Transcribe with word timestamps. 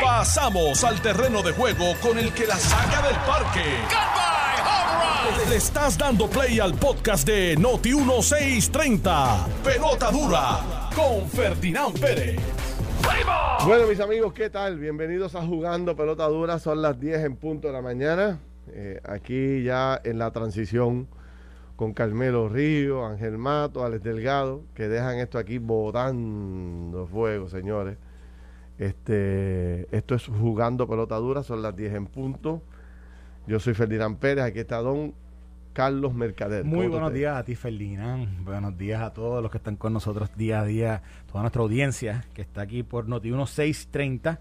Pasamos 0.00 0.84
al 0.84 1.00
terreno 1.00 1.42
de 1.42 1.52
juego 1.52 1.94
con 2.00 2.18
el 2.18 2.32
que 2.32 2.46
la 2.46 2.56
saca 2.56 3.06
del 3.06 3.16
parque. 3.26 3.64
Le 5.48 5.56
estás 5.56 5.98
dando 5.98 6.28
play 6.28 6.60
al 6.60 6.74
podcast 6.74 7.26
de 7.26 7.56
Noti 7.56 7.94
1630. 7.94 9.46
Pelota 9.64 10.10
dura 10.10 10.90
con 10.94 11.28
Ferdinand 11.28 11.98
Pérez. 11.98 12.40
Bueno, 13.64 13.86
mis 13.86 14.00
amigos, 14.00 14.32
¿qué 14.32 14.50
tal? 14.50 14.78
Bienvenidos 14.78 15.34
a 15.34 15.44
Jugando 15.44 15.96
Pelota 15.96 16.26
Dura. 16.28 16.58
Son 16.58 16.82
las 16.82 16.98
10 16.98 17.24
en 17.24 17.36
punto 17.36 17.68
de 17.68 17.72
la 17.72 17.82
mañana. 17.82 18.38
Eh, 18.68 19.00
aquí 19.04 19.62
ya 19.62 20.00
en 20.04 20.18
la 20.18 20.30
transición 20.30 21.08
con 21.76 21.94
Carmelo 21.94 22.48
Río, 22.48 23.04
Ángel 23.04 23.38
Mato, 23.38 23.84
Alex 23.84 24.02
Delgado, 24.04 24.62
que 24.74 24.88
dejan 24.88 25.18
esto 25.18 25.38
aquí 25.38 25.58
botando 25.58 27.06
fuego, 27.06 27.48
señores. 27.48 27.96
Este, 28.82 29.86
esto 29.96 30.16
es 30.16 30.26
Jugando 30.26 30.88
Pelota 30.88 31.14
Dura, 31.14 31.44
son 31.44 31.62
las 31.62 31.76
10 31.76 31.94
en 31.94 32.06
punto. 32.06 32.62
Yo 33.46 33.60
soy 33.60 33.74
Ferdinand 33.74 34.18
Pérez, 34.18 34.42
aquí 34.42 34.58
está 34.58 34.78
Don 34.78 35.14
Carlos 35.72 36.14
Mercader. 36.14 36.64
Muy 36.64 36.86
¿Cómo 36.86 36.90
buenos 36.90 37.12
días 37.12 37.36
a 37.36 37.44
ti, 37.44 37.54
Ferdinand. 37.54 38.44
Buenos 38.44 38.76
días 38.76 39.00
a 39.00 39.12
todos 39.12 39.40
los 39.40 39.52
que 39.52 39.58
están 39.58 39.76
con 39.76 39.92
nosotros 39.92 40.30
día 40.36 40.62
a 40.62 40.64
día, 40.64 41.02
toda 41.30 41.42
nuestra 41.42 41.62
audiencia 41.62 42.24
que 42.34 42.42
está 42.42 42.62
aquí 42.62 42.82
por 42.82 43.06
Noti 43.08 43.28
1630, 43.28 44.40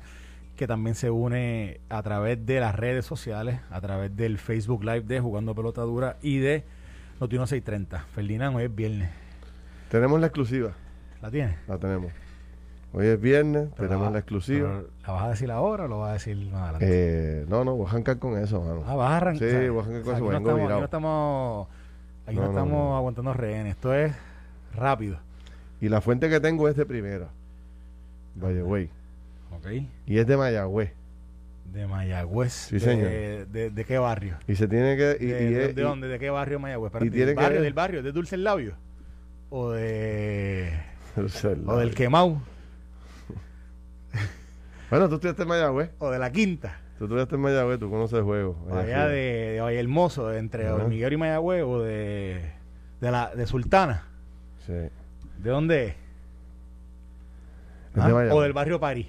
que 0.55 0.65
también 0.65 0.95
se 0.95 1.11
une 1.11 1.79
a 1.89 2.01
través 2.01 2.43
de 2.43 2.59
las 2.59 2.75
redes 2.75 3.05
sociales, 3.05 3.59
a 3.69 3.79
través 3.79 4.15
del 4.15 4.39
Facebook 4.39 4.83
Live 4.83 5.01
de 5.01 5.19
Jugando 5.19 5.53
Pelota 5.53 5.83
Dura 5.83 6.17
y 6.23 6.39
de 6.39 6.63
Noti 7.19 7.35
1630. 7.35 8.07
Ferdinand, 8.15 8.55
hoy 8.55 8.63
es 8.63 8.75
viernes. 8.75 9.11
Tenemos 9.91 10.19
la 10.19 10.25
exclusiva, 10.25 10.71
¿La 11.21 11.29
tienes? 11.29 11.57
la 11.67 11.77
tenemos. 11.77 12.11
Hoy 12.93 13.07
es 13.07 13.21
viernes, 13.21 13.69
Pero 13.77 13.87
tenemos 13.87 14.11
la 14.11 14.19
exclusiva. 14.19 14.81
¿La 15.07 15.13
vas 15.13 15.23
a 15.23 15.29
decir 15.29 15.49
ahora 15.49 15.85
o 15.85 15.87
lo 15.87 15.99
vas 15.99 16.09
a 16.09 16.13
decir 16.13 16.35
más 16.51 16.61
adelante? 16.63 16.85
Eh, 16.89 17.45
no, 17.47 17.63
no, 17.63 17.75
voy 17.75 17.85
a 17.85 17.89
arrancar 17.89 18.19
con 18.19 18.37
eso, 18.37 18.61
mano. 18.61 18.83
ah, 18.85 18.95
vas 18.95 19.11
a 19.11 19.17
arrancar. 19.17 19.49
sí, 19.49 19.69
voy 19.69 19.79
a 19.79 19.81
arrancar 19.83 20.03
con 20.03 20.15
eso, 20.15 20.25
aquí 20.25 20.43
no 20.43 20.55
vengo 20.55 20.61
estamos, 20.61 20.67
aquí 20.67 20.75
no 20.79 20.83
estamos, 20.85 21.67
aquí 22.27 22.35
no 22.37 22.45
estamos 22.47 22.71
no. 22.73 22.97
aguantando 22.97 23.33
rehenes. 23.33 23.75
Esto 23.75 23.93
es 23.93 24.13
rápido. 24.75 25.17
Y 25.79 25.87
la 25.89 26.01
fuente 26.01 26.29
que 26.29 26.39
tengo 26.41 26.67
es 26.67 26.75
de 26.75 26.85
primera. 26.85 27.27
Valleway. 28.35 28.89
¿Ok? 29.57 29.67
Y 30.05 30.17
es 30.17 30.27
de 30.27 30.35
Mayagüez. 30.37 30.93
De 31.73 31.87
Mayagüez. 31.87 32.51
Sí, 32.51 32.79
señor. 32.81 33.07
De, 33.07 33.69
de 33.71 33.85
qué 33.85 33.97
barrio? 33.99 34.35
Y 34.47 34.55
se 34.55 34.67
tiene 34.67 34.97
que. 34.97 35.17
Y, 35.19 35.25
¿De, 35.27 35.43
y 35.43 35.53
de- 35.53 35.65
es- 35.69 35.75
de 35.75 35.81
y- 35.81 35.85
dónde? 35.85 36.07
¿De 36.09 36.19
qué 36.19 36.29
barrio 36.29 36.59
Mayagüez? 36.59 36.91
Tiene 36.91 37.09
¿Del 37.17 37.27
que 37.29 37.33
barrio? 37.35 37.51
ver- 37.59 37.61
¿Del 37.63 37.73
barrio? 37.73 38.03
¿De 38.03 38.11
Dulce 38.11 38.35
el 38.35 38.43
Labio? 38.43 38.73
¿O 39.49 39.69
de... 39.71 40.71
o 41.17 41.71
o 41.71 41.77
del 41.77 41.95
Quemau? 41.95 42.41
Bueno, 44.91 45.07
tú 45.09 45.15
estuviste 45.15 45.41
en 45.43 45.47
Mayagüez. 45.47 45.89
¿O 45.99 46.11
de 46.11 46.19
la 46.19 46.31
Quinta? 46.31 46.79
Tú 46.97 47.05
estuviste 47.05 47.35
en 47.35 47.41
Mayagüez, 47.41 47.79
tú 47.79 47.89
conoces 47.89 48.19
el 48.19 48.25
juego. 48.25 48.57
¿O 48.69 48.75
allá 48.75 49.07
de, 49.07 49.53
de 49.53 49.61
Valle 49.61 49.79
Hermoso, 49.79 50.33
entre 50.33 50.67
Ajá. 50.67 50.75
Hormiguero 50.75 51.15
y 51.15 51.17
Mayagüez? 51.17 51.63
¿O 51.63 51.81
de, 51.81 52.51
de, 52.99 53.11
la, 53.11 53.33
de 53.33 53.47
Sultana? 53.47 54.03
Sí. 54.67 54.73
¿De 54.73 55.49
dónde 55.49 55.85
es? 55.87 55.95
de 57.95 58.01
¿Ah? 58.01 58.03
Mayagüez. 58.09 58.31
¿O 58.33 58.41
del 58.41 58.53
barrio 58.53 58.79
París? 58.79 59.07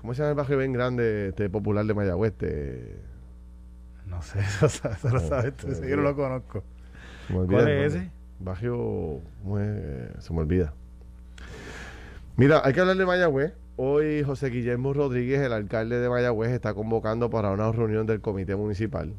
¿Cómo 0.00 0.14
se 0.14 0.22
llama 0.22 0.30
el 0.30 0.36
barrio 0.36 0.58
bien 0.58 0.72
grande 0.72 1.28
este, 1.30 1.50
popular 1.50 1.84
de 1.84 1.92
Mayagüez? 1.94 2.32
Este, 2.32 2.96
No 4.06 4.22
sé, 4.22 4.38
eso, 4.64 4.66
eso 4.66 5.08
lo 5.08 5.14
No, 5.14 5.20
sabes 5.20 5.56
tú, 5.56 5.66
eso 5.68 5.84
yo 5.84 5.96
no 5.96 6.02
lo 6.02 6.14
conozco. 6.14 6.62
olvida 7.34 7.58
¿Cuál 7.58 7.68
es 7.68 7.94
ese? 7.94 8.10
Barrio. 8.38 9.20
¿cómo 9.42 9.58
es? 9.58 10.24
Se 10.24 10.32
me 10.32 10.38
olvida. 10.40 10.72
Mira, 12.36 12.60
hay 12.64 12.72
que 12.72 12.80
hablar 12.80 12.96
de 12.96 13.04
Mayagüez. 13.04 13.52
Hoy 13.76 14.22
José 14.22 14.48
Guillermo 14.48 14.94
Rodríguez, 14.94 15.40
el 15.42 15.52
alcalde 15.52 16.00
de 16.00 16.08
Mayagüez, 16.08 16.50
está 16.50 16.72
convocando 16.72 17.28
para 17.28 17.50
una 17.50 17.70
reunión 17.72 18.06
del 18.06 18.20
comité 18.22 18.56
municipal. 18.56 19.12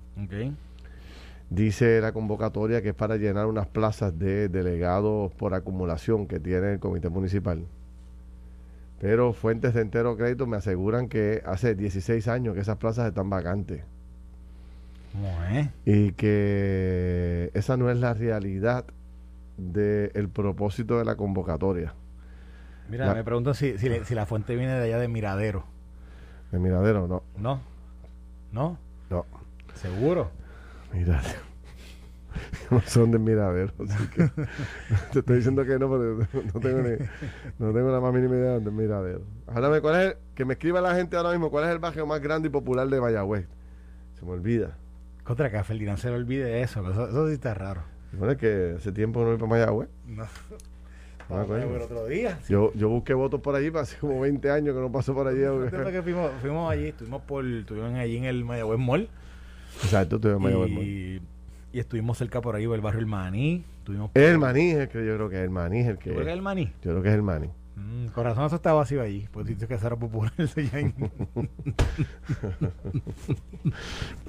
Dice 1.50 2.02
la 2.02 2.12
convocatoria 2.12 2.82
que 2.82 2.90
es 2.90 2.96
para 2.96 3.18
llenar 3.18 3.46
unas 3.46 3.68
plazas 3.68 4.18
de 4.18 4.50
delegados 4.50 5.32
por 5.34 5.54
acumulación 5.54 6.28
que 6.28 6.40
tiene 6.40 6.74
el 6.74 6.80
comité 6.80 7.10
municipal. 7.10 7.66
Pero 9.00 9.32
fuentes 9.32 9.76
de 9.76 9.82
entero 9.82 10.18
crédito 10.18 10.48
me 10.48 10.58
aseguran 10.58 11.08
que 11.08 11.44
hace 11.46 11.76
16 11.76 12.28
años 12.28 12.56
que 12.56 12.62
esas 12.62 12.78
plazas 12.78 13.08
están 13.08 13.30
vacantes 13.30 13.84
¿Cómo 15.14 15.44
es? 15.52 15.70
y 15.86 16.14
que 16.14 17.52
esa 17.54 17.78
no 17.78 17.92
es 17.92 18.00
la 18.00 18.16
realidad 18.16 18.86
del 19.58 20.30
propósito 20.30 20.98
de 20.98 21.06
la 21.06 21.16
convocatoria. 21.16 21.94
Mira, 22.90 23.08
La- 23.08 23.14
me 23.16 23.24
pregunto 23.24 23.54
si, 23.54 23.78
si, 23.78 23.90
le- 23.90 24.06
si 24.06 24.16
la 24.16 24.26
fuente 24.26 24.56
viene 24.56 24.74
de 24.74 24.84
allá 24.86 24.98
de 25.00 25.08
Miradero. 25.08 25.66
De 26.52 26.60
Miradero, 26.60 27.08
no. 27.08 27.24
¿No? 27.38 27.62
¿No? 28.52 28.78
No. 29.10 29.26
¿Seguro? 29.76 30.32
Miradero. 30.94 31.40
No 32.70 32.82
son 32.82 33.10
de 33.12 33.18
Miradero, 33.18 33.74
así 33.84 34.08
que 34.10 34.30
te 35.14 35.20
estoy 35.20 35.38
diciendo 35.38 35.66
que 35.66 35.80
no, 35.80 35.90
pero 35.90 36.18
no 36.54 36.60
tengo, 36.60 36.82
ni, 36.82 36.98
no 37.58 37.74
tengo 37.74 37.90
la 37.92 38.00
más 38.00 38.14
mínima 38.14 38.36
idea 38.36 38.50
de 38.50 38.54
dónde 38.60 38.70
es 38.70 38.76
Miradero. 38.76 39.22
Háblame, 39.48 39.82
¿cuál 39.82 39.96
es 39.96 40.08
el- 40.12 40.18
que 40.36 40.46
me 40.46 40.54
escriba 40.54 40.80
la 40.82 40.94
gente 40.94 41.18
ahora 41.18 41.32
mismo, 41.32 41.50
¿cuál 41.50 41.64
es 41.66 41.72
el 41.72 41.80
barrio 41.80 42.06
más 42.06 42.22
grande 42.22 42.50
y 42.50 42.52
popular 42.52 42.88
de 42.90 43.02
Mayagüez? 43.02 43.48
Se 44.20 44.26
me 44.26 44.32
olvida. 44.34 44.78
Contra 45.24 45.50
que 45.50 45.58
a 45.58 45.64
Ferdinand 45.64 45.98
se 45.98 46.10
le 46.10 46.16
olvide 46.18 46.62
eso, 46.62 46.88
eso, 46.92 47.10
eso 47.10 47.28
sí 47.28 47.34
está 47.34 47.54
raro. 47.56 47.82
Bueno, 48.12 48.34
es 48.34 48.38
que 48.38 48.76
hace 48.78 48.92
tiempo 48.92 49.22
no 49.22 49.28
voy 49.30 49.38
para 49.38 49.50
Mayagüez. 49.50 49.90
No. 50.06 50.26
Ah, 51.30 51.46
otro 51.84 52.06
día. 52.08 52.40
Yo, 52.48 52.72
yo 52.74 52.88
busqué 52.88 53.14
votos 53.14 53.42
por 53.42 53.56
allí, 53.56 53.70
hace 53.76 53.98
como 53.98 54.22
20 54.22 54.50
años 54.50 54.74
que 54.76 54.82
no 54.82 54.92
paso 54.92 55.14
por 55.14 55.28
allí. 55.28 55.42
Que 55.92 56.02
fuimos, 56.02 56.32
fuimos 56.42 56.72
allí, 56.72 56.88
estuvimos 56.88 57.22
por, 57.24 57.46
estuvimos 57.46 57.94
allí 57.96 58.18
en 58.18 58.26
el 58.26 58.46
Mayagüez 58.46 58.80
Mall 58.80 59.10
Exacto, 59.84 60.16
estoy 60.16 60.32
en 60.34 60.42
Mayagüez. 60.42 60.72
Mall. 60.72 60.84
y, 60.84 61.22
estuvimos 61.74 62.18
cerca 62.18 62.42
por 62.42 62.56
ahí 62.56 62.66
del 62.66 62.82
barrio 62.82 63.02
El 63.02 63.08
Maní. 63.08 63.64
Estuvimos 63.80 64.12
el 64.14 64.38
maní, 64.38 64.72
es 64.72 64.90
que 64.90 65.06
yo 65.06 65.16
creo 65.16 65.30
que 65.30 65.38
es 65.38 65.44
el 65.44 65.50
maní, 65.50 65.80
es 65.80 65.88
el 65.88 65.98
que. 65.98 66.10
¿Tú 66.10 66.16
crees 66.16 66.26
que 66.26 66.32
es 66.32 66.38
el 66.38 66.42
Maní? 66.42 66.66
Yo 66.82 66.92
creo 66.92 67.02
que 67.02 67.10
es 67.10 67.16
el 67.16 67.22
maní. 67.22 67.50
Mm, 67.76 68.08
corazón, 68.08 68.46
eso 68.46 68.56
está 68.56 68.74
vacío 68.74 69.02
allí. 69.02 69.28
Pues 69.32 69.46
dices 69.46 69.68
que 69.68 69.76
eso 69.76 69.88
era 69.88 69.96
popular. 69.96 70.34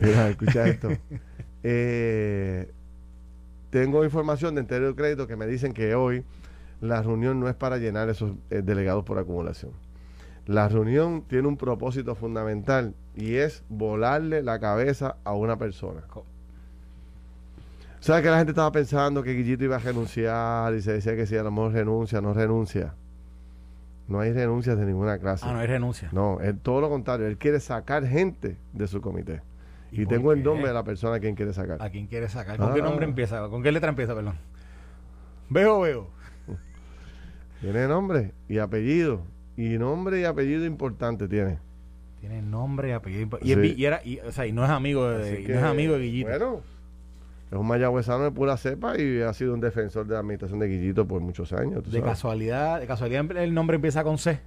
Mira, 0.01 0.29
escucha 0.29 0.69
esto. 0.69 0.91
Eh, 1.63 2.71
tengo 3.71 4.05
información 4.05 4.55
de 4.55 4.61
entero 4.61 4.95
crédito 4.95 5.27
que 5.27 5.35
me 5.37 5.47
dicen 5.47 5.73
que 5.73 5.95
hoy 5.95 6.25
la 6.81 7.03
reunión 7.03 7.41
no 7.41 7.49
es 7.49 7.55
para 7.55 7.79
llenar 7.79 8.09
esos 8.09 8.33
eh, 8.51 8.63
delegados 8.63 9.05
por 9.05 9.19
acumulación. 9.19 9.73
La 10.47 10.69
reunión 10.69 11.23
tiene 11.29 11.47
un 11.49 11.57
propósito 11.57 12.15
fundamental 12.15 12.95
y 13.15 13.35
es 13.35 13.65
volarle 13.69 14.43
la 14.43 14.59
cabeza 14.59 15.17
a 15.25 15.35
una 15.35 15.59
persona. 15.59 16.03
¿Sabes 18.01 18.23
que 18.23 18.31
la 18.31 18.39
gente 18.39 18.53
estaba 18.53 18.73
pensando 18.73 19.23
que 19.23 19.35
Guillito 19.35 19.65
iba 19.65 19.77
a 19.77 19.81
renunciar 19.81 20.73
y 20.75 20.81
se 20.81 20.93
decía 20.93 21.17
que 21.17 21.27
si 21.27 21.37
a 21.37 21.43
lo 21.43 21.51
mejor 21.51 21.73
renuncia, 21.73 22.21
no 22.21 22.33
renuncia? 22.33 22.95
No 24.07 24.21
hay 24.21 24.33
renuncias 24.33 24.79
de 24.79 24.87
ninguna 24.87 25.19
clase. 25.19 25.45
Ah, 25.47 25.53
no 25.53 25.59
hay 25.59 25.67
renuncia. 25.67 26.09
No, 26.13 26.41
es 26.41 26.55
todo 26.63 26.81
lo 26.81 26.89
contrario. 26.89 27.27
Él 27.27 27.37
quiere 27.37 27.61
sacar 27.61 28.07
gente 28.07 28.57
de 28.73 28.87
su 28.87 29.03
comité. 29.03 29.43
Y, 29.91 30.07
tengo 30.07 30.33
el 30.33 30.43
nombre 30.43 30.69
de 30.69 30.75
la 30.75 30.85
persona 30.85 31.17
a 31.17 31.21
quien 31.21 31.35
quiere 31.35 31.53
sacar. 31.53 31.83
¿A 31.83 31.91
quién 31.91 32.07
quiere 32.07 32.29
sacar? 32.29 32.57
¿Con 32.57 32.71
Ah. 32.71 32.75
qué 32.75 32.83
nombre 32.83 33.05
empieza? 33.05 33.47
¿Con 33.49 33.63
qué 33.63 33.73
letra 33.73 33.91
empieza, 33.91 34.15
perdón? 34.15 34.37
Veo, 35.51 35.81
veo. 35.81 36.18
Tiene 37.61 37.89
nombre 37.89 38.33
y 38.49 38.59
apellido. 38.59 39.23
Y 39.57 39.79
nombre 39.79 40.21
y 40.21 40.25
apellido 40.25 40.65
importante 40.65 41.27
tiene. 41.29 41.59
Tiene 42.21 42.43
nombre 42.43 42.89
y 42.91 42.93
apellido. 42.93 43.39
Y, 43.43 43.51
es 43.51 43.57
Sí. 43.57 43.61
vi- 43.61 43.75
y 43.77 43.85
era, 43.85 44.01
y, 44.05 44.19
o 44.21 44.31
sea, 44.33 44.47
y 44.47 44.53
no 44.53 44.65
es 44.65 44.71
amigo 44.71 45.09
de, 45.09 45.43
que, 45.45 45.53
no 45.53 45.59
es 45.59 45.65
amigo 45.65 45.95
de 45.95 46.01
Guillito. 46.01 46.29
Bueno, 46.29 46.61
es 47.51 47.59
un 47.59 47.67
mayagüezano 47.67 48.25
de 48.25 48.31
pura 48.31 48.57
cepa 48.57 48.99
y 49.01 49.21
ha 49.23 49.33
sido 49.33 49.55
un 49.55 49.61
defensor 49.61 50.07
de 50.07 50.15
la 50.15 50.21
administración 50.21 50.61
de 50.61 50.69
Guillito 50.69 51.07
por 51.07 51.21
muchos 51.21 51.53
años. 51.53 51.85
de 51.85 51.91
sabes. 51.91 52.05
casualidad, 52.05 52.81
de 52.81 52.87
casualidad 52.87 53.37
el 53.37 53.55
nombre 53.55 53.77
empieza 53.77 54.05
con 54.05 54.19
C. 54.19 54.39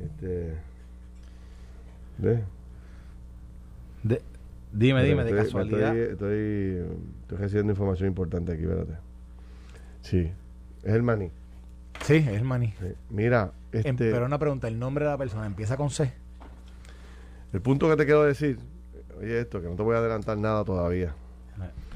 Este, 0.00 0.54
¿ves? 2.18 2.40
De- 4.02 4.22
dime, 4.72 5.04
dime, 5.04 5.22
de 5.24 5.36
casualidad. 5.36 5.96
Estoy, 5.96 6.12
estoy, 6.12 6.96
estoy 7.22 7.38
recibiendo 7.38 7.72
información 7.72 8.08
importante 8.08 8.52
aquí, 8.52 8.62
espérate. 8.62 8.94
Sí, 10.00 10.30
es 10.82 10.92
el 10.94 11.02
maní. 11.02 11.30
Sí, 12.02 12.16
es 12.16 12.28
el 12.28 12.44
maní. 12.44 12.74
Sí. 12.80 12.92
Mira, 13.10 13.52
este, 13.72 13.88
Em- 13.88 13.96
pero 13.96 14.26
una 14.26 14.38
pregunta, 14.38 14.68
¿el 14.68 14.78
nombre 14.78 15.04
de 15.04 15.10
la 15.10 15.18
persona 15.18 15.46
empieza 15.46 15.76
con 15.76 15.90
C? 15.90 16.12
el 17.52 17.60
punto 17.60 17.88
que 17.88 17.96
te 17.96 18.04
quiero 18.06 18.24
decir, 18.24 18.58
oye 19.20 19.40
esto, 19.40 19.60
que 19.60 19.68
no 19.68 19.76
te 19.76 19.82
voy 19.82 19.94
a 19.94 19.98
adelantar 19.98 20.38
nada 20.38 20.64
todavía. 20.64 21.14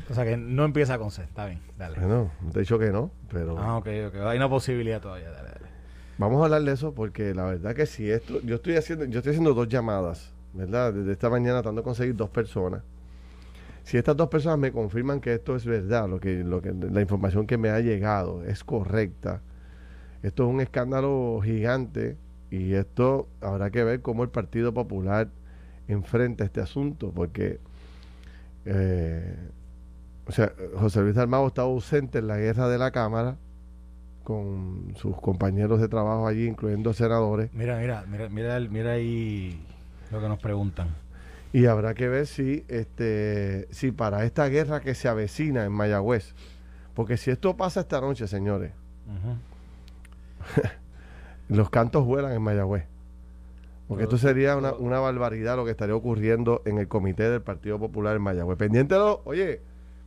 O 0.09 0.15
sea, 0.15 0.25
que 0.25 0.37
no 0.37 0.65
empieza 0.65 0.99
con 0.99 1.11
C. 1.11 1.23
Está 1.25 1.47
bien, 1.47 1.59
dale. 1.77 1.99
Bueno, 1.99 2.31
no 2.41 2.51
te 2.53 2.59
he 2.59 2.61
dicho 2.61 2.79
que 2.79 2.91
no, 2.93 3.11
pero 3.29 3.59
Ah, 3.59 3.79
ok, 3.79 3.89
ok. 4.09 4.15
Hay 4.27 4.37
una 4.37 4.49
posibilidad 4.49 5.01
todavía. 5.01 5.31
Dale, 5.31 5.49
dale. 5.49 5.67
vamos 6.19 6.41
a 6.43 6.45
hablar 6.45 6.63
de 6.63 6.73
eso 6.73 6.95
porque 6.95 7.35
la 7.35 7.45
verdad 7.47 7.75
que 7.75 7.87
si 7.87 8.09
esto, 8.09 8.41
yo 8.43 8.57
estoy 8.57 8.77
haciendo, 8.77 9.05
yo 9.07 9.19
estoy 9.19 9.31
haciendo 9.31 9.53
dos 9.55 9.67
llamadas, 9.67 10.33
¿verdad? 10.53 10.93
Desde 10.93 11.11
esta 11.11 11.29
mañana 11.29 11.55
tratando 11.61 11.81
de 11.81 11.85
conseguir 11.85 12.15
dos 12.15 12.31
personas. 12.31 12.83
Si 13.83 13.97
estas 13.97 14.17
dos 14.17 14.29
personas 14.29 14.59
me 14.59 14.71
confirman 14.71 15.21
que 15.21 15.35
esto 15.35 15.57
es 15.57 15.65
verdad, 15.67 16.09
lo 16.09 16.21
que, 16.21 16.45
lo 16.45 16.61
que, 16.63 16.73
la 16.73 17.01
información 17.01 17.47
que 17.47 17.57
me 17.59 17.71
ha 17.71 17.81
llegado 17.81 18.45
es 18.45 18.63
correcta, 18.63 19.41
esto 20.23 20.45
es 20.45 20.51
un 20.51 20.61
escándalo 20.61 21.41
gigante 21.43 22.17
Y 22.51 22.75
esto 22.75 23.29
habrá 23.41 23.71
que 23.71 23.85
ver 23.85 24.03
cómo 24.03 24.23
el 24.23 24.31
Partido 24.31 24.73
Popular 24.73 25.29
enfrenta 25.89 26.45
este 26.45 26.61
asunto, 26.61 27.13
porque 27.15 27.61
eh, 28.65 29.37
o 30.27 30.33
sea, 30.33 30.53
José 30.77 31.01
Luis 31.03 31.15
Dalmau 31.15 31.47
estaba 31.47 31.69
ausente 31.69 32.19
en 32.19 32.27
la 32.27 32.37
guerra 32.37 32.69
de 32.69 32.79
la 32.79 32.91
Cámara 32.91 33.37
con 34.25 34.93
sus 34.97 35.17
compañeros 35.21 35.81
de 35.81 35.89
trabajo 35.89 36.27
allí, 36.27 36.47
incluyendo 36.47 36.93
senadores. 36.93 37.53
Mira, 37.55 37.79
mira, 37.79 38.05
mira, 38.09 38.29
mira, 38.29 38.59
mira 38.59 38.93
ahí 38.93 39.65
lo 40.11 40.21
que 40.21 40.29
nos 40.29 40.41
preguntan. 40.41 40.89
Y 41.53 41.67
habrá 41.67 41.95
que 41.95 42.09
ver 42.09 42.27
si, 42.27 42.65
este, 42.67 43.69
si 43.71 43.93
para 43.93 44.25
esta 44.25 44.49
guerra 44.49 44.81
que 44.81 44.97
se 44.97 45.09
avecina 45.09 45.65
en 45.65 45.71
Mayagüez, 45.71 46.35
porque 46.93 47.17
si 47.17 47.31
esto 47.31 47.57
pasa 47.57 47.81
esta 47.81 48.01
noche, 48.01 48.27
señores, 48.27 48.73
los 51.49 51.71
cantos 51.71 52.05
vuelan 52.05 52.33
en 52.33 52.43
Mayagüez. 52.43 52.85
Porque 53.89 54.05
esto 54.05 54.19
sería 54.19 54.57
una, 54.57 54.75
una, 54.75 54.99
barbaridad 54.99 55.57
lo 55.57 55.65
que 55.65 55.71
estaría 55.71 55.95
ocurriendo 55.95 56.61
en 56.65 56.79
el 56.79 56.89
comité 56.89 57.31
del 57.31 57.43
Partido 57.43 57.79
Popular 57.79 58.17
en 58.17 58.23
Mayagüez. 58.23 58.59
Pendiéntelo, 58.59 59.23
oye, 59.25 59.61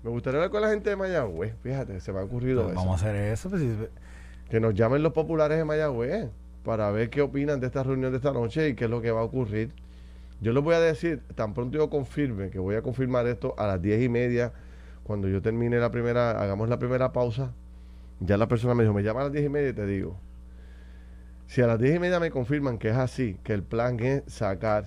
me 0.03 0.09
gustaría 0.09 0.39
hablar 0.39 0.51
con 0.51 0.62
la 0.62 0.69
gente 0.69 0.89
de 0.89 0.95
Mayagüez. 0.97 1.56
Fíjate, 1.63 2.00
se 2.01 2.12
me 2.12 2.19
ha 2.19 2.24
ocurrido 2.24 2.68
eso. 2.68 2.75
Vamos 2.75 3.01
a 3.01 3.07
hacer 3.07 3.15
eso. 3.15 3.50
Pues, 3.50 3.63
que 4.50 4.59
nos 4.59 4.74
llamen 4.74 5.03
los 5.03 5.13
populares 5.13 5.57
de 5.57 5.63
Mayagüez 5.63 6.30
para 6.63 6.92
ver 6.92 7.09
qué 7.09 7.21
opinan 7.21 7.59
de 7.59 7.68
esta 7.68 7.83
reunión 7.83 8.12
de 8.12 8.18
esta 8.18 8.33
noche 8.33 8.69
y 8.69 8.75
qué 8.75 8.85
es 8.85 8.89
lo 8.89 9.01
que 9.01 9.12
va 9.12 9.21
a 9.21 9.24
ocurrir. 9.24 9.71
Yo 10.42 10.53
les 10.53 10.63
voy 10.63 10.75
a 10.75 10.80
decir, 10.80 11.21
tan 11.35 11.53
pronto 11.53 11.77
yo 11.77 11.89
confirme, 11.89 12.50
que 12.50 12.59
voy 12.59 12.75
a 12.75 12.81
confirmar 12.81 13.27
esto 13.27 13.53
a 13.57 13.68
las 13.68 13.81
diez 13.81 14.01
y 14.01 14.09
media, 14.09 14.53
cuando 15.03 15.27
yo 15.27 15.42
termine 15.42 15.80
la 15.80 15.92
primera, 15.92 16.31
hagamos 16.31 16.69
la 16.69 16.80
primera 16.80 17.12
pausa, 17.12 17.53
ya 18.19 18.38
la 18.38 18.47
persona 18.47 18.74
me 18.74 18.83
dijo, 18.83 18.94
me 18.94 19.03
llama 19.03 19.21
a 19.21 19.24
las 19.24 19.33
diez 19.33 19.45
y 19.45 19.50
media 19.50 19.69
y 19.69 19.74
te 19.74 19.85
digo. 19.85 20.18
Si 21.49 21.63
a 21.63 21.67
las 21.67 21.79
diez 21.79 21.95
y 21.95 21.99
media 21.99 22.19
me 22.19 22.29
confirman 22.29 22.77
que 22.77 22.89
es 22.89 22.95
así, 22.95 23.35
que 23.43 23.53
el 23.53 23.63
plan 23.63 23.99
es 24.01 24.21
sacar 24.27 24.85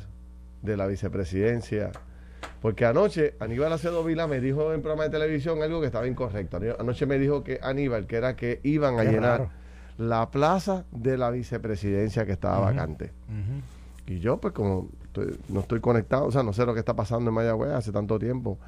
de 0.62 0.76
la 0.76 0.86
vicepresidencia, 0.86 1.90
porque 2.60 2.86
anoche 2.86 3.34
Aníbal 3.40 3.72
Acedo 3.72 4.04
Vila 4.04 4.28
me 4.28 4.38
dijo 4.40 4.72
en 4.72 4.80
programa 4.80 5.02
de 5.02 5.10
televisión 5.10 5.60
algo 5.60 5.80
que 5.80 5.86
estaba 5.86 6.06
incorrecto. 6.06 6.60
Anoche 6.78 7.04
me 7.04 7.18
dijo 7.18 7.42
que 7.42 7.58
Aníbal, 7.60 8.06
que 8.06 8.14
era 8.14 8.36
que 8.36 8.60
iban 8.62 9.00
a 9.00 9.02
llenar 9.02 9.48
la 9.98 10.30
plaza 10.30 10.84
de 10.92 11.18
la 11.18 11.32
vicepresidencia 11.32 12.26
que 12.26 12.32
estaba 12.32 12.60
vacante. 12.60 13.10
Y 14.06 14.20
yo, 14.20 14.36
pues 14.40 14.54
como 14.54 14.88
no 15.48 15.60
estoy 15.60 15.80
conectado, 15.80 16.26
o 16.26 16.30
sea, 16.30 16.44
no 16.44 16.52
sé 16.52 16.64
lo 16.64 16.74
que 16.74 16.80
está 16.80 16.94
pasando 16.94 17.30
en 17.30 17.34
Mayagüez 17.34 17.72
hace 17.72 17.90
tanto 17.90 18.20
tiempo, 18.20 18.60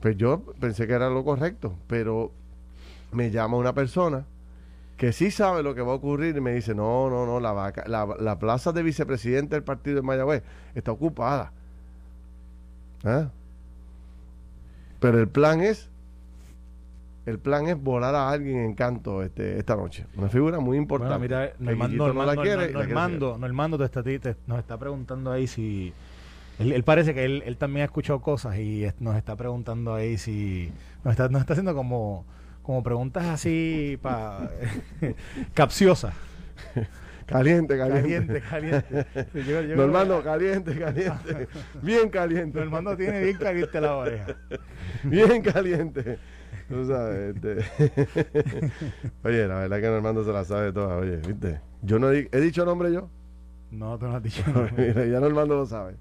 pues 0.00 0.16
yo 0.16 0.42
pensé 0.58 0.88
que 0.88 0.94
era 0.94 1.08
lo 1.08 1.24
correcto, 1.24 1.72
pero 1.86 2.32
me 3.12 3.30
llama 3.30 3.58
una 3.58 3.74
persona 3.74 4.26
que 4.98 5.12
sí 5.12 5.30
sabe 5.30 5.62
lo 5.62 5.76
que 5.76 5.80
va 5.80 5.92
a 5.92 5.94
ocurrir 5.94 6.36
y 6.36 6.40
me 6.40 6.52
dice, 6.52 6.74
no, 6.74 7.08
no, 7.08 7.24
no, 7.24 7.38
la, 7.38 7.52
vaca, 7.52 7.84
la, 7.86 8.38
plaza 8.38 8.72
de 8.72 8.82
vicepresidente 8.82 9.54
del 9.54 9.62
partido 9.62 9.96
de 9.96 10.02
Mayagüez 10.02 10.42
está 10.74 10.90
ocupada. 10.90 11.52
¿Ah? 13.04 13.28
Pero 14.98 15.20
el 15.20 15.28
plan 15.28 15.60
es 15.60 15.88
el 17.26 17.38
plan 17.38 17.68
es 17.68 17.80
volar 17.80 18.14
a 18.14 18.30
alguien 18.30 18.58
en 18.58 18.74
canto 18.74 19.22
este, 19.22 19.58
esta 19.58 19.76
noche. 19.76 20.06
Una 20.16 20.28
figura 20.28 20.58
muy 20.58 20.76
importante. 20.78 21.28
Bueno, 21.28 21.36
mira, 21.42 21.52
Normando, 21.60 22.14
no, 22.14 22.24
la 22.24 22.36
quiere, 22.36 22.72
Normando, 22.72 23.38
te 23.78 24.36
nos 24.46 24.58
está 24.58 24.78
preguntando 24.78 25.30
ahí 25.30 25.46
si... 25.46 25.92
Él, 26.58 26.82
parece 26.82 27.14
que 27.14 27.24
él, 27.24 27.42
él, 27.46 27.56
también 27.56 27.82
ha 27.82 27.84
escuchado 27.84 28.20
cosas 28.20 28.56
y 28.56 28.84
nos 28.98 29.14
está 29.14 29.36
preguntando 29.36 29.94
ahí 29.94 30.18
si... 30.18 30.72
Nos 31.04 31.12
está, 31.12 31.28
nos 31.28 31.42
está 31.42 31.52
haciendo 31.52 31.74
como 31.74 32.24
como 32.68 32.82
preguntas 32.82 33.24
así 33.24 33.98
para 34.02 34.50
capciosas. 35.54 36.12
Caliente, 37.24 37.78
caliente. 37.78 38.42
Caliente, 38.42 39.04
caliente. 39.24 39.74
Normando, 39.74 40.22
caliente, 40.22 40.78
caliente. 40.78 41.48
Bien 41.82 42.10
caliente. 42.10 42.58
Normando 42.60 42.94
tiene 42.94 43.22
bien 43.22 43.38
caliente 43.38 43.80
la 43.80 43.96
oreja. 43.96 44.36
Bien 45.02 45.40
caliente. 45.40 46.18
Tú 46.68 46.86
sabes, 46.86 47.36
este. 47.36 47.56
Oye, 49.24 49.48
la 49.48 49.60
verdad 49.60 49.80
que 49.80 49.86
Normando 49.86 50.22
se 50.22 50.32
la 50.34 50.44
sabe 50.44 50.70
toda, 50.70 50.98
oye, 50.98 51.16
¿viste? 51.26 51.62
Yo 51.80 51.98
no 51.98 52.10
he, 52.10 52.28
dicho 52.32 52.66
nombre 52.66 52.92
yo. 52.92 53.08
No, 53.70 53.98
tú 53.98 54.08
no 54.08 54.16
has 54.16 54.22
dicho 54.22 54.42
nombre. 54.52 54.88
Mira, 54.88 55.06
ya 55.06 55.20
Normando 55.20 55.56
lo 55.56 55.64
sabe. 55.64 55.94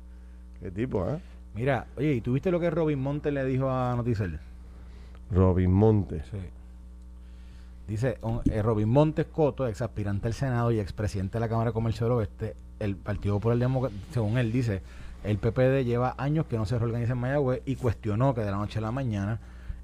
Qué 0.59 0.69
tipo, 0.71 1.09
¿eh? 1.09 1.17
Mira, 1.55 1.87
oye, 1.95 2.15
¿y 2.15 2.19
tuviste 2.19 2.51
lo 2.51 2.59
que 2.59 2.69
Robin 2.69 2.99
Montes 2.99 3.31
le 3.31 3.45
dijo 3.45 3.71
a 3.71 3.95
Noticel? 3.95 4.37
Robin 5.31 5.71
Montes. 5.71 6.25
Sí. 6.29 6.37
Dice 7.87 8.17
eh, 8.51 8.61
Robin 8.61 8.89
Montes 8.89 9.27
ex 9.69 9.81
aspirante 9.81 10.27
al 10.27 10.33
Senado 10.33 10.71
y 10.71 10.79
expresidente 10.79 11.37
de 11.37 11.39
la 11.39 11.47
Cámara 11.47 11.69
de 11.69 11.73
Comercio 11.73 12.05
del 12.05 12.17
Oeste, 12.17 12.55
el 12.79 12.97
Partido 12.97 13.39
por 13.39 13.53
el 13.53 13.59
Democracia, 13.59 13.97
según 14.11 14.37
él 14.37 14.51
dice, 14.51 14.81
el 15.23 15.37
PPD 15.37 15.85
lleva 15.85 16.13
años 16.17 16.45
que 16.47 16.57
no 16.57 16.65
se 16.65 16.77
reorganiza 16.77 17.13
en 17.13 17.19
Mayagüez 17.19 17.61
y 17.65 17.77
cuestionó 17.77 18.35
que 18.35 18.41
de 18.41 18.51
la 18.51 18.57
noche 18.57 18.79
a 18.79 18.81
la 18.81 18.91
mañana 18.91 19.39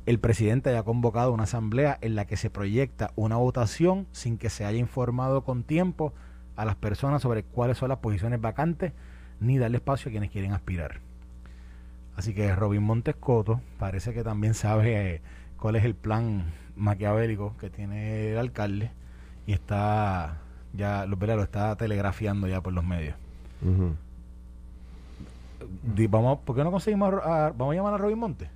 el 0.06 0.20
presidente 0.20 0.70
haya 0.70 0.84
convocado 0.84 1.32
una 1.32 1.44
asamblea 1.44 1.98
en 2.02 2.16
la 2.16 2.26
que 2.26 2.36
se 2.36 2.50
proyecta 2.50 3.12
una 3.16 3.38
votación 3.38 4.06
sin 4.12 4.38
que 4.38 4.50
se 4.50 4.66
haya 4.66 4.78
informado 4.78 5.46
con 5.46 5.64
tiempo 5.64 6.14
a 6.58 6.66
las 6.66 6.76
personas 6.76 7.22
sobre 7.22 7.44
cuáles 7.44 7.78
son 7.78 7.88
las 7.88 8.00
posiciones 8.00 8.42
vacantes 8.42 8.92
ni 9.40 9.58
darle 9.58 9.78
espacio 9.78 10.10
a 10.10 10.12
quienes 10.12 10.30
quieren 10.30 10.52
aspirar. 10.52 11.00
Así 12.18 12.34
que 12.34 12.54
Robin 12.54 12.84
Montes 12.84 13.16
Coto 13.16 13.62
parece 13.80 14.14
que 14.14 14.24
también 14.24 14.54
sabe 14.54 15.16
eh, 15.16 15.22
cuál 15.58 15.78
es 15.78 15.86
el 15.86 15.96
plan 15.96 16.52
maquiavélico 16.76 17.56
que 17.58 17.70
tiene 17.70 18.32
el 18.32 18.38
alcalde 18.38 18.92
y 19.46 19.54
está 19.54 20.38
ya 20.74 21.06
lo, 21.06 21.16
lo 21.16 21.44
está 21.44 21.76
telegrafiando 21.76 22.48
ya 22.48 22.62
por 22.62 22.74
los 22.74 22.84
medios. 22.84 23.16
vamos, 26.10 26.40
¿Por 26.40 26.56
qué 26.56 26.64
no 26.64 26.72
conseguimos 26.72 27.14
a, 27.24 27.54
vamos 27.56 27.74
a 27.74 27.76
llamar 27.76 27.94
a 27.94 27.98
Robin 27.98 28.18
Monte? 28.18 28.50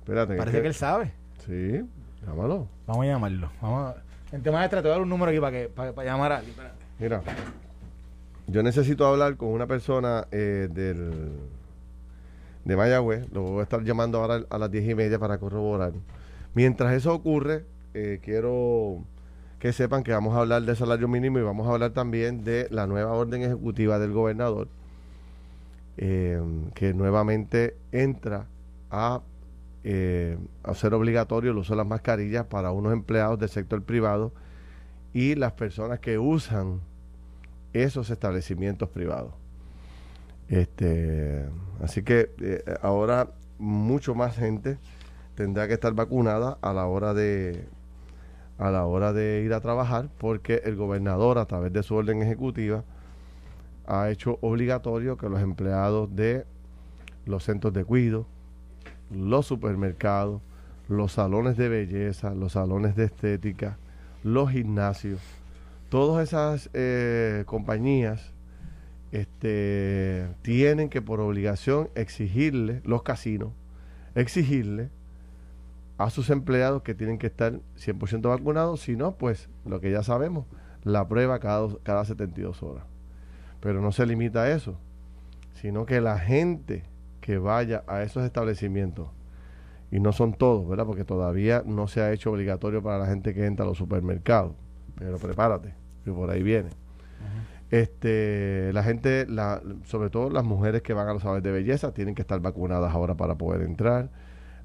Espérate. 0.00 0.36
Parece 0.36 0.60
que, 0.60 0.66
él 0.66 0.74
sabe. 0.74 1.12
Sí, 1.46 1.82
llámalo. 2.26 2.66
Vamos 2.86 3.04
a 3.04 3.06
llamarlo. 3.06 3.50
Vamos 3.60 3.94
a, 3.94 4.02
en 4.34 4.42
tema 4.42 4.62
de 4.62 4.68
te 4.68 4.76
voy 4.76 4.88
a 4.88 4.90
dar 4.90 5.02
un 5.02 5.08
número 5.08 5.30
aquí 5.30 5.40
para 5.40 5.52
que 5.52 5.68
para, 5.68 6.04
llamar 6.04 6.32
a 6.32 6.36
alguien. 6.38 6.56
Mira, 6.98 7.22
yo 8.46 8.62
necesito 8.62 9.06
hablar 9.06 9.36
con 9.36 9.48
una 9.48 9.66
persona 9.66 10.26
eh, 10.32 10.68
del 10.70 11.32
de 12.64 12.76
Mayagüez. 12.76 13.30
Lo 13.32 13.42
voy 13.42 13.60
a 13.60 13.62
estar 13.62 13.82
llamando 13.82 14.18
ahora 14.18 14.44
a 14.50 14.58
las 14.58 14.70
diez 14.70 14.88
y 14.88 14.94
media 14.94 15.18
para 15.18 15.38
corroborar. 15.38 15.92
Mientras 16.54 16.92
eso 16.94 17.14
ocurre, 17.14 17.64
eh, 17.94 18.20
quiero 18.22 19.04
que 19.58 19.72
sepan 19.72 20.02
que 20.02 20.12
vamos 20.12 20.34
a 20.34 20.40
hablar 20.40 20.62
del 20.62 20.76
salario 20.76 21.06
mínimo 21.06 21.38
y 21.38 21.42
vamos 21.42 21.68
a 21.68 21.72
hablar 21.72 21.92
también 21.92 22.44
de 22.44 22.66
la 22.70 22.86
nueva 22.86 23.12
orden 23.12 23.42
ejecutiva 23.42 23.98
del 23.98 24.12
gobernador, 24.12 24.68
eh, 25.96 26.40
que 26.74 26.94
nuevamente 26.94 27.76
entra 27.92 28.46
a 28.90 29.20
eh, 29.84 30.38
hacer 30.62 30.94
obligatorio 30.94 31.52
el 31.52 31.58
uso 31.58 31.74
de 31.74 31.78
las 31.78 31.86
mascarillas 31.86 32.46
para 32.46 32.72
unos 32.72 32.92
empleados 32.92 33.38
del 33.38 33.48
sector 33.48 33.82
privado 33.82 34.32
y 35.12 35.34
las 35.34 35.52
personas 35.52 36.00
que 36.00 36.18
usan 36.18 36.80
esos 37.72 38.10
establecimientos 38.10 38.88
privados. 38.88 39.32
Este, 40.48 41.44
así 41.80 42.02
que 42.02 42.30
ahora 42.82 43.30
mucho 43.58 44.14
más 44.16 44.36
gente 44.36 44.78
tendrá 45.40 45.66
que 45.66 45.72
estar 45.72 45.94
vacunada 45.94 46.58
a 46.60 46.74
la 46.74 46.84
hora 46.84 47.14
de 47.14 47.64
a 48.58 48.70
la 48.70 48.84
hora 48.84 49.14
de 49.14 49.40
ir 49.42 49.54
a 49.54 49.62
trabajar 49.62 50.10
porque 50.18 50.60
el 50.66 50.76
gobernador 50.76 51.38
a 51.38 51.46
través 51.46 51.72
de 51.72 51.82
su 51.82 51.94
orden 51.94 52.20
ejecutiva 52.20 52.84
ha 53.86 54.10
hecho 54.10 54.38
obligatorio 54.42 55.16
que 55.16 55.30
los 55.30 55.40
empleados 55.40 56.14
de 56.14 56.44
los 57.24 57.44
centros 57.44 57.72
de 57.72 57.86
cuido, 57.86 58.26
los 59.10 59.46
supermercados, 59.46 60.42
los 60.88 61.12
salones 61.12 61.56
de 61.56 61.70
belleza, 61.70 62.34
los 62.34 62.52
salones 62.52 62.94
de 62.94 63.04
estética, 63.04 63.78
los 64.22 64.50
gimnasios, 64.50 65.22
todas 65.88 66.28
esas 66.28 66.68
eh, 66.74 67.44
compañías 67.46 68.34
este, 69.10 70.28
tienen 70.42 70.90
que 70.90 71.00
por 71.00 71.18
obligación 71.18 71.88
exigirle, 71.94 72.82
los 72.84 73.02
casinos, 73.02 73.52
exigirle 74.14 74.90
a 76.00 76.08
sus 76.08 76.30
empleados 76.30 76.80
que 76.80 76.94
tienen 76.94 77.18
que 77.18 77.26
estar 77.26 77.60
100% 77.76 78.22
vacunados, 78.22 78.80
si 78.80 78.96
no, 78.96 79.16
pues 79.16 79.50
lo 79.66 79.80
que 79.80 79.90
ya 79.90 80.02
sabemos, 80.02 80.46
la 80.82 81.06
prueba 81.06 81.38
cada, 81.40 81.68
cada 81.82 82.06
72 82.06 82.62
horas. 82.62 82.84
Pero 83.60 83.82
no 83.82 83.92
se 83.92 84.06
limita 84.06 84.44
a 84.44 84.50
eso, 84.50 84.78
sino 85.52 85.84
que 85.84 86.00
la 86.00 86.18
gente 86.18 86.84
que 87.20 87.36
vaya 87.36 87.84
a 87.86 88.02
esos 88.02 88.24
establecimientos, 88.24 89.08
y 89.90 90.00
no 90.00 90.12
son 90.12 90.32
todos, 90.32 90.66
¿verdad? 90.66 90.86
Porque 90.86 91.04
todavía 91.04 91.62
no 91.66 91.86
se 91.86 92.00
ha 92.00 92.12
hecho 92.12 92.30
obligatorio 92.30 92.82
para 92.82 92.96
la 92.96 93.06
gente 93.06 93.34
que 93.34 93.44
entra 93.44 93.66
a 93.66 93.68
los 93.68 93.76
supermercados, 93.76 94.54
pero 94.94 95.18
prepárate, 95.18 95.74
que 96.02 96.12
por 96.12 96.30
ahí 96.30 96.42
viene. 96.42 96.70
Este, 97.70 98.72
la 98.72 98.82
gente, 98.82 99.26
la, 99.28 99.60
sobre 99.84 100.08
todo 100.08 100.30
las 100.30 100.44
mujeres 100.44 100.80
que 100.80 100.94
van 100.94 101.08
a 101.08 101.12
los 101.12 101.20
salones 101.20 101.42
de 101.42 101.52
belleza, 101.52 101.92
tienen 101.92 102.14
que 102.14 102.22
estar 102.22 102.40
vacunadas 102.40 102.94
ahora 102.94 103.16
para 103.16 103.34
poder 103.34 103.60
entrar 103.60 104.08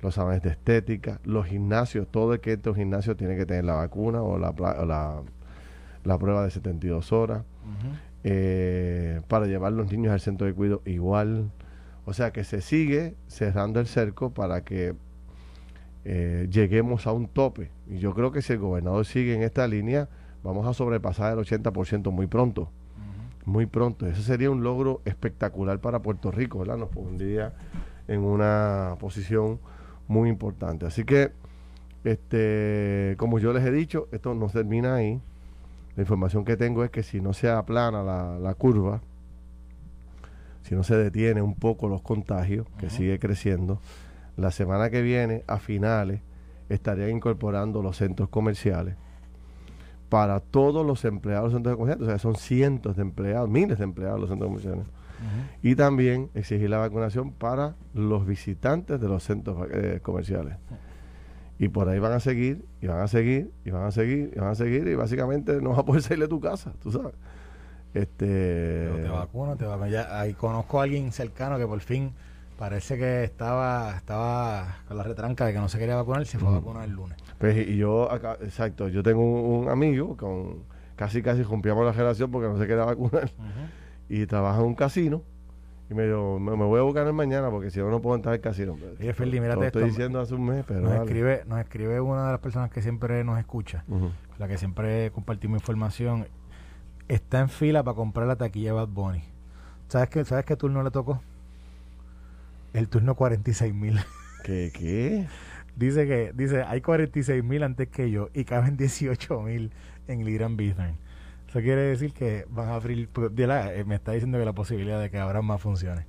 los 0.05 0.15
salones 0.15 0.41
de 0.41 0.49
estética, 0.49 1.19
los 1.23 1.47
gimnasios, 1.47 2.07
todo 2.09 2.33
el 2.33 2.39
que 2.39 2.53
entre 2.53 2.71
un 2.71 2.77
gimnasio 2.77 3.15
tiene 3.15 3.35
que 3.35 3.45
tener 3.45 3.65
la 3.65 3.73
vacuna 3.73 4.21
o 4.21 4.37
la, 4.37 4.53
la, 6.03 6.17
prueba 6.17 6.43
de 6.43 6.51
72 6.51 7.11
horas. 7.11 7.43
eh, 8.23 9.21
para 9.27 9.45
llevar 9.45 9.73
los 9.73 9.91
niños 9.91 10.11
al 10.11 10.19
centro 10.19 10.47
de 10.47 10.53
cuidado 10.53 10.81
igual. 10.85 11.51
O 12.05 12.13
sea 12.13 12.31
que 12.31 12.43
se 12.43 12.61
sigue 12.61 13.15
cerrando 13.27 13.79
el 13.79 13.87
cerco 13.87 14.31
para 14.33 14.63
que 14.63 14.95
eh, 16.05 16.47
lleguemos 16.51 17.07
a 17.07 17.11
un 17.11 17.27
tope. 17.27 17.71
Y 17.87 17.97
yo 17.97 18.13
creo 18.13 18.31
que 18.31 18.41
si 18.41 18.53
el 18.53 18.59
gobernador 18.59 19.05
sigue 19.05 19.33
en 19.35 19.41
esta 19.41 19.67
línea, 19.67 20.09
vamos 20.43 20.67
a 20.67 20.73
sobrepasar 20.73 21.37
el 21.37 21.43
80% 21.43 22.11
muy 22.11 22.27
pronto. 22.27 22.71
Muy 23.45 23.67
pronto. 23.67 24.07
Eso 24.07 24.21
sería 24.21 24.49
un 24.49 24.63
logro 24.63 25.01
espectacular 25.05 25.79
para 25.79 26.01
Puerto 26.01 26.31
Rico, 26.31 26.59
¿verdad? 26.59 26.77
Nos 26.77 26.89
pondría 26.89 27.53
en 28.07 28.21
una 28.21 28.95
posición 28.99 29.59
muy 30.07 30.29
importante. 30.29 30.85
Así 30.85 31.03
que, 31.03 31.31
este, 32.03 33.15
como 33.17 33.39
yo 33.39 33.53
les 33.53 33.63
he 33.65 33.71
dicho, 33.71 34.07
esto 34.11 34.33
no 34.33 34.47
termina 34.47 34.95
ahí. 34.95 35.21
La 35.95 36.03
información 36.03 36.43
que 36.45 36.57
tengo 36.57 36.83
es 36.83 36.91
que 36.91 37.03
si 37.03 37.21
no 37.21 37.33
se 37.33 37.49
aplana 37.49 38.03
la, 38.03 38.37
la 38.37 38.53
curva, 38.53 39.01
si 40.63 40.75
no 40.75 40.83
se 40.83 40.97
detiene 40.97 41.41
un 41.41 41.55
poco 41.55 41.87
los 41.87 42.01
contagios, 42.01 42.67
que 42.77 42.89
sigue 42.89 43.19
creciendo, 43.19 43.79
la 44.35 44.51
semana 44.51 44.89
que 44.89 45.01
viene, 45.01 45.43
a 45.47 45.59
finales, 45.59 46.21
estarían 46.69 47.11
incorporando 47.11 47.81
los 47.81 47.97
centros 47.97 48.29
comerciales 48.29 48.95
para 50.09 50.39
todos 50.39 50.85
los 50.85 51.03
empleados 51.05 51.45
de 51.45 51.53
los 51.53 51.53
centros 51.53 51.75
comerciales. 51.77 52.07
O 52.07 52.09
sea, 52.09 52.19
son 52.19 52.35
cientos 52.35 52.95
de 52.95 53.01
empleados, 53.01 53.49
miles 53.49 53.77
de 53.77 53.83
empleados 53.83 54.17
de 54.17 54.21
los 54.21 54.29
centros 54.29 54.49
comerciales. 54.49 54.85
Y 55.63 55.75
también 55.75 56.29
exigir 56.35 56.69
la 56.69 56.77
vacunación 56.77 57.31
para 57.31 57.75
los 57.93 58.25
visitantes 58.27 58.99
de 59.01 59.07
los 59.07 59.23
centros 59.23 59.67
eh, 59.71 59.99
comerciales. 60.01 60.57
Y 61.57 61.69
por 61.69 61.87
ahí 61.89 61.99
van 61.99 62.11
a 62.11 62.19
seguir, 62.19 62.65
y 62.81 62.87
van 62.87 62.99
a 62.99 63.07
seguir, 63.07 63.51
y 63.63 63.71
van 63.71 63.85
a 63.85 63.91
seguir, 63.91 64.31
y 64.35 64.39
van 64.39 64.49
a 64.49 64.55
seguir, 64.55 64.87
y 64.87 64.95
básicamente 64.95 65.61
no 65.61 65.69
vas 65.71 65.79
a 65.79 65.85
poder 65.85 66.01
salir 66.03 66.23
de 66.23 66.27
tu 66.27 66.39
casa, 66.39 66.73
tú 66.81 66.91
sabes. 66.91 67.13
Este, 67.93 68.89
Pero 68.91 69.03
te 69.03 69.09
vacunas, 69.09 69.57
te 69.57 69.65
vacunas. 69.65 69.89
Ya, 69.89 70.19
ahí 70.19 70.33
conozco 70.33 70.81
a 70.81 70.83
alguien 70.83 71.11
cercano 71.13 71.57
que 71.57 71.65
por 71.65 71.79
fin 71.79 72.11
parece 72.59 72.97
que 72.97 73.23
estaba 73.23 73.95
estaba 73.95 74.77
con 74.87 74.97
la 74.97 75.03
retranca 75.03 75.45
de 75.45 75.53
que 75.53 75.59
no 75.59 75.69
se 75.69 75.79
quería 75.79 75.95
vacunar 75.95 76.21
y 76.21 76.25
se 76.25 76.37
fue 76.37 76.49
a 76.49 76.51
vacunar 76.51 76.83
el 76.83 76.91
lunes. 76.91 77.17
Pues 77.37 77.67
y 77.67 77.77
yo 77.77 78.11
acá, 78.11 78.37
exacto, 78.41 78.87
yo 78.87 79.03
tengo 79.03 79.21
un, 79.21 79.69
amigo 79.69 80.15
con 80.15 80.63
casi 80.95 81.21
casi 81.21 81.43
rompíamos 81.43 81.85
la 81.85 81.91
relación 81.91 82.31
porque 82.31 82.47
no 82.47 82.57
se 82.57 82.67
quería 82.67 82.85
vacunar 82.85 83.29
y 84.09 84.25
trabaja 84.25 84.59
en 84.59 84.65
un 84.65 84.75
casino 84.75 85.21
y 85.89 85.93
me 85.93 86.07
dijo, 86.07 86.39
me, 86.39 86.55
voy 86.55 86.79
a 86.79 86.83
buscar 86.83 87.11
mañana 87.13 87.51
porque 87.51 87.69
si 87.69 87.79
no 87.79 87.91
no 87.91 88.01
puedo 88.01 88.15
entrar 88.15 88.33
al 88.33 88.41
casino. 88.41 88.73
Oye, 88.73 89.13
Lo 89.17 89.35
esto. 89.35 89.63
estoy 89.63 89.83
diciendo 89.83 90.19
hace 90.19 90.33
un 90.33 90.45
mes, 90.45 90.65
pero 90.67 90.81
nos 90.81 90.93
escribe, 90.93 91.43
nos 91.47 91.59
escribe 91.59 91.99
una 92.01 92.25
de 92.25 92.31
las 92.31 92.39
personas 92.39 92.71
que 92.71 92.81
siempre 92.81 93.23
nos 93.23 93.37
escucha, 93.37 93.83
la 94.39 94.47
que 94.47 94.57
siempre 94.57 95.11
compartimos 95.11 95.61
información. 95.61 96.27
Está 97.07 97.39
en 97.39 97.49
fila 97.49 97.83
para 97.83 97.95
comprar 97.95 98.25
la 98.25 98.35
taquilla 98.35 98.69
de 98.69 98.77
Bad 98.77 98.87
Bunny. 98.87 99.23
¿Sabes 99.87 100.09
qué, 100.09 100.25
¿Sabes 100.25 100.45
qué 100.45 100.55
turno 100.55 100.81
le 100.81 100.89
tocó? 100.89 101.21
El 102.73 102.89
turno 102.89 103.13
46 103.13 103.71
mil. 103.73 103.99
¿Qué? 104.43 104.71
¿Qué? 104.73 105.27
Dice 105.75 106.05
que 106.07 106.31
dice 106.33 106.63
hay 106.63 106.81
46 106.81 107.43
mil 107.43 107.63
antes 107.63 107.87
que 107.89 108.09
yo 108.11 108.29
y 108.33 108.43
caben 108.45 108.77
18 108.77 109.41
mil 109.41 109.71
en 110.07 110.25
Liran 110.25 110.57
Bitcoin. 110.57 110.95
Eso 111.49 111.59
quiere 111.61 111.81
decir 111.81 112.11
que 112.13 112.45
van 112.49 112.69
a 112.69 112.75
abrir. 112.75 113.07
pues, 113.09 113.33
de 113.35 113.47
la- 113.47 113.73
eh, 113.73 113.83
me 113.85 113.95
está 113.95 114.11
diciendo 114.11 114.37
que 114.37 114.45
la 114.45 114.53
posibilidad 114.53 114.99
de 114.99 115.09
que 115.09 115.17
abran 115.19 115.45
más 115.45 115.61
funciones. 115.61 116.05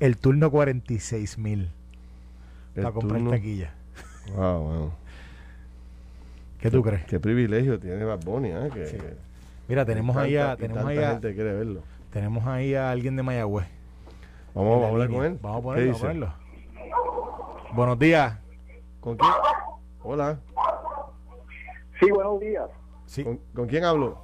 El 0.00 0.16
turno 0.16 0.50
46 0.50 1.38
mil 1.38 1.70
para 2.74 2.92
comprar 2.92 3.20
turno- 3.20 3.30
taquilla. 3.30 3.72
Wow, 4.34 4.60
wow. 4.60 4.92
¿Qué 6.60 6.70
tú 6.70 6.82
crees? 6.82 7.04
Qué 7.04 7.20
privilegio 7.20 7.78
tiene 7.78 8.04
Bad 8.04 8.20
Bunny, 8.24 8.48
¿eh? 8.48 8.70
Que, 8.72 8.86
Sí. 8.86 8.96
que 8.96 9.14
Mira, 9.68 9.84
tenemos 9.84 10.14
tanta- 10.16 10.26
ahí 10.26 10.36
a, 10.36 10.56
tenemos 10.56 10.84
ahí 10.84 10.98
a, 10.98 11.10
gente 11.12 11.34
quiere 11.34 11.52
verlo. 11.52 11.82
tenemos 12.10 12.46
ahí 12.46 12.74
a 12.74 12.90
alguien 12.90 13.16
de 13.16 13.22
Mayagüez. 13.22 13.66
Vamos, 14.54 14.82
a 14.84 14.88
hablar 14.88 15.08
con 15.10 15.24
él. 15.24 15.38
Vamos 15.42 15.58
a 15.58 15.60
¿Qué 15.60 15.62
ponerlo, 15.64 15.92
vamos 15.92 16.02
a 16.02 16.08
dice? 16.08 16.20
ponerlo. 16.20 16.32
Buenos 17.74 17.98
días. 17.98 18.38
¿Con 19.06 19.16
quién? 19.16 19.30
Hola. 20.02 20.40
Sí, 22.00 22.10
buenos 22.10 22.40
días. 22.40 22.68
Sí. 23.04 23.22
¿Con, 23.22 23.38
con 23.54 23.68
quién 23.68 23.84
hablo? 23.84 24.18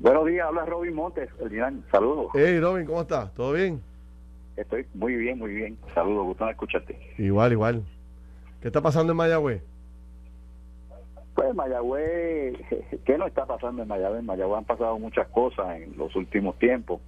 Buenos 0.00 0.26
días, 0.26 0.46
habla 0.46 0.66
Robin 0.66 0.94
Montes, 0.94 1.30
Ferdinand. 1.38 1.82
Saludos. 1.90 2.26
Hey, 2.34 2.60
Robin, 2.60 2.84
¿cómo 2.84 3.00
estás? 3.00 3.32
¿Todo 3.32 3.54
bien? 3.54 3.80
Estoy 4.58 4.86
muy 4.92 5.16
bien, 5.16 5.38
muy 5.38 5.54
bien. 5.54 5.78
Saludos, 5.94 6.26
gusto 6.26 6.44
en 6.44 6.50
escucharte. 6.50 7.14
Igual, 7.16 7.52
igual. 7.52 7.82
¿Qué 8.60 8.68
está 8.68 8.82
pasando 8.82 9.12
en 9.12 9.16
Mayagüez? 9.16 9.62
Pues 11.34 11.54
Mayagüez, 11.54 12.58
¿qué 13.06 13.16
no 13.16 13.26
está 13.26 13.46
pasando 13.46 13.80
en 13.80 13.88
Mayagüez? 13.88 14.20
En 14.20 14.26
Mayagüez 14.26 14.58
han 14.58 14.64
pasado 14.66 14.98
muchas 14.98 15.26
cosas 15.28 15.80
en 15.80 15.96
los 15.96 16.14
últimos 16.14 16.58
tiempos. 16.58 17.00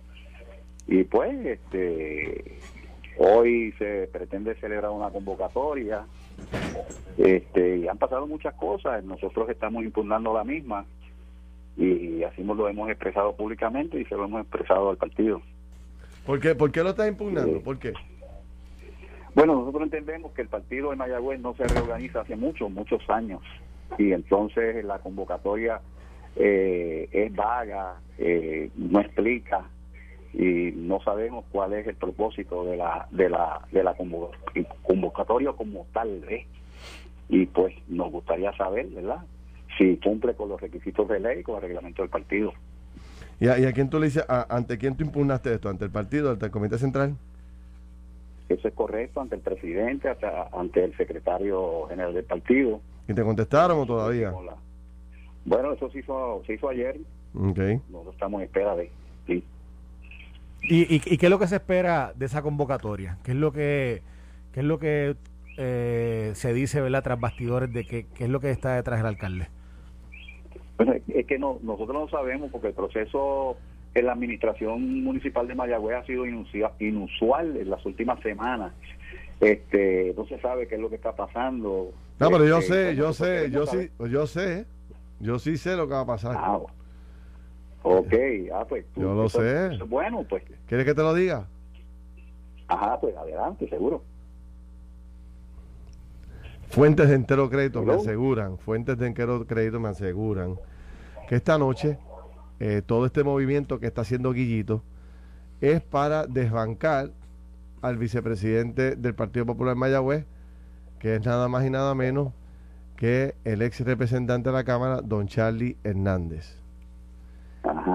Y 0.86 1.04
pues, 1.04 1.44
este, 1.44 2.56
hoy 3.18 3.72
se 3.72 4.08
pretende 4.10 4.54
celebrar 4.54 4.92
una 4.92 5.10
convocatoria. 5.10 6.06
Este, 7.18 7.78
y 7.78 7.88
han 7.88 7.98
pasado 7.98 8.26
muchas 8.26 8.54
cosas. 8.54 9.04
Nosotros 9.04 9.48
estamos 9.48 9.84
impugnando 9.84 10.34
la 10.34 10.44
misma. 10.44 10.84
Y 11.76 12.22
así 12.22 12.42
lo 12.42 12.68
hemos 12.68 12.90
expresado 12.90 13.34
públicamente 13.34 13.98
y 13.98 14.04
se 14.04 14.14
lo 14.14 14.24
hemos 14.24 14.42
expresado 14.42 14.90
al 14.90 14.96
partido. 14.98 15.40
¿Por 16.26 16.38
qué, 16.38 16.54
¿Por 16.54 16.70
qué 16.70 16.82
lo 16.82 16.90
estás 16.90 17.08
impugnando? 17.08 17.60
¿Por 17.60 17.78
qué? 17.78 17.92
Bueno, 19.34 19.54
nosotros 19.54 19.84
entendemos 19.84 20.32
que 20.32 20.42
el 20.42 20.48
partido 20.48 20.90
de 20.90 20.96
Mayagüez 20.96 21.40
no 21.40 21.54
se 21.54 21.66
reorganiza 21.66 22.20
hace 22.20 22.36
muchos, 22.36 22.70
muchos 22.70 23.08
años. 23.08 23.40
Y 23.98 24.12
entonces 24.12 24.84
la 24.84 24.98
convocatoria 24.98 25.80
eh, 26.36 27.08
es 27.10 27.34
vaga, 27.34 27.96
eh, 28.18 28.70
no 28.76 29.00
explica 29.00 29.64
y 30.34 30.72
no 30.76 31.00
sabemos 31.02 31.44
cuál 31.52 31.74
es 31.74 31.86
el 31.86 31.94
propósito 31.94 32.64
de 32.64 32.76
la 32.76 33.06
de 33.10 33.28
la 33.28 33.60
de 33.70 33.82
la 33.84 33.96
convo- 33.96 34.30
convocatoria 34.82 35.52
como 35.52 35.86
tal 35.92 36.24
¿eh? 36.28 36.46
y 37.28 37.46
pues 37.46 37.74
nos 37.88 38.10
gustaría 38.10 38.52
saber 38.56 38.86
verdad 38.86 39.18
si 39.78 39.96
cumple 39.98 40.34
con 40.34 40.48
los 40.48 40.60
requisitos 40.60 41.08
de 41.08 41.20
ley 41.20 41.42
con 41.42 41.56
el 41.56 41.62
reglamento 41.62 42.02
del 42.02 42.10
partido 42.10 42.52
¿Y 43.40 43.48
a, 43.48 43.58
y 43.58 43.64
a 43.64 43.72
quién 43.72 43.90
tú 43.90 43.98
le 43.98 44.06
dices, 44.06 44.24
a- 44.28 44.46
ante 44.54 44.78
quién 44.78 44.96
tú 44.96 45.02
impugnaste 45.04 45.52
esto? 45.52 45.68
¿Ante 45.68 45.84
el 45.86 45.90
partido, 45.90 46.30
ante 46.30 46.46
el 46.46 46.52
comité 46.52 46.78
central? 46.78 47.16
eso 48.48 48.68
es 48.68 48.74
correcto 48.74 49.20
ante 49.20 49.34
el 49.36 49.40
presidente 49.40 50.08
hasta- 50.08 50.48
ante 50.52 50.84
el 50.84 50.96
secretario 50.96 51.86
general 51.88 52.14
del 52.14 52.24
partido 52.24 52.80
¿Y 53.08 53.14
te 53.14 53.22
contestaron 53.22 53.80
o 53.80 53.86
todavía? 53.86 54.32
Bueno, 55.44 55.72
eso 55.72 55.90
se 55.90 55.98
hizo, 55.98 56.40
se 56.46 56.54
hizo 56.54 56.68
ayer. 56.68 56.96
Ok. 57.34 57.58
Nosotros 57.90 58.14
estamos 58.14 58.40
en 58.40 58.44
espera 58.46 58.76
de. 58.76 58.90
Sí. 59.26 59.42
¿Y, 60.68 60.82
y, 60.94 61.02
y 61.04 61.18
qué 61.18 61.26
es 61.26 61.30
lo 61.30 61.38
que 61.38 61.46
se 61.48 61.56
espera 61.56 62.12
de 62.14 62.26
esa 62.26 62.42
convocatoria? 62.42 63.18
¿Qué 63.24 63.32
es 63.32 63.36
lo 63.36 63.52
que, 63.52 64.02
qué 64.52 64.60
es 64.60 64.66
lo 64.66 64.78
que 64.78 65.16
eh, 65.56 66.32
se 66.34 66.54
dice, 66.54 66.80
¿verdad, 66.80 67.02
tras 67.02 67.20
bastidores 67.20 67.72
de 67.72 67.84
que, 67.84 68.06
qué 68.14 68.24
es 68.24 68.30
lo 68.30 68.40
que 68.40 68.50
está 68.50 68.76
detrás 68.76 68.98
del 69.00 69.06
alcalde? 69.06 69.48
Bueno, 70.76 70.92
es- 70.92 71.02
es 71.08 71.26
que 71.26 71.38
no, 71.38 71.58
nosotros 71.62 71.96
no 72.02 72.08
sabemos 72.08 72.50
porque 72.50 72.68
el 72.68 72.74
proceso 72.74 73.56
en 73.94 74.06
la 74.06 74.12
administración 74.12 75.04
municipal 75.04 75.46
de 75.46 75.54
Mayagüez 75.54 75.96
ha 75.98 76.06
sido 76.06 76.24
inusual 76.26 77.56
en 77.56 77.68
las 77.70 77.84
últimas 77.84 78.20
semanas. 78.20 78.72
Este, 79.40 80.14
no 80.16 80.24
se 80.26 80.38
sabe 80.40 80.68
qué 80.68 80.76
es 80.76 80.80
lo 80.80 80.88
que 80.88 80.96
está 80.96 81.14
pasando. 81.14 81.90
No, 82.18 82.30
pero 82.30 82.46
yo 82.46 82.58
Este, 82.58 82.68
sé, 82.68 82.84
pues 82.84 82.96
yo 82.96 83.12
sé, 83.12 83.50
yo 83.50 83.66
sí, 83.66 83.90
yo 84.08 84.26
sé, 84.26 84.66
yo 85.20 85.38
sí 85.38 85.56
sé 85.56 85.76
lo 85.76 85.88
que 85.88 85.94
va 85.94 86.00
a 86.00 86.06
pasar. 86.06 86.36
Ah, 86.38 86.60
ok, 87.82 88.12
ah, 88.54 88.64
pues. 88.68 88.84
tú- 88.94 89.00
Yo 89.00 89.14
lo 89.14 89.26
eso- 89.26 89.40
sé. 89.40 89.74
eso 89.74 89.86
Bueno, 89.86 90.24
pues, 90.28 90.42
¿Quieres 90.66 90.86
que 90.86 90.94
te 90.94 91.02
lo 91.02 91.14
diga? 91.14 91.46
ajá, 92.68 92.98
pues 93.00 93.16
adelante, 93.16 93.68
seguro. 93.68 94.02
Fuentes 96.70 97.08
de 97.08 97.14
entero 97.16 97.50
crédito 97.50 97.82
me 97.82 97.92
aseguran, 97.94 98.56
fuentes 98.58 98.96
de 98.98 99.06
entero 99.06 99.46
crédito 99.46 99.78
me 99.78 99.90
aseguran 99.90 100.56
que 101.28 101.34
esta 101.36 101.58
noche 101.58 101.98
eh, 102.60 102.80
todo 102.84 103.04
este 103.06 103.24
movimiento 103.24 103.78
que 103.78 103.86
está 103.86 104.02
haciendo 104.02 104.32
Guillito 104.32 104.82
es 105.60 105.82
para 105.82 106.26
desbancar 106.26 107.10
al 107.82 107.98
vicepresidente 107.98 108.96
del 108.96 109.14
Partido 109.14 109.44
Popular 109.44 109.74
Mayagüez, 109.76 110.24
que 110.98 111.16
es 111.16 111.26
nada 111.26 111.48
más 111.48 111.66
y 111.66 111.70
nada 111.70 111.94
menos 111.94 112.32
que 112.96 113.34
el 113.44 113.60
ex 113.62 113.80
representante 113.80 114.48
de 114.48 114.54
la 114.54 114.64
Cámara, 114.64 115.00
don 115.02 115.26
Charlie 115.26 115.76
Hernández. 115.84 116.56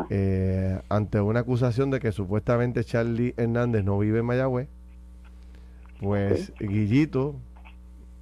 Eh, 0.10 0.80
ante 0.90 1.20
una 1.22 1.42
acusación 1.42 1.90
de 1.92 2.00
que 2.00 2.12
supuestamente 2.12 2.84
Charlie 2.84 3.34
Hernández 3.38 3.84
no 3.84 3.98
vive 4.00 4.20
en 4.20 4.26
Mayagüez, 4.26 4.68
pues 6.00 6.54
Guillito, 6.60 7.36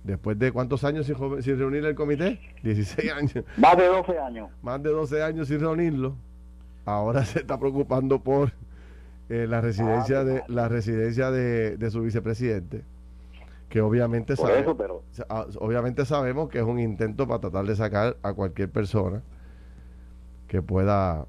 después 0.03 0.37
de 0.39 0.51
cuántos 0.51 0.83
años 0.83 1.05
sin, 1.05 1.57
reunir 1.57 1.85
el 1.85 1.95
comité, 1.95 2.39
16 2.63 3.11
años, 3.17 3.45
Más 3.57 3.77
de 3.77 3.85
12 3.87 4.19
años. 4.19 4.49
más 4.61 4.81
de 4.81 4.89
12 4.89 5.23
años 5.23 5.47
sin 5.47 5.59
reunirlo, 5.59 6.15
ahora 6.85 7.25
se 7.25 7.39
está 7.39 7.59
preocupando 7.59 8.19
por 8.19 8.51
eh, 9.29 9.47
la 9.49 9.59
residencia 9.61 10.23
de 10.23 10.43
la 10.47 10.67
residencia 10.69 11.31
de, 11.31 11.77
de 11.77 11.89
su 11.91 12.01
vicepresidente, 12.01 12.83
que 13.69 13.81
obviamente 13.81 14.35
sabe- 14.35 14.59
eso, 14.59 14.77
pero 14.77 15.03
sa- 15.11 15.25
ah, 15.29 15.45
obviamente 15.59 16.05
sabemos 16.05 16.49
que 16.49 16.59
es 16.59 16.63
un 16.63 16.79
intento 16.79 17.27
para 17.27 17.39
tratar 17.41 17.65
de 17.65 17.75
sacar 17.75 18.17
a 18.21 18.33
cualquier 18.33 18.69
persona 18.69 19.21
que 20.47 20.61
pueda 20.61 21.25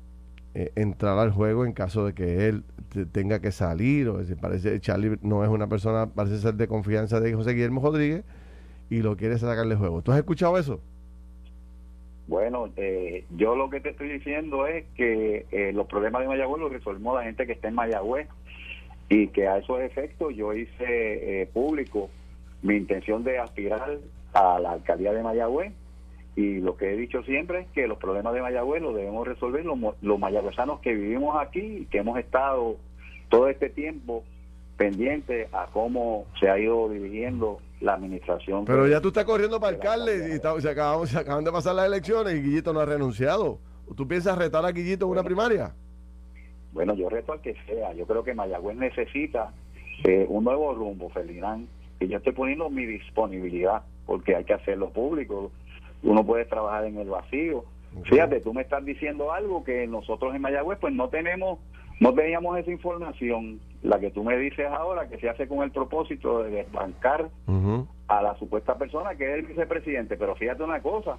eh, 0.58 0.72
entrar 0.74 1.18
al 1.18 1.32
juego 1.32 1.66
en 1.66 1.74
caso 1.74 2.06
de 2.06 2.14
que 2.14 2.48
él 2.48 2.64
tenga 3.12 3.40
que 3.40 3.52
salir. 3.52 4.08
O 4.08 4.16
decir, 4.16 4.38
parece 4.40 4.80
Charlie 4.80 5.18
no 5.20 5.44
es 5.44 5.50
una 5.50 5.68
persona, 5.68 6.06
parece 6.06 6.38
ser 6.38 6.54
de 6.54 6.66
confianza 6.66 7.20
de 7.20 7.34
José 7.34 7.52
Guillermo 7.52 7.82
Rodríguez 7.82 8.24
y 8.88 9.02
lo 9.02 9.18
quiere 9.18 9.36
sacarle 9.36 9.76
juego. 9.76 10.00
¿Tú 10.00 10.12
has 10.12 10.18
escuchado 10.18 10.56
eso? 10.56 10.80
Bueno, 12.26 12.70
eh, 12.76 13.24
yo 13.36 13.54
lo 13.54 13.68
que 13.68 13.80
te 13.80 13.90
estoy 13.90 14.08
diciendo 14.08 14.66
es 14.66 14.86
que 14.96 15.44
eh, 15.52 15.72
los 15.74 15.86
problemas 15.86 16.22
de 16.22 16.28
Mayagüez 16.28 16.60
los 16.62 16.72
resolvimos 16.72 17.16
la 17.16 17.24
gente 17.24 17.46
que 17.46 17.52
está 17.52 17.68
en 17.68 17.74
Mayagüez 17.74 18.26
y 19.10 19.28
que 19.28 19.46
a 19.46 19.58
esos 19.58 19.80
efectos 19.80 20.34
yo 20.34 20.54
hice 20.54 21.42
eh, 21.42 21.46
público 21.52 22.08
mi 22.62 22.76
intención 22.76 23.24
de 23.24 23.38
aspirar 23.38 23.98
a 24.32 24.58
la 24.58 24.72
alcaldía 24.72 25.12
de 25.12 25.22
Mayagüez 25.22 25.72
y 26.36 26.60
lo 26.60 26.76
que 26.76 26.92
he 26.92 26.96
dicho 26.96 27.22
siempre 27.22 27.60
es 27.60 27.66
que 27.68 27.88
los 27.88 27.98
problemas 27.98 28.34
de 28.34 28.42
Mayagüez 28.42 28.82
los 28.82 28.94
debemos 28.94 29.26
resolver 29.26 29.64
los, 29.64 29.78
los 30.02 30.18
mayagüezanos 30.18 30.80
que 30.80 30.92
vivimos 30.92 31.34
aquí 31.40 31.60
y 31.60 31.86
que 31.86 31.98
hemos 31.98 32.18
estado 32.18 32.76
todo 33.30 33.48
este 33.48 33.70
tiempo 33.70 34.22
pendientes 34.76 35.48
a 35.54 35.66
cómo 35.72 36.26
se 36.38 36.50
ha 36.50 36.58
ido 36.58 36.90
dirigiendo 36.90 37.60
la 37.80 37.94
administración. 37.94 38.66
Pero 38.66 38.86
ya 38.86 39.00
tú 39.00 39.08
estás 39.08 39.24
corriendo 39.24 39.58
para 39.58 39.76
alcalde 39.76 40.36
y 40.36 40.60
se, 40.60 40.68
acaban, 40.68 41.44
de 41.44 41.52
pasar 41.52 41.74
las 41.74 41.86
elecciones 41.86 42.34
y 42.34 42.42
Guillito 42.42 42.74
no 42.74 42.80
ha 42.80 42.86
renunciado. 42.86 43.58
¿Tú 43.96 44.06
piensas 44.06 44.36
retar 44.36 44.64
a 44.66 44.72
Guillito 44.72 45.06
en 45.06 45.12
una 45.12 45.22
primaria? 45.22 45.74
Bueno, 46.72 46.94
yo 46.94 47.08
reto 47.08 47.32
al 47.32 47.40
que 47.40 47.54
sea. 47.66 47.94
Yo 47.94 48.06
creo 48.06 48.22
que 48.22 48.34
Mayagüez 48.34 48.76
necesita 48.76 49.52
eh, 50.04 50.26
un 50.28 50.44
nuevo 50.44 50.74
rumbo, 50.74 51.08
Ferdinand. 51.08 51.66
Y 52.00 52.08
yo 52.08 52.18
estoy 52.18 52.34
poniendo 52.34 52.68
mi 52.68 52.84
disponibilidad 52.84 53.82
porque 54.04 54.36
hay 54.36 54.44
que 54.44 54.52
hacerlo 54.52 54.90
público. 54.90 55.50
Uno 56.02 56.24
puede 56.24 56.44
trabajar 56.44 56.84
en 56.84 56.98
el 56.98 57.08
vacío. 57.08 57.64
Fíjate, 58.04 58.40
tú 58.40 58.52
me 58.52 58.62
estás 58.62 58.84
diciendo 58.84 59.32
algo 59.32 59.64
que 59.64 59.86
nosotros 59.86 60.34
en 60.34 60.42
Mayagüez 60.42 60.78
pues 60.78 60.92
no 60.92 61.08
tenemos, 61.08 61.58
no 62.00 62.12
teníamos 62.12 62.58
esa 62.58 62.70
información 62.70 63.60
la 63.82 63.98
que 63.98 64.10
tú 64.10 64.22
me 64.22 64.36
dices 64.36 64.66
ahora, 64.66 65.08
que 65.08 65.18
se 65.18 65.28
hace 65.28 65.48
con 65.48 65.62
el 65.62 65.70
propósito 65.70 66.42
de 66.42 66.50
desbancar 66.50 67.30
a 68.08 68.22
la 68.22 68.36
supuesta 68.36 68.76
persona 68.76 69.14
que 69.14 69.24
es 69.24 69.38
el 69.38 69.46
vicepresidente. 69.46 70.16
Pero 70.16 70.34
fíjate 70.34 70.62
una 70.62 70.80
cosa, 70.80 71.16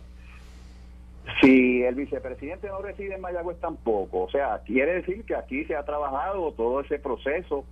si 1.41 1.83
el 1.83 1.95
vicepresidente 1.95 2.67
no 2.67 2.81
reside 2.81 3.15
en 3.15 3.21
Mayagüez 3.21 3.59
tampoco, 3.59 4.23
o 4.23 4.29
sea, 4.29 4.61
quiere 4.65 4.95
decir 4.95 5.23
que 5.25 5.35
aquí 5.35 5.65
se 5.65 5.75
ha 5.75 5.83
trabajado 5.83 6.51
todo 6.53 6.81
ese 6.81 6.99
proceso 6.99 7.65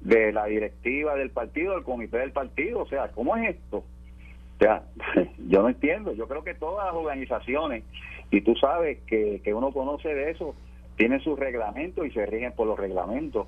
de 0.00 0.32
la 0.32 0.46
directiva 0.46 1.14
del 1.14 1.30
partido, 1.30 1.74
del 1.74 1.82
comité 1.82 2.18
del 2.18 2.32
partido, 2.32 2.80
o 2.80 2.86
sea, 2.86 3.08
¿cómo 3.08 3.36
es 3.36 3.56
esto? 3.56 3.84
O 4.54 4.58
sea, 4.58 4.84
yo 5.48 5.62
no 5.62 5.68
entiendo, 5.68 6.12
yo 6.12 6.28
creo 6.28 6.44
que 6.44 6.54
todas 6.54 6.86
las 6.86 6.94
organizaciones, 6.94 7.84
y 8.30 8.40
tú 8.40 8.54
sabes 8.56 8.98
que, 9.06 9.40
que 9.42 9.54
uno 9.54 9.72
conoce 9.72 10.14
de 10.14 10.30
eso, 10.30 10.54
tienen 10.96 11.20
sus 11.20 11.38
reglamentos 11.38 12.06
y 12.06 12.10
se 12.10 12.24
rigen 12.26 12.52
por 12.52 12.66
los 12.66 12.78
reglamentos. 12.78 13.46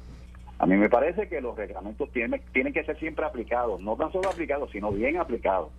A 0.59 0.67
mí 0.67 0.77
me 0.77 0.89
parece 0.89 1.29
que 1.29 1.41
los 1.41 1.57
reglamentos 1.57 2.11
tienen, 2.13 2.41
tienen 2.53 2.73
que 2.73 2.83
ser 2.85 2.99
siempre 2.99 3.25
aplicados, 3.25 3.81
no 3.81 3.97
tan 3.97 4.11
solo 4.11 4.31
aplicados, 4.31 4.71
sino 4.71 4.91
bien 4.91 5.19
aplicados. 5.19 5.71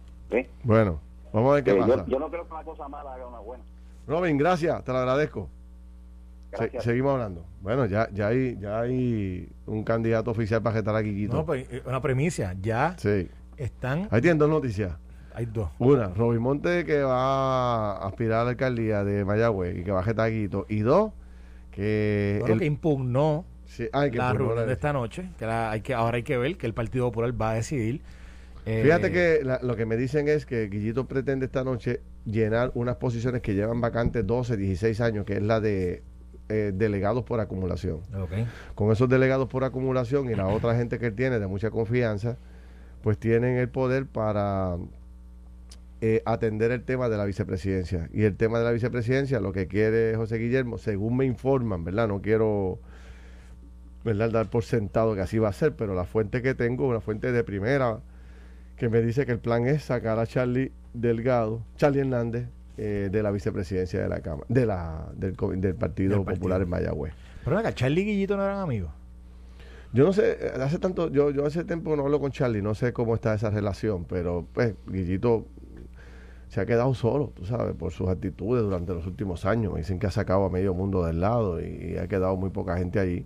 Bueno, 0.64 1.00
vamos 1.34 1.52
a 1.52 1.56
ver 1.56 1.64
qué 1.64 1.72
eh, 1.72 1.78
pasa. 1.80 2.06
Yo, 2.08 2.20
no 2.20 2.30
creo 2.30 2.48
que 2.48 2.54
una 2.54 2.64
cosa 2.64 2.88
mala 2.88 3.14
haga 3.14 3.28
una 3.28 3.40
buena. 3.40 3.64
Robin, 4.08 4.38
gracias, 4.38 4.84
te 4.84 4.92
lo 4.92 5.00
agradezco. 5.00 5.50
seguimos 6.80 7.14
hablando. 7.14 7.44
Bueno, 7.62 7.86
ya, 7.88 8.08
ya, 8.12 8.28
hay, 8.28 8.58
ya 8.60 8.82
hay 8.82 9.50
un 9.66 9.84
candidato 9.84 10.32
oficial 10.32 10.62
para 10.62 10.76
gestar 10.76 10.96
a 10.96 11.04
Quiquito. 11.04 11.36
No, 11.36 11.46
pues, 11.46 11.68
eh, 11.72 11.82
una 11.86 12.02
premisa, 12.02 12.56
ya 12.62 12.96
sí. 12.98 13.30
están... 13.58 14.08
Ahí 14.12 14.22
tienen 14.22 14.38
dos 14.38 14.50
noticias. 14.50 14.96
Hay 15.38 15.46
dos. 15.46 15.70
Una, 15.78 16.08
Robin 16.08 16.42
Monte 16.42 16.84
que 16.84 17.04
va 17.04 17.92
a 17.92 18.08
aspirar 18.08 18.40
a 18.40 18.44
la 18.46 18.50
alcaldía 18.50 19.04
de 19.04 19.24
Mayagüez 19.24 19.78
y 19.78 19.84
que 19.84 19.92
va 19.92 20.00
a 20.00 20.04
gestar 20.04 20.30
a 20.30 20.30
Quiquito. 20.32 20.66
Y 20.68 20.80
dos, 20.80 21.12
que... 21.70 22.40
Bueno, 22.42 22.58
que 22.58 22.66
impugnó 22.66 23.46
la 23.92 24.34
reunión 24.34 24.66
de 24.66 24.74
esta 24.74 24.94
noche, 24.94 25.30
que, 25.38 25.46
hay 25.46 25.82
que 25.82 25.94
ahora 25.94 26.18
hay 26.18 26.24
que 26.24 26.40
ver 26.40 26.58
que 26.58 26.66
el 26.66 26.74
Partido 26.74 27.06
Popular 27.06 27.40
va 27.40 27.52
a 27.52 27.54
decidir. 27.54 28.02
Fíjate 28.66 29.08
eh, 29.08 29.12
que 29.12 29.58
lo 29.62 29.76
que 29.76 29.86
me 29.86 29.96
dicen 29.96 30.28
es 30.28 30.48
que 30.48 30.70
Guillito 30.70 31.08
pretende 31.08 31.46
esta 31.46 31.64
noche 31.64 32.02
llenar 32.26 32.72
unas 32.74 32.96
posiciones 32.96 33.44
que 33.44 33.54
llevan 33.54 33.80
vacantes 33.80 34.26
12, 34.26 34.58
16 34.58 35.02
años, 35.02 35.24
que 35.24 35.34
es 35.34 35.44
la 35.44 35.60
de 35.60 36.02
eh, 36.50 36.72
delegados 36.74 37.24
por 37.26 37.40
acumulación. 37.42 38.00
Con 38.74 38.92
esos 38.92 39.08
delegados 39.08 39.48
por 39.50 39.64
acumulación 39.64 40.32
y 40.32 40.34
la 40.34 40.48
otra 40.48 40.76
gente 40.76 40.98
que 40.98 41.06
él 41.06 41.16
tiene 41.16 41.38
de 41.38 41.46
mucha 41.46 41.70
confianza, 41.70 42.38
pues 43.04 43.20
tienen 43.20 43.58
el 43.58 43.70
poder 43.70 44.08
para 44.08 44.78
eh, 46.00 46.22
atender 46.26 46.72
el 46.72 46.84
tema 46.84 47.10
de 47.10 47.18
la 47.18 47.26
vicepresidencia. 47.26 48.10
Y 48.14 48.24
el 48.24 48.36
tema 48.36 48.60
de 48.60 48.66
la 48.66 48.72
vicepresidencia, 48.72 49.40
lo 49.40 49.52
que 49.52 49.68
quiere 49.68 50.16
José 50.16 50.38
Guillermo, 50.38 50.78
según 50.78 51.18
me 51.18 51.26
informan, 51.26 51.84
¿verdad? 51.84 52.08
No 52.08 52.22
quiero 52.22 52.80
¿verdad? 54.04 54.30
dar 54.30 54.50
por 54.50 54.64
sentado 54.64 55.16
que 55.16 55.22
así 55.22 55.40
va 55.40 55.50
a 55.50 55.54
ser, 55.54 55.76
pero 55.76 55.96
la 55.96 56.06
fuente 56.06 56.42
que 56.42 56.54
tengo, 56.54 56.88
una 56.88 57.02
fuente 57.02 57.32
de 57.32 57.44
primera, 57.44 58.00
que 58.78 58.90
me 58.90 59.02
dice 59.02 59.26
que 59.26 59.32
el 59.32 59.40
plan 59.40 59.68
es 59.68 59.84
sacar 59.84 60.20
a 60.20 60.28
Charlie 60.28 60.72
Delgado, 60.94 61.64
Charlie 61.78 62.02
Hernández, 62.02 62.48
eh, 62.78 63.10
de 63.12 63.24
la 63.24 63.32
vicepresidencia 63.32 64.00
de 64.00 64.08
la 64.08 64.20
Cámara, 64.20 64.46
de 64.50 64.66
la, 64.68 65.10
del, 65.16 65.34
Partido 65.76 66.24
Popular 66.24 66.62
en 66.62 66.70
Mayagüez. 66.70 67.14
Pero 67.44 67.58
acá, 67.58 67.74
Charlie 67.74 68.02
y 68.02 68.06
Guillito 68.06 68.38
no 68.38 68.44
eran 68.44 68.60
amigos. 68.60 68.92
Yo 69.94 70.04
no 70.04 70.14
sé, 70.14 70.38
eh, 70.40 70.52
hace 70.62 70.78
tanto, 70.78 71.10
yo, 71.10 71.32
yo 71.32 71.46
hace 71.46 71.64
tiempo 71.64 71.96
no 71.96 72.04
hablo 72.04 72.20
con 72.20 72.32
Charlie, 72.32 72.62
no 72.62 72.76
sé 72.76 72.94
cómo 72.94 73.16
está 73.16 73.34
esa 73.34 73.50
relación, 73.50 74.06
pero 74.06 74.46
pues 74.54 74.76
Guillito 74.86 75.48
se 76.50 76.62
ha 76.62 76.66
quedado 76.66 76.94
solo, 76.94 77.34
tú 77.36 77.46
sabes, 77.46 77.76
por 77.76 77.92
sus 77.92 78.10
actitudes 78.10 78.64
durante 78.64 78.94
los 78.94 79.06
últimos 79.06 79.46
años. 79.46 79.76
Dicen 79.76 80.00
que 80.00 80.08
ha 80.08 80.12
sacado 80.12 80.46
a 80.46 80.50
medio 80.50 80.74
mundo 80.74 81.06
del 81.06 81.20
lado 81.20 81.62
y 81.62 81.98
ha 81.98 82.08
quedado 82.08 82.36
muy 82.38 82.50
poca 82.50 82.78
gente 82.78 83.00
allí 83.00 83.26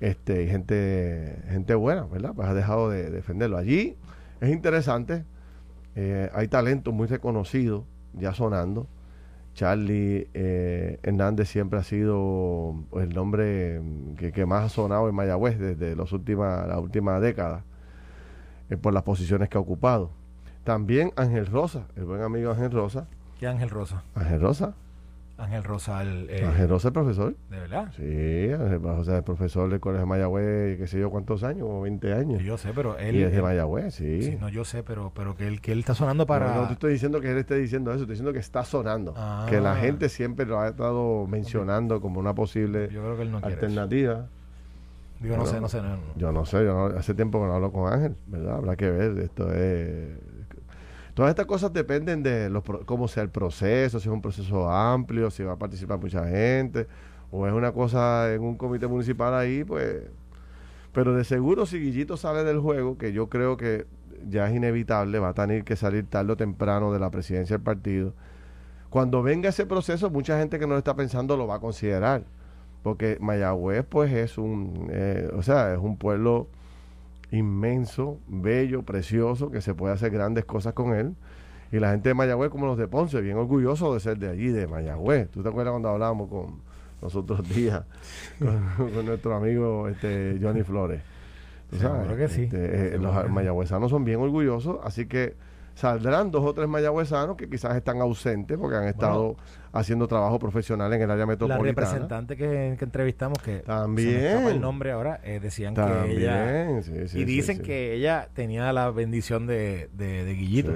este, 0.00 0.46
gente, 0.46 1.38
gente 1.48 1.74
buena, 1.74 2.04
¿verdad? 2.04 2.32
Pues 2.34 2.48
ha 2.48 2.54
dejado 2.54 2.90
de 2.90 3.10
defenderlo. 3.10 3.56
Allí 3.56 3.96
es 4.40 4.50
interesante, 4.50 5.24
eh, 5.94 6.30
hay 6.34 6.48
talento 6.48 6.92
muy 6.92 7.06
reconocido 7.06 7.84
ya 8.12 8.34
sonando. 8.34 8.86
Charlie 9.54 10.28
eh, 10.34 10.98
Hernández 11.02 11.48
siempre 11.48 11.78
ha 11.78 11.82
sido 11.82 12.74
el 13.00 13.14
nombre 13.14 13.80
que, 14.18 14.44
más 14.44 14.64
ha 14.64 14.68
sonado 14.68 15.08
en 15.08 15.14
Mayagüez 15.14 15.58
desde 15.58 15.96
los 15.96 16.12
últimas, 16.12 16.68
la 16.68 16.78
última 16.78 17.18
década, 17.20 17.64
eh, 18.68 18.76
por 18.76 18.92
las 18.92 19.02
posiciones 19.02 19.48
que 19.48 19.56
ha 19.56 19.60
ocupado. 19.60 20.10
También 20.66 21.12
Ángel 21.14 21.46
Rosa, 21.46 21.86
el 21.94 22.06
buen 22.06 22.22
amigo 22.22 22.50
Ángel 22.50 22.72
Rosa. 22.72 23.06
¿Qué 23.38 23.46
Ángel 23.46 23.70
Rosa? 23.70 24.02
Ángel 24.16 24.40
Rosa, 24.40 24.74
Ángel 25.38 25.62
Rosal. 25.62 26.26
Eh, 26.28 26.44
Ángel 26.44 26.68
Rosal, 26.68 26.92
profesor. 26.92 27.36
¿De 27.48 27.60
verdad? 27.60 27.92
Sí, 27.94 28.02
Ángel 28.02 28.82
Rosal 28.82 29.18
es 29.18 29.22
profesor 29.22 29.70
del 29.70 29.78
Colegio 29.78 30.00
de 30.00 30.06
Mayagüez, 30.06 30.76
qué 30.76 30.88
sé 30.88 30.98
yo 30.98 31.08
cuántos 31.08 31.44
años, 31.44 31.68
como 31.68 31.82
20 31.82 32.12
años. 32.14 32.42
Yo 32.42 32.58
sé, 32.58 32.72
pero 32.74 32.98
él. 32.98 33.14
Y 33.14 33.22
es 33.22 33.30
de 33.30 33.42
Mayagüez, 33.42 33.94
sí. 33.94 34.22
sí. 34.22 34.38
No, 34.40 34.48
yo 34.48 34.64
sé, 34.64 34.82
pero, 34.82 35.12
pero 35.14 35.36
que, 35.36 35.46
él, 35.46 35.60
que 35.60 35.70
él 35.70 35.78
está 35.78 35.94
sonando 35.94 36.26
para. 36.26 36.52
No, 36.52 36.62
no 36.62 36.66
te 36.66 36.72
estoy 36.72 36.94
diciendo 36.94 37.20
que 37.20 37.30
él 37.30 37.38
esté 37.38 37.54
diciendo 37.54 37.92
eso, 37.92 38.00
estoy 38.00 38.14
diciendo 38.14 38.32
que 38.32 38.40
está 38.40 38.64
sonando. 38.64 39.14
Que 39.48 39.60
la 39.60 39.74
ah. 39.74 39.76
gente 39.76 40.08
siempre 40.08 40.46
lo 40.46 40.58
ha 40.58 40.66
estado 40.66 41.28
mencionando 41.28 42.00
como 42.00 42.18
una 42.18 42.34
posible 42.34 42.88
yo 42.90 43.02
creo 43.02 43.16
que 43.16 43.22
él 43.22 43.30
no 43.30 43.38
alternativa. 43.38 44.26
Digo, 45.20 45.36
no 45.36 45.46
sé, 45.46 45.60
no 45.60 45.68
sé. 45.68 45.80
Yo 46.16 46.32
no 46.32 46.44
sé, 46.44 46.64
yo 46.64 46.86
hace 46.86 47.14
tiempo 47.14 47.40
que 47.40 47.46
no 47.46 47.54
hablo 47.54 47.70
con 47.70 47.92
Ángel, 47.92 48.16
¿verdad? 48.26 48.56
Habrá 48.56 48.74
que 48.74 48.90
ver, 48.90 49.16
esto 49.18 49.52
es 49.52 50.08
Todas 51.16 51.30
estas 51.30 51.46
cosas 51.46 51.72
dependen 51.72 52.22
de 52.22 52.50
los, 52.50 52.62
cómo 52.84 53.08
sea 53.08 53.22
el 53.22 53.30
proceso, 53.30 54.00
si 54.00 54.06
es 54.06 54.12
un 54.12 54.20
proceso 54.20 54.70
amplio, 54.70 55.30
si 55.30 55.42
va 55.42 55.54
a 55.54 55.56
participar 55.58 55.98
mucha 55.98 56.28
gente, 56.28 56.88
o 57.30 57.46
es 57.46 57.54
una 57.54 57.72
cosa 57.72 58.34
en 58.34 58.42
un 58.42 58.58
comité 58.58 58.86
municipal 58.86 59.32
ahí, 59.32 59.64
pues... 59.64 60.02
Pero 60.92 61.14
de 61.14 61.24
seguro 61.24 61.64
si 61.64 61.78
Guillito 61.78 62.18
sale 62.18 62.44
del 62.44 62.58
juego, 62.58 62.98
que 62.98 63.14
yo 63.14 63.30
creo 63.30 63.56
que 63.56 63.86
ya 64.28 64.46
es 64.46 64.54
inevitable, 64.54 65.18
va 65.18 65.30
a 65.30 65.34
tener 65.34 65.64
que 65.64 65.74
salir 65.74 66.04
tarde 66.06 66.34
o 66.34 66.36
temprano 66.36 66.92
de 66.92 66.98
la 66.98 67.10
presidencia 67.10 67.56
del 67.56 67.64
partido. 67.64 68.12
Cuando 68.90 69.22
venga 69.22 69.48
ese 69.48 69.64
proceso, 69.64 70.10
mucha 70.10 70.38
gente 70.38 70.58
que 70.58 70.66
no 70.66 70.74
lo 70.74 70.78
está 70.78 70.96
pensando 70.96 71.38
lo 71.38 71.46
va 71.46 71.54
a 71.54 71.60
considerar. 71.60 72.24
Porque 72.82 73.16
Mayagüez, 73.22 73.86
pues, 73.86 74.12
es 74.12 74.36
un, 74.36 74.88
eh, 74.90 75.30
o 75.34 75.42
sea, 75.42 75.72
es 75.72 75.78
un 75.78 75.96
pueblo 75.96 76.48
inmenso, 77.30 78.18
bello, 78.28 78.82
precioso, 78.82 79.50
que 79.50 79.60
se 79.60 79.74
puede 79.74 79.94
hacer 79.94 80.10
grandes 80.10 80.44
cosas 80.44 80.74
con 80.74 80.94
él. 80.94 81.14
Y 81.72 81.78
la 81.78 81.90
gente 81.90 82.10
de 82.10 82.14
Mayagüez, 82.14 82.50
como 82.50 82.66
los 82.66 82.78
de 82.78 82.86
Ponce, 82.86 83.20
bien 83.20 83.36
orgulloso 83.36 83.92
de 83.94 84.00
ser 84.00 84.18
de 84.18 84.28
allí, 84.28 84.48
de 84.48 84.66
Mayagüez. 84.66 85.28
¿Tú 85.30 85.42
te 85.42 85.48
acuerdas 85.48 85.72
cuando 85.72 85.88
hablábamos 85.88 86.28
con 86.28 86.60
nosotros 87.02 87.48
días, 87.48 87.84
con, 88.38 89.06
nuestro 89.06 89.34
amigo 89.34 89.88
este, 89.88 90.38
Johnny 90.40 90.62
Flores? 90.62 91.02
que 92.16 92.28
sí. 92.28 92.42
Este, 92.44 92.94
eh, 92.94 92.98
los 92.98 93.28
mayagüezanos 93.28 93.90
son 93.90 94.04
bien 94.04 94.20
orgullosos, 94.20 94.78
así 94.84 95.06
que 95.06 95.34
saldrán 95.76 96.30
dos 96.30 96.42
o 96.42 96.54
tres 96.54 96.66
mayagüezanos 96.68 97.36
que 97.36 97.48
quizás 97.50 97.76
están 97.76 98.00
ausentes 98.00 98.56
porque 98.56 98.76
han 98.76 98.88
estado 98.88 99.36
haciendo 99.72 100.08
trabajo 100.08 100.38
profesional 100.38 100.90
en 100.94 101.02
el 101.02 101.10
área 101.10 101.26
metropolitana. 101.26 101.62
La 101.62 101.68
representante 101.68 102.36
que, 102.36 102.68
entrevistamos, 102.68 103.38
que 103.38 103.58
también 103.58 104.48
el 104.48 104.58
nombre 104.58 104.92
ahora, 104.92 105.20
eh, 105.22 105.38
decían 105.38 105.74
que 105.74 106.12
ella 106.12 106.80
y 107.12 107.24
dicen 107.24 107.60
que 107.60 107.92
ella 107.92 108.30
tenía 108.32 108.72
la 108.72 108.90
bendición 108.90 109.46
de, 109.46 109.90
de, 109.92 110.24
de 110.24 110.34
Guillito. 110.34 110.72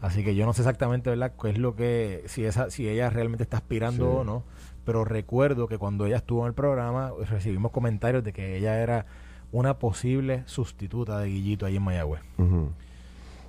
Así 0.00 0.24
que 0.24 0.34
yo 0.34 0.46
no 0.46 0.54
sé 0.54 0.62
exactamente, 0.62 1.10
¿verdad? 1.10 1.32
qué 1.40 1.50
es 1.50 1.58
lo 1.58 1.76
que 1.76 2.24
si 2.26 2.46
esa 2.46 2.70
si 2.70 2.88
ella 2.88 3.10
realmente 3.10 3.42
está 3.42 3.58
aspirando 3.58 4.10
o 4.10 4.24
no, 4.24 4.44
pero 4.86 5.04
recuerdo 5.04 5.68
que 5.68 5.76
cuando 5.76 6.06
ella 6.06 6.16
estuvo 6.16 6.40
en 6.40 6.48
el 6.48 6.54
programa 6.54 7.12
recibimos 7.28 7.70
comentarios 7.70 8.24
de 8.24 8.32
que 8.32 8.56
ella 8.56 8.80
era 8.80 9.04
una 9.50 9.78
posible 9.78 10.42
sustituta 10.46 11.18
de 11.18 11.28
Guillito 11.28 11.66
ahí 11.66 11.76
en 11.76 11.82
Mayagüez. 11.82 12.22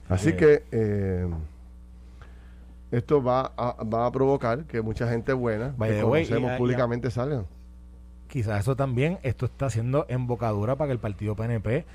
Así 0.10 0.30
eh, 0.30 0.36
que 0.36 0.64
eh, 0.72 1.28
esto 2.92 3.24
va 3.24 3.52
a, 3.58 3.84
va 3.84 4.06
a 4.06 4.12
provocar 4.12 4.66
que 4.66 4.82
mucha 4.82 5.08
gente 5.10 5.34
buena 5.34 5.76
que 5.80 6.02
conocemos 6.02 6.58
públicamente 6.58 7.10
salgan. 7.10 7.46
Quizás 8.28 8.62
eso 8.62 8.76
también, 8.76 9.20
esto 9.24 9.46
está 9.46 9.68
haciendo 9.68 10.06
embocadura 10.10 10.76
para 10.76 10.88
que 10.90 10.94
el 10.94 11.00
partido 11.00 11.36
PNP 11.36 11.86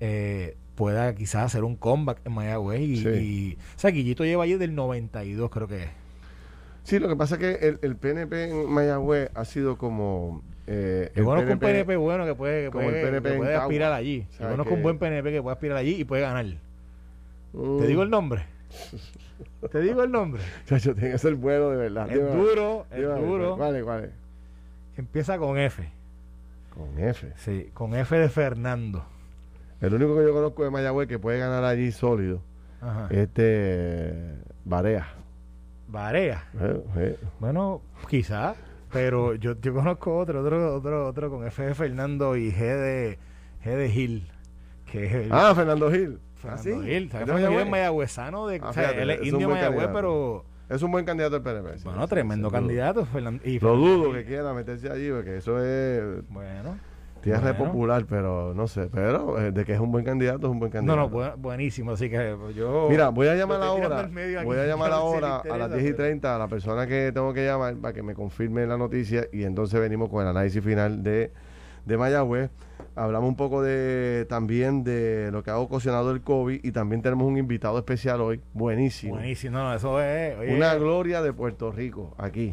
eh, 0.00 0.56
pueda 0.74 1.14
quizás 1.14 1.44
hacer 1.44 1.64
un 1.64 1.76
comeback 1.76 2.20
en 2.24 2.32
Mayagüez. 2.32 2.80
Y, 2.80 3.58
o 3.76 3.78
sea, 3.78 3.90
Guillito 3.90 4.24
lleva 4.24 4.44
allí 4.44 4.56
del 4.56 4.74
92, 4.74 5.50
creo 5.50 5.68
que 5.68 5.84
es. 5.84 5.88
Sí, 6.84 6.98
lo 6.98 7.08
que 7.08 7.16
pasa 7.16 7.34
es 7.34 7.40
que 7.40 7.66
el, 7.66 7.78
el 7.82 7.96
PNP 7.96 8.44
en 8.44 8.70
Mayagüez 8.70 9.30
ha 9.34 9.44
sido 9.44 9.76
como... 9.76 10.42
Eh, 10.68 11.10
el 11.14 11.24
bueno 11.24 11.42
un 11.42 11.58
PNP 11.58 11.96
bueno 11.96 12.24
que 12.24 12.34
puede, 12.34 12.70
puede, 12.70 13.54
aspirar 13.54 13.92
allí. 13.92 14.26
El 14.38 14.48
bueno 14.48 14.64
un 14.68 14.82
buen 14.82 14.98
PNP 14.98 15.32
que 15.32 15.42
puede 15.42 15.54
aspirar 15.54 15.76
allí 15.78 15.96
y 16.00 16.04
puede 16.04 16.22
ganar. 16.22 16.46
¿Te 17.56 17.62
mm. 17.62 17.86
digo 17.86 18.02
el 18.02 18.10
nombre? 18.10 18.44
Te 19.70 19.80
digo 19.80 20.02
el 20.02 20.12
nombre. 20.12 20.42
Chacho, 20.66 20.94
tiene 20.94 21.12
que 21.12 21.18
ser 21.18 21.34
bueno 21.34 21.70
de 21.70 21.76
verdad. 21.76 22.10
Es 22.10 22.34
duro, 22.34 22.86
es 22.90 23.02
duro. 23.02 23.56
Vale, 23.56 23.82
vale. 23.82 24.10
Empieza 24.96 25.38
con 25.38 25.58
F. 25.58 25.88
Con 26.74 26.98
F. 26.98 27.32
Sí, 27.36 27.70
con 27.72 27.94
F 27.94 28.16
de 28.16 28.28
Fernando. 28.28 29.04
El 29.80 29.94
único 29.94 30.16
que 30.16 30.24
yo 30.24 30.32
conozco 30.32 30.64
de 30.64 30.70
Mayagüez 30.70 31.08
que 31.08 31.18
puede 31.18 31.38
ganar 31.38 31.64
allí 31.64 31.92
sólido. 31.92 32.40
Este. 33.10 34.34
Barea. 34.64 35.08
Barea. 35.88 36.44
Bueno, 37.40 37.80
quizás. 38.08 38.56
Pero 38.92 39.34
yo, 39.34 39.58
yo 39.60 39.74
conozco 39.74 40.16
otro, 40.16 40.40
otro, 40.42 40.76
otro, 40.76 41.08
otro 41.08 41.30
con 41.30 41.46
F 41.46 41.62
de 41.62 41.74
Fernando 41.74 42.36
y 42.36 42.52
G 42.52 42.58
de 42.58 43.18
G 43.64 43.76
de 43.76 43.90
Gil. 43.90 44.28
Que 44.90 45.28
ah, 45.30 45.52
Fernando 45.54 45.90
Gil. 45.90 46.18
Fernando 46.36 46.80
¿Ah, 46.80 46.84
Gil. 46.84 47.10
Fernando 47.10 47.60
es 47.60 47.68
mayagüezano, 47.68 48.46
de, 48.46 48.60
ah, 48.62 48.68
o 48.68 48.72
sea, 48.72 48.90
él 48.90 49.10
es, 49.10 49.26
indio 49.26 49.48
mayagüez, 49.48 49.88
pero... 49.92 50.44
Es 50.68 50.82
un 50.82 50.90
buen 50.90 51.04
candidato 51.04 51.36
al 51.36 51.42
PNP. 51.42 51.84
bueno, 51.84 52.08
tremendo 52.08 52.50
candidato. 52.50 53.06
y 53.44 53.60
Lo 53.60 53.76
dudo 53.76 54.12
que 54.12 54.24
quiera 54.24 54.52
meterse 54.52 54.90
allí, 54.90 55.10
porque 55.10 55.36
eso 55.36 55.62
es... 55.62 56.28
Bueno. 56.28 56.76
Tierra 57.26 57.56
popular, 57.56 58.04
pero 58.08 58.54
no 58.54 58.68
sé. 58.68 58.88
Pero 58.92 59.38
eh, 59.40 59.50
de 59.50 59.64
que 59.64 59.74
es 59.74 59.80
un 59.80 59.90
buen 59.90 60.04
candidato, 60.04 60.46
es 60.46 60.52
un 60.52 60.60
buen 60.60 60.70
candidato. 60.70 61.08
No, 61.10 61.26
no, 61.26 61.36
buenísimo. 61.36 61.92
Así 61.92 62.08
que 62.08 62.36
yo. 62.54 62.86
Mira, 62.88 63.08
voy 63.08 63.26
a 63.26 63.34
llamar 63.34 63.62
ahora. 63.62 64.08
Voy 64.44 64.58
a 64.58 64.66
llamar 64.66 64.92
ahora 64.92 65.38
a 65.38 65.56
las 65.56 65.72
10 65.72 65.90
y 65.90 65.92
30 65.94 66.36
a 66.36 66.38
la 66.38 66.46
persona 66.46 66.86
que 66.86 67.10
tengo 67.12 67.32
que 67.32 67.44
llamar 67.44 67.76
para 67.76 67.92
que 67.92 68.02
me 68.02 68.14
confirme 68.14 68.64
la 68.66 68.76
noticia 68.76 69.26
y 69.32 69.42
entonces 69.42 69.80
venimos 69.80 70.08
con 70.08 70.22
el 70.22 70.28
análisis 70.28 70.62
final 70.62 71.02
de, 71.02 71.32
de 71.86 71.96
Mayagüez. 71.96 72.50
Hablamos 72.94 73.28
un 73.28 73.36
poco 73.36 73.62
de 73.62 74.26
también 74.28 74.84
de 74.84 75.30
lo 75.30 75.42
que 75.42 75.50
ha 75.50 75.58
ocasionado 75.58 76.10
el 76.12 76.22
COVID 76.22 76.60
y 76.62 76.72
también 76.72 77.02
tenemos 77.02 77.26
un 77.26 77.38
invitado 77.38 77.78
especial 77.78 78.20
hoy, 78.20 78.40
buenísimo. 78.52 79.14
Buenísimo, 79.14 79.58
no, 79.58 79.74
eso 79.74 80.00
es... 80.00 80.34
Una 80.50 80.74
gloria 80.74 81.22
de 81.22 81.32
Puerto 81.32 81.72
Rico, 81.72 82.14
aquí. 82.18 82.52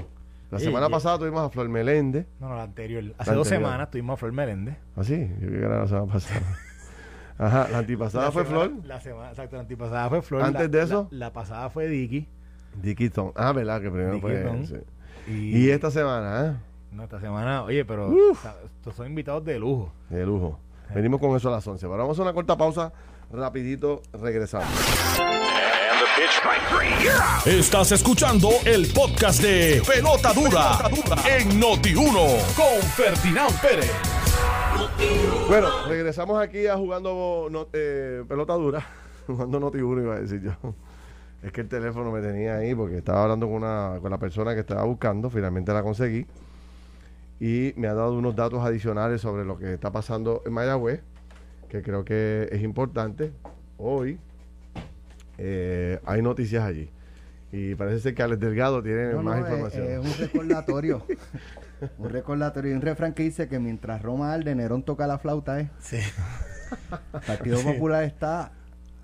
La 0.51 0.59
semana 0.59 0.87
pasada 0.87 1.17
tuvimos 1.17 1.41
a 1.41 1.49
Flor 1.49 1.67
Meléndez. 1.67 2.27
No, 2.39 2.49
no, 2.49 2.55
la 2.55 2.63
anterior. 2.63 3.03
Hace 3.17 3.33
dos 3.33 3.47
semanas 3.47 3.89
tuvimos 3.89 4.13
a 4.13 4.17
Flor 4.17 4.33
Meléndez. 4.33 4.75
¿Ah, 4.95 5.03
sí? 5.03 5.27
Yo 5.39 5.47
creo 5.47 5.59
que 5.59 5.65
era 5.65 5.79
la 5.79 5.87
semana 5.87 6.13
pasada. 6.13 6.41
Ajá, 7.39 7.67
la 7.71 7.79
antipasada 7.79 8.31
fue 8.31 8.45
Flor. 8.45 8.71
La 8.83 8.99
semana, 8.99 9.29
exacto, 9.29 9.55
la 9.55 9.63
antipasada 9.63 10.09
fue 10.09 10.21
Flor. 10.21 10.43
Antes 10.43 10.69
de 10.69 10.83
eso. 10.83 11.07
La, 11.09 11.33
pasada 11.33 11.71
fue 11.71 11.87
Dicky. 11.87 12.27
Dicky 12.81 13.09
Tom. 13.09 13.31
Ah, 13.35 13.51
¿verdad? 13.51 13.81
Que 13.81 13.89
primero 13.89 14.19
fue. 14.19 14.83
Y, 15.27 15.57
y, 15.57 15.69
esta 15.71 15.89
semana, 15.89 16.45
¿eh? 16.45 16.72
No, 16.93 17.05
esta 17.05 17.19
semana, 17.19 17.63
oye, 17.63 17.83
pero 17.85 18.13
estos 18.75 18.95
son 18.95 19.07
invitados 19.07 19.43
de 19.43 19.57
lujo. 19.57 19.91
De 20.11 20.23
lujo. 20.23 20.59
Venimos 20.93 21.19
con 21.19 21.35
eso 21.35 21.49
a 21.49 21.53
las 21.53 21.65
11. 21.65 21.87
Ahora 21.87 22.03
vamos 22.03 22.19
a 22.19 22.21
una 22.21 22.33
corta 22.33 22.55
pausa. 22.55 22.93
Rapidito, 23.31 24.03
regresamos. 24.13 24.67
Estás 27.47 27.93
escuchando 27.93 28.49
el 28.63 28.93
podcast 28.93 29.41
de 29.41 29.81
Pelota 29.87 30.33
Dura, 30.33 30.87
en 31.27 31.59
Noti1 31.59 32.55
con 32.55 32.81
Ferdinand 32.91 33.59
Pérez. 33.59 33.91
Bueno, 35.47 35.69
regresamos 35.87 36.39
aquí 36.39 36.67
a 36.67 36.77
jugando 36.77 37.69
eh, 37.73 38.23
Pelota 38.27 38.53
Dura. 38.53 38.85
Jugando 39.25 39.59
Noti1 39.59 40.03
iba 40.03 40.15
a 40.15 40.19
decir 40.19 40.41
yo. 40.43 40.75
Es 41.41 41.51
que 41.51 41.61
el 41.61 41.69
teléfono 41.69 42.11
me 42.11 42.21
tenía 42.21 42.57
ahí 42.57 42.75
porque 42.75 42.97
estaba 42.97 43.23
hablando 43.23 43.47
con, 43.47 43.55
una, 43.55 43.97
con 43.99 44.11
la 44.11 44.19
persona 44.19 44.53
que 44.53 44.59
estaba 44.59 44.83
buscando. 44.83 45.31
Finalmente 45.31 45.73
la 45.73 45.81
conseguí 45.81 46.27
y 47.43 47.73
me 47.75 47.89
ha 47.89 47.93
dado 47.93 48.13
unos 48.13 48.37
datos 48.37 48.63
adicionales 48.63 49.19
sobre 49.19 49.43
lo 49.43 49.57
que 49.57 49.73
está 49.73 49.91
pasando 49.91 50.41
en 50.45 50.53
Mayagüez, 50.53 51.01
que 51.67 51.81
creo 51.81 52.05
que 52.05 52.47
es 52.49 52.63
importante. 52.63 53.33
Hoy 53.77 54.17
eh, 55.37 55.99
hay 56.05 56.21
noticias 56.21 56.63
allí. 56.63 56.89
Y 57.51 57.75
parece 57.75 57.99
ser 57.99 58.15
que 58.15 58.23
Alex 58.23 58.39
Delgado 58.39 58.81
tiene 58.81 59.13
más 59.15 59.39
información. 59.39 59.87
Es, 59.87 59.99
un 59.99 60.17
recordatorio. 60.25 61.05
un 61.97 62.09
recordatorio 62.09 62.71
y 62.71 62.75
un 62.75 62.81
refrán 62.81 63.13
que 63.13 63.23
dice 63.23 63.49
que 63.49 63.59
mientras 63.59 64.01
Roma 64.01 64.31
arde, 64.31 64.55
Nerón 64.55 64.83
toca 64.83 65.05
la 65.05 65.19
flauta, 65.19 65.59
¿eh? 65.59 65.69
Sí. 65.79 65.97
El 65.97 67.19
Partido 67.27 67.59
Popular 67.63 68.05
está 68.05 68.53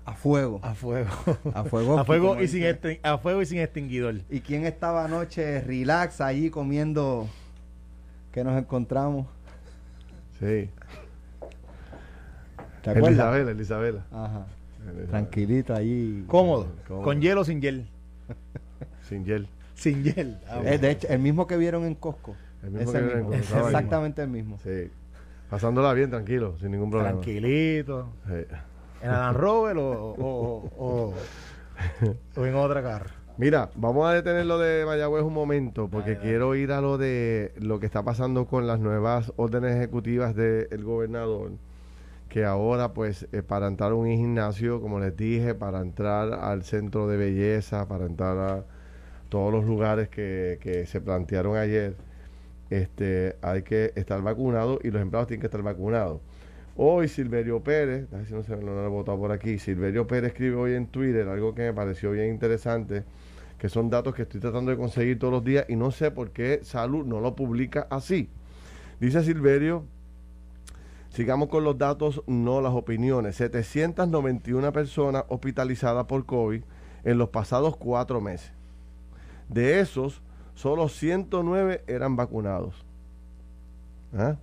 a 0.06 0.14
fuego. 0.14 0.60
A 0.62 0.74
fuego. 0.74 1.10
A 1.52 1.64
fuego. 1.64 1.98
a, 1.98 2.04
fuego 2.06 2.40
y 2.40 2.48
sin 2.48 2.64
a 3.02 3.18
fuego 3.18 3.42
y 3.42 3.46
sin 3.46 3.58
extinguidor. 3.58 4.14
¿Y 4.30 4.40
quién 4.40 4.64
estaba 4.64 5.04
anoche 5.04 5.60
relax 5.60 6.22
allí 6.22 6.48
comiendo 6.48 7.28
que 8.32 8.44
nos 8.44 8.58
encontramos. 8.58 9.26
Sí. 10.38 10.70
¿Te 12.82 12.90
acuerdas? 12.90 13.10
Elisabela, 13.10 13.50
Elisabela. 13.50 14.06
Ajá. 14.10 14.46
Tranquilito 15.08 15.74
ahí. 15.74 16.24
Cómodo. 16.26 16.68
¿Con 16.88 17.20
hielo 17.20 17.42
o 17.42 17.44
sin 17.44 17.60
hiel? 17.60 17.86
sin 19.08 19.24
hiel. 19.24 19.48
Sin 19.74 20.02
hiel. 20.02 20.38
Ah, 20.48 20.60
de 20.60 20.90
hecho, 20.90 21.08
el 21.08 21.18
mismo 21.18 21.46
que 21.46 21.56
vieron 21.56 21.84
en 21.84 21.94
Costco. 21.94 22.34
El 22.62 22.70
mismo 22.70 22.92
que 22.92 23.00
vieron 23.00 23.32
en 23.34 23.40
Costco. 23.40 23.66
Exactamente 23.66 24.22
el 24.22 24.28
mismo. 24.28 24.58
Sí. 24.62 24.90
Pasándola 25.50 25.92
bien, 25.92 26.10
tranquilo, 26.10 26.56
sin 26.58 26.70
ningún 26.70 26.90
problema. 26.90 27.12
Tranquilito. 27.12 28.08
Sí. 28.26 28.56
¿En 29.02 29.10
Adam 29.10 29.34
Rover 29.34 29.76
o, 29.78 29.90
o, 30.12 30.70
o, 30.78 31.14
o 32.36 32.46
en 32.46 32.54
otra 32.54 32.82
carro? 32.82 33.10
Mira, 33.40 33.70
vamos 33.74 34.06
a 34.06 34.12
detener 34.12 34.44
lo 34.44 34.58
de 34.58 34.84
Mayagüez 34.84 35.22
un 35.22 35.32
momento, 35.32 35.88
porque 35.88 36.18
quiero 36.18 36.54
ir 36.56 36.72
a 36.72 36.82
lo 36.82 36.98
de 36.98 37.54
lo 37.58 37.80
que 37.80 37.86
está 37.86 38.02
pasando 38.02 38.44
con 38.44 38.66
las 38.66 38.80
nuevas 38.80 39.32
órdenes 39.36 39.76
ejecutivas 39.76 40.34
del 40.36 40.84
gobernador, 40.84 41.52
que 42.28 42.44
ahora, 42.44 42.92
pues, 42.92 43.26
eh, 43.32 43.42
para 43.42 43.68
entrar 43.68 43.92
a 43.92 43.94
un 43.94 44.08
gimnasio, 44.08 44.82
como 44.82 45.00
les 45.00 45.16
dije, 45.16 45.54
para 45.54 45.80
entrar 45.80 46.34
al 46.34 46.64
centro 46.64 47.08
de 47.08 47.16
belleza, 47.16 47.88
para 47.88 48.04
entrar 48.04 48.36
a 48.36 48.64
todos 49.30 49.50
los 49.50 49.64
lugares 49.64 50.10
que, 50.10 50.58
que 50.60 50.84
se 50.84 51.00
plantearon 51.00 51.56
ayer, 51.56 51.96
este, 52.68 53.36
hay 53.40 53.62
que 53.62 53.94
estar 53.96 54.20
vacunado 54.20 54.80
y 54.82 54.90
los 54.90 55.00
empleados 55.00 55.28
tienen 55.28 55.40
que 55.40 55.46
estar 55.46 55.62
vacunados. 55.62 56.20
Hoy 56.76 57.08
Silverio 57.08 57.60
Pérez, 57.60 58.06
a 58.12 58.18
ver 58.18 58.26
si 58.26 58.34
no 58.34 58.42
se 58.42 58.54
lo 58.58 58.84
he 58.84 58.88
votado 58.88 59.18
por 59.18 59.32
aquí, 59.32 59.58
Silverio 59.58 60.06
Pérez 60.06 60.32
escribe 60.32 60.56
hoy 60.56 60.74
en 60.74 60.88
Twitter 60.88 61.26
algo 61.28 61.54
que 61.54 61.62
me 61.62 61.72
pareció 61.72 62.10
bien 62.12 62.28
interesante 62.28 63.04
que 63.60 63.68
son 63.68 63.90
datos 63.90 64.14
que 64.14 64.22
estoy 64.22 64.40
tratando 64.40 64.70
de 64.70 64.78
conseguir 64.78 65.18
todos 65.18 65.34
los 65.34 65.44
días 65.44 65.66
y 65.68 65.76
no 65.76 65.90
sé 65.90 66.10
por 66.10 66.30
qué 66.30 66.60
Salud 66.62 67.04
no 67.04 67.20
lo 67.20 67.36
publica 67.36 67.86
así. 67.90 68.30
Dice 68.98 69.22
Silverio, 69.22 69.84
sigamos 71.10 71.50
con 71.50 71.62
los 71.62 71.76
datos, 71.76 72.22
no 72.26 72.62
las 72.62 72.72
opiniones. 72.72 73.36
791 73.36 74.72
personas 74.72 75.24
hospitalizadas 75.28 76.06
por 76.06 76.24
COVID 76.24 76.62
en 77.04 77.18
los 77.18 77.28
pasados 77.28 77.76
cuatro 77.76 78.22
meses. 78.22 78.50
De 79.50 79.80
esos, 79.80 80.22
solo 80.54 80.88
109 80.88 81.84
eran 81.86 82.16
vacunados. 82.16 82.86
¿Ah? 84.16 84.36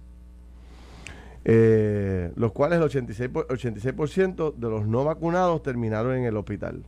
Eh, 1.44 2.32
los 2.36 2.52
cuales 2.52 2.80
el 2.80 2.86
86%, 2.88 3.48
86 3.50 4.56
de 4.58 4.70
los 4.70 4.86
no 4.86 5.04
vacunados 5.04 5.64
terminaron 5.64 6.18
en 6.18 6.26
el 6.26 6.38
hospital. 6.38 6.84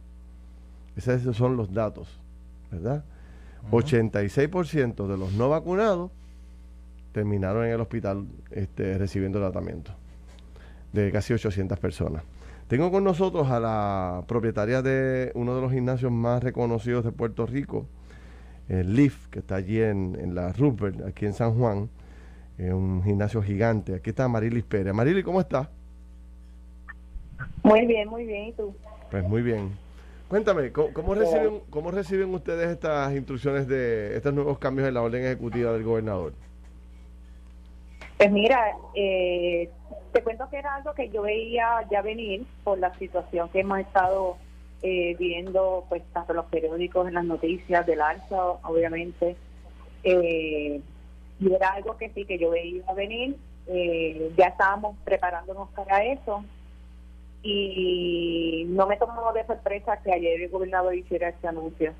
Esos 0.95 1.35
son 1.35 1.55
los 1.57 1.73
datos, 1.73 2.19
¿verdad? 2.71 3.03
86% 3.71 5.07
de 5.07 5.17
los 5.17 5.33
no 5.33 5.49
vacunados 5.49 6.11
terminaron 7.11 7.65
en 7.65 7.71
el 7.71 7.81
hospital 7.81 8.25
este, 8.51 8.97
recibiendo 8.97 9.39
tratamiento, 9.39 9.91
de 10.93 11.11
casi 11.11 11.33
800 11.33 11.77
personas. 11.79 12.23
Tengo 12.67 12.91
con 12.91 13.03
nosotros 13.03 13.49
a 13.49 13.59
la 13.59 14.23
propietaria 14.27 14.81
de 14.81 15.31
uno 15.33 15.55
de 15.55 15.61
los 15.61 15.71
gimnasios 15.71 16.11
más 16.11 16.43
reconocidos 16.43 17.03
de 17.03 17.11
Puerto 17.11 17.45
Rico, 17.47 17.87
el 18.67 18.95
LIF, 18.95 19.27
que 19.29 19.39
está 19.39 19.55
allí 19.55 19.81
en, 19.81 20.35
la 20.35 20.53
Rupert, 20.53 21.01
aquí 21.05 21.25
en 21.25 21.33
San 21.33 21.57
Juan, 21.57 21.89
es 22.59 22.71
un 22.71 23.01
gimnasio 23.03 23.41
gigante. 23.41 23.95
Aquí 23.95 24.11
está 24.11 24.27
Marilis 24.27 24.63
Pérez. 24.63 24.93
Marilis, 24.93 25.23
¿cómo 25.23 25.39
está? 25.39 25.69
Muy 27.63 27.87
bien, 27.87 28.07
muy 28.07 28.25
bien. 28.25 28.49
¿Y 28.49 28.51
tú? 28.53 28.75
Pues 29.09 29.27
muy 29.27 29.41
bien. 29.41 29.71
Cuéntame, 30.29 30.71
¿cómo, 30.71 31.15
reciben, 31.15 31.61
¿cómo 31.71 31.89
reciben 31.89 32.31
ustedes 32.35 32.69
estas 32.69 33.11
instrucciones 33.15 33.67
de 33.67 34.15
estos 34.15 34.31
nuevos 34.31 34.59
cambios 34.59 34.87
en 34.87 34.93
la 34.93 35.01
orden 35.01 35.25
ejecutiva 35.25 35.73
del 35.73 35.83
gobernador? 35.83 36.33
Pues 38.15 38.31
mira, 38.31 38.77
eh, 38.93 39.71
te 40.13 40.21
cuento 40.21 40.47
que 40.51 40.57
era 40.57 40.75
algo 40.75 40.93
que 40.93 41.09
yo 41.09 41.23
veía 41.23 41.83
ya 41.89 42.03
venir 42.03 42.45
por 42.63 42.77
la 42.77 42.93
situación 42.99 43.49
que 43.49 43.61
hemos 43.61 43.79
estado 43.79 44.37
eh, 44.83 45.15
viendo, 45.17 45.85
pues 45.89 46.03
tanto 46.13 46.33
en 46.33 46.37
los 46.37 46.45
periódicos, 46.45 47.07
en 47.07 47.15
las 47.15 47.25
noticias 47.25 47.83
del 47.87 47.99
alza, 47.99 48.39
obviamente. 48.63 49.35
Eh, 50.03 50.79
y 51.39 51.53
era 51.53 51.69
algo 51.69 51.97
que 51.97 52.09
sí, 52.09 52.25
que 52.25 52.37
yo 52.37 52.51
veía 52.51 52.83
venir. 52.93 53.35
Eh, 53.65 54.31
ya 54.37 54.49
estábamos 54.49 54.95
preparándonos 55.03 55.69
para 55.69 56.03
eso 56.03 56.43
y 57.41 58.65
no 58.69 58.87
me 58.87 58.97
tomó 58.97 59.31
de 59.33 59.45
sorpresa 59.45 59.97
que 60.03 60.11
ayer 60.11 60.41
el 60.41 60.49
gobernador 60.49 60.95
hiciera 60.95 61.29
este 61.29 61.47
anuncio. 61.47 61.93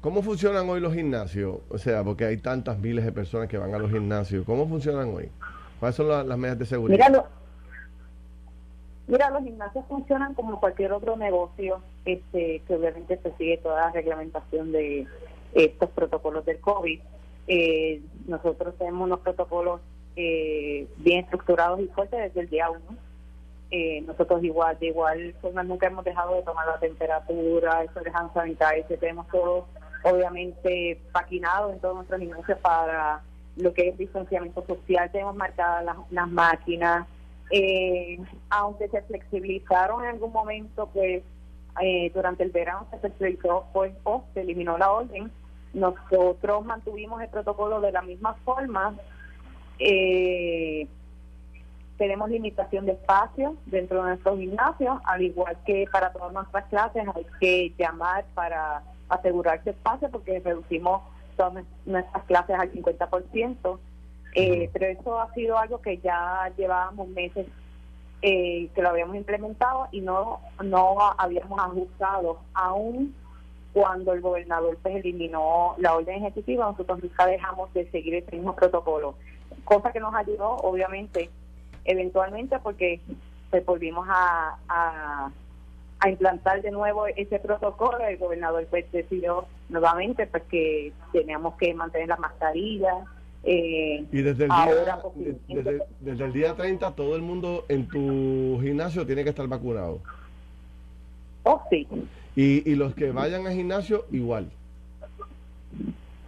¿Cómo 0.00 0.22
funcionan 0.22 0.68
hoy 0.68 0.80
los 0.80 0.94
gimnasios? 0.94 1.58
O 1.70 1.78
sea, 1.78 2.04
porque 2.04 2.26
hay 2.26 2.36
tantas 2.36 2.78
miles 2.78 3.04
de 3.04 3.12
personas 3.12 3.48
que 3.48 3.58
van 3.58 3.74
a 3.74 3.78
los 3.78 3.90
gimnasios. 3.90 4.44
¿Cómo 4.44 4.68
funcionan 4.68 5.14
hoy? 5.14 5.30
¿Cuáles 5.80 5.96
son 5.96 6.08
las, 6.08 6.38
medidas 6.38 6.58
de 6.58 6.66
seguridad? 6.66 7.08
Mira, 7.08 7.24
mira, 9.06 9.30
los 9.30 9.42
gimnasios 9.42 9.84
funcionan 9.88 10.34
como 10.34 10.60
cualquier 10.60 10.92
otro 10.92 11.16
negocio 11.16 11.80
este, 12.04 12.62
que 12.66 12.74
obviamente 12.74 13.18
se 13.22 13.32
sigue 13.36 13.56
toda 13.58 13.86
la 13.86 13.92
reglamentación 13.92 14.72
de 14.72 15.06
estos 15.54 15.90
protocolos 15.90 16.44
del 16.44 16.60
COVID. 16.60 17.00
Eh, 17.48 18.02
nosotros 18.26 18.74
tenemos 18.78 19.06
unos 19.06 19.20
protocolos 19.20 19.80
eh, 20.16 20.86
bien 20.98 21.24
estructurados 21.24 21.80
y 21.80 21.86
fuertes 21.88 22.20
desde 22.20 22.40
el 22.40 22.50
día 22.50 22.70
uno 22.70 22.96
eh, 23.76 24.00
nosotros 24.02 24.44
igual, 24.44 24.78
de 24.78 24.86
igual 24.86 25.34
forma 25.42 25.64
nunca 25.64 25.88
hemos 25.88 26.04
dejado 26.04 26.36
de 26.36 26.42
tomar 26.42 26.64
la 26.64 26.78
temperatura, 26.78 27.80
de 27.82 28.10
hand 28.14 28.32
sanitizer, 28.32 29.00
tenemos 29.00 29.26
todo 29.26 29.66
obviamente 30.04 31.02
paquinado 31.10 31.72
en 31.72 31.80
todos 31.80 31.96
nuestros 31.96 32.20
negocios 32.20 32.56
para 32.60 33.20
lo 33.56 33.74
que 33.74 33.88
es 33.88 33.98
distanciamiento 33.98 34.64
social, 34.64 35.10
tenemos 35.10 35.34
marcadas 35.34 35.84
las, 36.08 36.28
máquinas, 36.28 37.08
eh, 37.50 38.20
aunque 38.48 38.88
se 38.90 39.02
flexibilizaron 39.02 40.04
en 40.04 40.10
algún 40.10 40.32
momento, 40.32 40.88
pues 40.94 41.24
eh, 41.82 42.12
durante 42.14 42.44
el 42.44 42.52
verano 42.52 42.86
se 42.92 42.98
flexibilizó 42.98 43.66
pues, 43.72 43.92
o 44.04 44.22
se 44.34 44.42
eliminó 44.42 44.78
la 44.78 44.92
orden, 44.92 45.32
nosotros 45.72 46.64
mantuvimos 46.64 47.20
el 47.22 47.28
protocolo 47.28 47.80
de 47.80 47.90
la 47.90 48.02
misma 48.02 48.34
forma. 48.44 48.94
Eh, 49.80 50.86
tenemos 52.04 52.28
limitación 52.28 52.84
de 52.84 52.92
espacio 52.92 53.56
dentro 53.64 54.02
de 54.02 54.10
nuestros 54.10 54.38
gimnasios, 54.38 54.98
al 55.06 55.22
igual 55.22 55.56
que 55.64 55.86
para 55.90 56.12
todas 56.12 56.34
nuestras 56.34 56.66
clases 56.66 57.02
hay 57.14 57.26
que 57.40 57.72
llamar 57.78 58.26
para 58.34 58.82
asegurarse 59.08 59.70
espacio 59.70 60.10
porque 60.10 60.38
reducimos 60.40 61.00
todas 61.34 61.64
nuestras 61.86 62.24
clases 62.24 62.56
al 62.58 62.70
50%, 62.72 63.78
eh, 64.34 64.68
pero 64.70 64.86
eso 64.86 65.18
ha 65.18 65.32
sido 65.32 65.56
algo 65.56 65.80
que 65.80 65.96
ya 65.96 66.52
llevábamos 66.58 67.08
meses 67.08 67.46
eh, 68.20 68.68
que 68.74 68.82
lo 68.82 68.90
habíamos 68.90 69.16
implementado 69.16 69.88
y 69.90 70.02
no, 70.02 70.40
no 70.62 70.96
habíamos 71.16 71.58
ajustado. 71.58 72.38
Aún 72.52 73.14
cuando 73.72 74.12
el 74.12 74.20
gobernador 74.20 74.76
pues 74.82 74.96
eliminó 74.96 75.74
la 75.78 75.94
orden 75.94 76.16
ejecutiva, 76.16 76.66
nosotros 76.66 77.02
nunca 77.02 77.24
dejamos 77.24 77.72
de 77.72 77.90
seguir 77.90 78.16
ese 78.16 78.36
mismo 78.36 78.54
protocolo, 78.54 79.14
cosa 79.64 79.90
que 79.90 80.00
nos 80.00 80.14
ayudó 80.14 80.50
obviamente 80.56 81.30
eventualmente 81.84 82.58
porque 82.62 83.00
pues 83.50 83.64
volvimos 83.64 84.06
a, 84.08 84.56
a, 84.68 85.30
implantar 86.08 86.60
de 86.60 86.70
nuevo 86.70 87.06
ese 87.06 87.38
protocolo, 87.38 88.04
el 88.06 88.18
gobernador 88.18 88.66
pues 88.68 88.84
decidió 88.92 89.46
nuevamente 89.70 90.26
pues 90.26 90.42
que 90.50 90.92
teníamos 91.12 91.54
que 91.54 91.72
mantener 91.72 92.08
la 92.08 92.16
mascarilla. 92.16 93.04
Eh, 93.42 94.04
y 94.12 94.22
desde 94.22 94.44
el, 94.44 94.50
día, 94.50 94.98
desde, 96.00 96.24
el 96.24 96.32
día 96.32 96.54
30 96.54 96.90
todo 96.94 97.16
el 97.16 97.22
mundo 97.22 97.64
en 97.68 97.88
tu 97.88 98.58
gimnasio 98.60 99.06
tiene 99.06 99.24
que 99.24 99.30
estar 99.30 99.46
vacunado. 99.48 100.00
Oh, 101.44 101.62
sí. 101.70 101.86
Y, 102.36 102.70
y 102.70 102.74
los 102.74 102.94
que 102.94 103.10
vayan 103.10 103.46
al 103.46 103.54
gimnasio, 103.54 104.04
igual. 104.10 104.50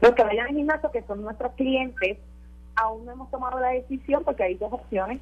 Los 0.01 0.13
que 0.13 0.23
vayan 0.23 0.47
al 0.47 0.55
gimnasio, 0.55 0.91
que 0.91 1.03
son 1.03 1.23
nuestros 1.23 1.53
clientes, 1.53 2.19
aún 2.77 3.05
no 3.05 3.13
hemos 3.13 3.31
tomado 3.31 3.59
la 3.61 3.71
decisión 3.71 4.23
porque 4.25 4.45
hay 4.45 4.55
dos 4.55 4.73
opciones 4.73 5.21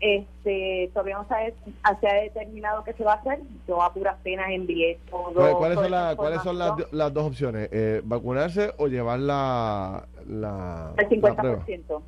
este, 0.00 0.90
todavía 0.92 1.16
no 1.16 1.26
se 1.28 2.08
ha 2.08 2.14
determinado 2.14 2.84
qué 2.84 2.92
se 2.92 3.04
va 3.04 3.14
a 3.14 3.16
hacer. 3.16 3.40
Yo 3.66 3.82
a 3.82 3.92
puras 3.92 4.16
penas 4.22 4.46
envié 4.50 4.98
todo. 5.10 5.32
¿Cuáles 5.58 5.78
son, 5.78 6.16
¿cuáles 6.16 6.42
son 6.42 6.58
las, 6.58 6.92
las, 6.92 7.12
dos 7.12 7.26
opciones? 7.26 7.68
Eh, 7.72 8.02
¿Vacunarse 8.04 8.72
o 8.78 8.88
llevar 8.88 9.20
la, 9.20 10.06
la, 10.26 10.92
El 10.98 11.08
50%. 11.08 12.02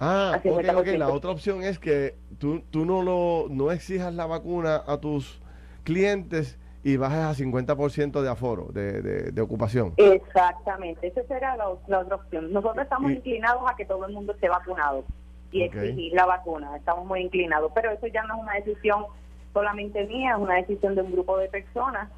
Ah, 0.00 0.40
ok, 0.44 0.86
La 0.96 1.08
otra 1.08 1.30
opción 1.30 1.62
es 1.62 1.78
que 1.78 2.14
tú, 2.38 2.62
tú 2.70 2.84
no, 2.84 3.02
lo, 3.02 3.46
no 3.50 3.72
exijas 3.72 4.14
la 4.14 4.26
vacuna 4.26 4.82
a 4.86 4.98
tus 4.98 5.40
clientes 5.82 6.58
y 6.84 6.96
bajes 6.96 7.18
a 7.18 7.34
50% 7.34 8.22
de 8.22 8.28
aforo, 8.30 8.68
de, 8.72 9.02
de, 9.32 9.40
ocupación. 9.42 9.94
Exactamente, 9.96 11.08
esa 11.08 11.22
será 11.24 11.56
la, 11.56 11.68
otra 11.68 12.14
opción. 12.14 12.52
Nosotros 12.52 12.84
estamos 12.84 13.10
inclinados 13.10 13.62
a 13.68 13.74
que 13.74 13.84
todo 13.84 14.06
el 14.06 14.14
mundo 14.14 14.32
esté 14.32 14.48
vacunado 14.48 15.04
y 15.50 15.62
exigir 15.62 16.12
la 16.12 16.26
vacuna. 16.26 16.76
Estamos 16.76 17.06
muy 17.06 17.20
inclinados, 17.20 17.72
pero 17.74 17.90
eso 17.90 18.06
ya 18.06 18.22
no 18.24 18.34
es 18.34 18.40
una 18.40 18.54
decisión 18.54 19.04
solamente 19.52 20.04
mía, 20.06 20.32
es 20.32 20.38
una 20.38 20.54
decisión 20.56 20.94
de 20.94 21.02
un 21.02 21.12
grupo 21.12 21.38
de 21.38 21.48
personas 21.48 22.08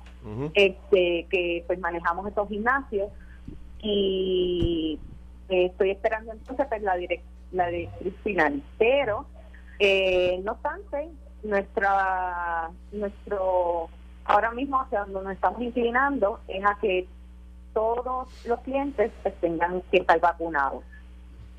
este, 0.55 1.27
que 1.31 1.65
pues 1.67 1.79
manejamos 1.79 2.27
estos 2.27 2.49
gimnasios 2.49 3.11
y 3.83 4.99
eh, 5.49 5.67
estoy 5.67 5.91
esperando 5.91 6.33
entonces 6.33 6.67
pues, 6.69 6.83
la, 6.83 6.97
la 7.53 7.67
directriz 7.69 8.15
final. 8.23 8.63
Pero, 8.79 9.27
eh, 9.79 10.41
no 10.45 10.53
obstante, 10.53 11.09
nuestra 11.43 12.71
nuestro 12.93 13.89
ahora 14.25 14.51
mismo 14.53 14.81
hacia 14.81 15.01
donde 15.01 15.23
nos 15.23 15.33
estamos 15.33 15.61
inclinando 15.63 16.41
es 16.49 16.65
a 16.65 16.77
que 16.81 17.09
todos 17.73 18.29
los 18.45 18.61
clientes 18.61 19.11
pues, 19.23 19.35
tengan 19.41 19.83
que 19.91 19.99
estar 19.99 20.21
vacunados. 20.21 20.85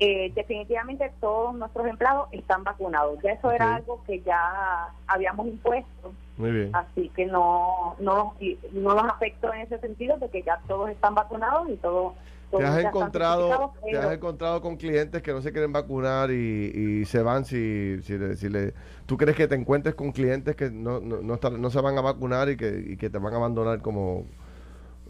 Eh, 0.04 0.32
definitivamente 0.34 1.12
todos 1.20 1.54
nuestros 1.54 1.86
empleados 1.86 2.28
están 2.32 2.64
vacunados. 2.64 3.20
Ya 3.22 3.34
eso 3.34 3.52
era 3.52 3.76
algo 3.76 4.02
que 4.04 4.20
ya 4.22 4.88
habíamos 5.06 5.46
impuesto. 5.46 6.12
Muy 6.38 6.50
bien. 6.50 6.70
Así 6.74 7.08
que 7.10 7.26
no, 7.26 7.94
no, 8.00 8.34
no 8.72 8.94
nos 8.94 9.04
afectó 9.04 9.54
en 9.54 9.60
ese 9.60 9.78
sentido 9.78 10.18
de 10.18 10.28
que 10.28 10.42
ya 10.42 10.60
todos 10.66 10.90
están 10.90 11.14
vacunados 11.14 11.68
y 11.70 11.76
todo. 11.76 12.14
¿Te 12.50 12.64
has, 12.64 12.84
encontrado, 12.84 13.72
¿Te 13.88 13.96
has 13.96 14.12
encontrado 14.12 14.60
con 14.60 14.76
clientes 14.76 15.22
que 15.22 15.32
no 15.32 15.40
se 15.40 15.52
quieren 15.52 15.72
vacunar 15.72 16.32
y, 16.32 17.04
se 17.04 17.22
van 17.22 17.44
si, 17.44 18.02
si, 18.02 18.18
le, 18.18 18.74
¿Tú 19.06 19.16
crees 19.16 19.36
que 19.36 19.46
te 19.46 19.54
encuentres 19.54 19.94
con 19.94 20.10
clientes 20.10 20.56
que 20.56 20.68
no, 20.68 20.98
no, 20.98 21.22
no, 21.22 21.70
se 21.70 21.80
van 21.80 21.96
a 21.96 22.00
vacunar 22.00 22.48
y 22.48 22.56
que, 22.56 22.84
y 22.88 22.96
que 22.96 23.08
te 23.08 23.18
van 23.18 23.34
a 23.34 23.36
abandonar 23.36 23.80
como, 23.80 24.26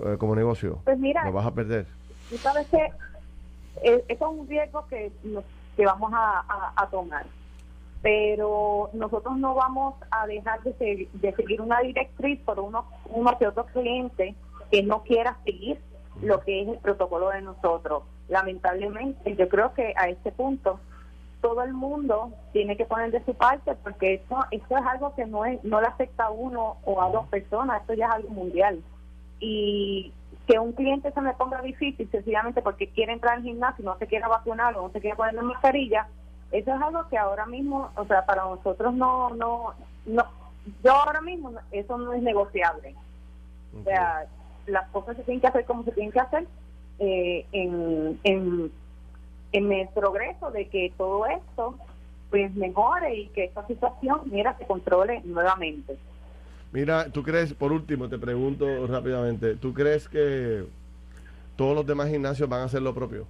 eh, 0.05 0.17
como 0.19 0.37
negocio? 0.37 0.81
Pues 0.85 0.99
mira. 0.99 1.25
Lo 1.25 1.33
vas 1.33 1.47
a 1.47 1.55
perder. 1.55 1.87
Tú 2.29 2.37
sabes 2.37 2.67
que 2.69 2.91
eso 3.83 4.05
es 4.09 4.21
un 4.21 4.49
riesgo 4.49 4.87
que, 4.87 5.13
que 5.77 5.85
vamos 5.85 6.13
a, 6.15 6.89
tomar. 6.91 7.27
Pero 8.03 8.91
nosotros 8.93 9.37
no 9.37 9.55
vamos 9.55 9.95
a 10.11 10.27
dejar 10.27 10.63
de, 10.63 11.09
de 11.13 11.33
seguir 11.35 11.61
una 11.61 11.81
directriz 11.81 12.41
por 12.41 12.59
uno, 12.59 12.85
uno 13.07 13.39
que 13.39 13.47
otro 13.47 13.67
cliente 13.67 14.35
que 14.71 14.83
no 14.83 15.03
quiera 15.03 15.37
seguir 15.45 15.79
lo 16.21 16.41
que 16.41 16.63
es 16.63 16.69
el 16.69 16.79
protocolo 16.79 17.31
de 17.31 17.43
nosotros. 17.43 18.03
Lamentablemente, 18.29 19.37
yo 19.37 19.49
creo 19.49 19.73
que 19.75 19.95
a 19.97 20.09
este 20.09 20.33
punto 20.33 20.81
todo 21.43 21.63
el 21.63 21.75
mundo 21.75 22.33
tiene 22.53 22.77
que 22.77 22.87
poner 22.87 23.11
de 23.11 23.25
su 23.25 23.35
parte 23.35 23.75
porque 23.83 24.15
esto, 24.15 24.39
esto 24.51 24.77
es 24.79 24.87
algo 24.87 25.15
que 25.15 25.27
no, 25.27 25.45
es, 25.45 25.63
no 25.65 25.81
le 25.81 25.89
afecta 25.89 26.27
a 26.27 26.31
uno 26.31 26.77
o 26.85 27.03
a 27.03 27.11
dos 27.11 27.27
personas, 27.29 27.81
esto 27.81 27.95
ya 27.95 28.07
es 28.07 28.13
algo 28.13 28.31
mundial. 28.31 28.83
Y 29.41 30.13
que 30.47 30.59
un 30.59 30.73
cliente 30.73 31.13
se 31.13 31.21
me 31.21 31.35
ponga 31.35 31.63
difícil 31.63 32.09
sencillamente 32.11 32.63
porque 32.63 32.89
quiere 32.89 33.13
entrar 33.13 33.37
al 33.37 33.43
gimnasio 33.43 33.83
y 33.83 33.87
no 33.87 33.99
se 33.99 34.07
quiere 34.07 34.27
vacunar 34.27 34.77
o 34.77 34.83
no 34.83 34.91
se 34.91 35.01
quiere 35.01 35.17
poner 35.17 35.35
la 35.35 35.43
mascarilla, 35.43 36.09
eso 36.51 36.75
es 36.75 36.83
algo 36.83 37.09
que 37.09 37.17
ahora 37.17 37.47
mismo, 37.47 37.91
o 37.97 38.05
sea, 38.07 38.27
para 38.27 38.43
nosotros 38.45 38.93
no, 38.95 39.31
no, 39.31 39.75
no, 40.05 40.25
yo 40.85 40.93
ahora 40.93 41.21
mismo 41.21 41.53
eso 41.71 41.97
no 41.97 42.13
es 42.13 42.23
negociable. 42.23 42.95
O 43.81 43.85
sea, 43.85 44.27
las 44.67 44.89
cosas 44.91 45.17
se 45.17 45.23
tienen 45.23 45.41
que 45.41 45.47
hacer 45.47 45.65
como 45.65 45.83
se 45.85 45.93
tienen 45.93 46.13
que 46.13 46.21
hacer 46.21 46.47
eh, 46.99 47.47
en, 47.53 48.21
en, 48.23 48.71
en 49.53 49.73
el 49.73 49.89
progreso 49.89 50.51
de 50.51 50.69
que 50.69 50.93
todo 50.97 51.25
esto 51.27 51.77
pues 52.31 52.55
mejore 52.55 53.15
y 53.15 53.27
que 53.29 53.45
esta 53.45 53.67
situación, 53.67 54.23
mira, 54.27 54.57
se 54.59 54.67
controle 54.67 55.21
nuevamente. 55.25 55.99
Mira, 56.73 57.11
tú 57.11 57.23
crees, 57.23 57.53
por 57.53 57.71
último, 57.73 58.09
te 58.09 58.19
pregunto 58.19 58.87
rápidamente, 58.87 59.57
¿tú 59.57 59.75
crees 59.75 60.09
que 60.09 60.65
todos 61.57 61.75
los 61.75 61.87
demás 61.87 62.09
gimnasios 62.09 62.49
van 62.49 62.61
a 62.61 62.65
hacer 62.65 62.81
lo 62.83 62.95
propio? 62.95 63.27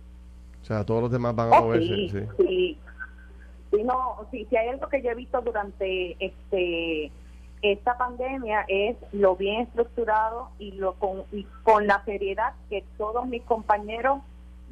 O 0.62 0.64
sea, 0.64 0.84
todos 0.84 1.02
los 1.02 1.10
demás 1.10 1.34
van 1.34 1.52
a 1.52 1.58
Oh, 1.58 1.64
moverse. 1.64 1.88
sí, 1.96 2.08
Sí. 2.08 2.26
sí. 2.38 2.78
Sí, 3.72 3.82
no, 3.84 4.26
sí, 4.30 4.46
si 4.50 4.56
hay 4.56 4.68
algo 4.68 4.86
que 4.88 5.02
yo 5.02 5.10
he 5.10 5.14
visto 5.14 5.40
durante 5.40 6.16
este 6.24 7.10
esta 7.62 7.96
pandemia 7.96 8.64
es 8.68 8.96
lo 9.12 9.36
bien 9.36 9.62
estructurado 9.62 10.50
y 10.58 10.72
lo 10.72 10.94
con, 10.94 11.22
y 11.32 11.44
con 11.62 11.86
la 11.86 12.04
seriedad 12.04 12.54
que 12.68 12.84
todos 12.98 13.26
mis 13.28 13.42
compañeros 13.44 14.18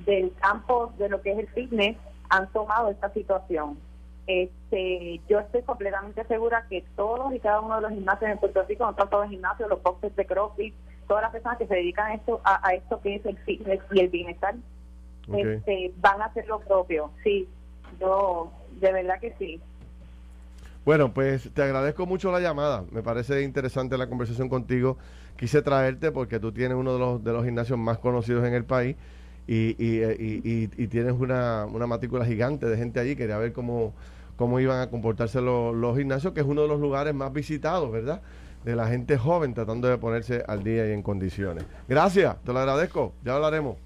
del 0.05 0.33
campo 0.41 0.93
de 0.99 1.09
lo 1.09 1.23
que 1.23 1.33
es 1.33 1.39
el 1.39 1.47
fitness 1.49 1.97
han 2.31 2.49
tomado 2.53 2.91
esta 2.91 3.13
situación. 3.13 3.79
Este, 4.31 5.21
yo 5.29 5.41
estoy 5.41 5.63
completamente 5.63 6.25
segura 6.27 6.65
que 6.71 6.85
todos 6.95 7.35
y 7.35 7.41
cada 7.41 7.61
uno 7.61 7.77
de 7.77 7.83
los 7.83 7.91
gimnasios 7.91 8.31
en 8.31 8.39
Puerto 8.39 8.63
Rico, 8.69 8.85
no 8.87 8.95
tanto 8.95 9.21
los 9.21 9.29
gimnasios, 9.29 9.69
los 9.69 9.83
boxes 9.83 10.15
de 10.15 10.25
CrossFit, 10.25 10.73
todas 11.09 11.23
las 11.25 11.33
personas 11.33 11.59
que 11.59 11.67
se 11.67 11.75
dedican 11.75 12.13
a 12.13 12.15
esto, 12.15 12.41
a, 12.45 12.67
a 12.69 12.75
esto 12.75 13.01
que 13.01 13.17
es 13.17 13.27
el 13.27 13.37
fitness 13.39 13.81
y 13.91 13.99
el 14.01 14.09
bienestar, 14.09 14.55
este, 15.37 15.93
van 15.97 16.23
a 16.23 16.27
hacer 16.27 16.47
lo 16.47 16.61
propio. 16.61 17.11
Sí, 17.25 17.49
yo 18.01 18.53
de 18.81 18.93
verdad 18.93 19.19
que 19.21 19.35
sí. 19.39 19.61
Bueno, 20.85 21.13
pues 21.13 21.51
te 21.53 21.63
agradezco 21.63 22.07
mucho 22.07 22.31
la 22.31 22.39
llamada. 22.41 22.85
Me 22.93 23.03
parece 23.03 23.43
interesante 23.43 23.99
la 23.99 24.09
conversación 24.09 24.49
contigo. 24.49 24.97
Quise 25.37 25.61
traerte 25.63 26.13
porque 26.13 26.39
tú 26.39 26.53
tienes 26.53 26.77
uno 26.77 26.93
de 26.95 26.99
los, 27.01 27.25
de 27.25 27.33
los 27.33 27.45
gimnasios 27.45 27.79
más 27.79 27.99
conocidos 27.99 28.47
en 28.47 28.55
el 28.55 28.65
país 28.65 28.97
y, 29.47 29.75
y, 29.79 30.01
eh, 30.03 30.17
y- 30.19 30.41
y- 30.49 30.71
y 30.77 30.87
tienes 30.87 31.13
una, 31.15 31.67
una 31.67 31.87
matrícula 31.87 32.25
gigante 32.25 32.67
de 32.67 32.77
gente 32.77 33.01
allí. 33.01 33.15
Quería 33.17 33.37
ver 33.39 33.53
cómo, 33.53 33.93
cómo 34.41 34.59
iban 34.59 34.81
a 34.81 34.89
comportarse 34.89 35.43
los, 35.43 35.75
los 35.77 35.99
gimnasios, 35.99 36.33
que 36.33 36.41
es 36.41 36.47
uno 36.47 36.63
de 36.63 36.69
los 36.69 36.81
lugares 36.81 37.13
más 37.15 37.31
visitados, 37.31 37.93
¿verdad? 37.93 38.23
De 38.65 38.75
la 38.75 38.87
gente 38.89 39.19
joven 39.19 39.53
tratando 39.53 39.87
de 39.87 39.99
ponerse 39.99 40.43
al 40.49 40.65
día 40.65 40.89
y 40.89 40.93
en 40.93 41.03
condiciones. 41.03 41.65
Gracias, 41.87 42.37
te 42.43 42.51
lo 42.55 42.59
agradezco. 42.59 43.13
Ya 43.23 43.35
hablaremos. 43.37 43.77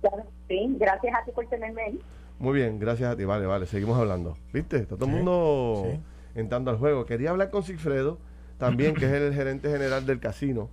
Claro, 0.00 0.24
Sí, 0.48 0.76
gracias 0.78 1.14
a 1.14 1.24
ti 1.24 1.30
por 1.32 1.46
tenerme 1.46 1.82
ahí. 1.82 2.00
Muy 2.40 2.54
bien, 2.54 2.80
gracias 2.80 3.12
a 3.12 3.16
ti. 3.16 3.24
Vale, 3.24 3.46
vale, 3.46 3.64
seguimos 3.66 3.96
hablando. 3.96 4.36
¿Viste? 4.52 4.78
Está 4.78 4.96
todo 4.96 5.04
el 5.06 5.12
Sí, 5.12 5.16
mundo 5.18 5.82
sí. 5.92 6.00
entrando 6.34 6.72
al 6.72 6.78
juego. 6.78 7.06
Quería 7.06 7.30
hablar 7.30 7.50
con 7.50 7.62
Sigfredo, 7.62 8.18
también, 8.58 8.94
que 8.96 9.04
es 9.06 9.12
el 9.12 9.32
gerente 9.32 9.70
general 9.70 10.04
del 10.04 10.18
casino 10.18 10.68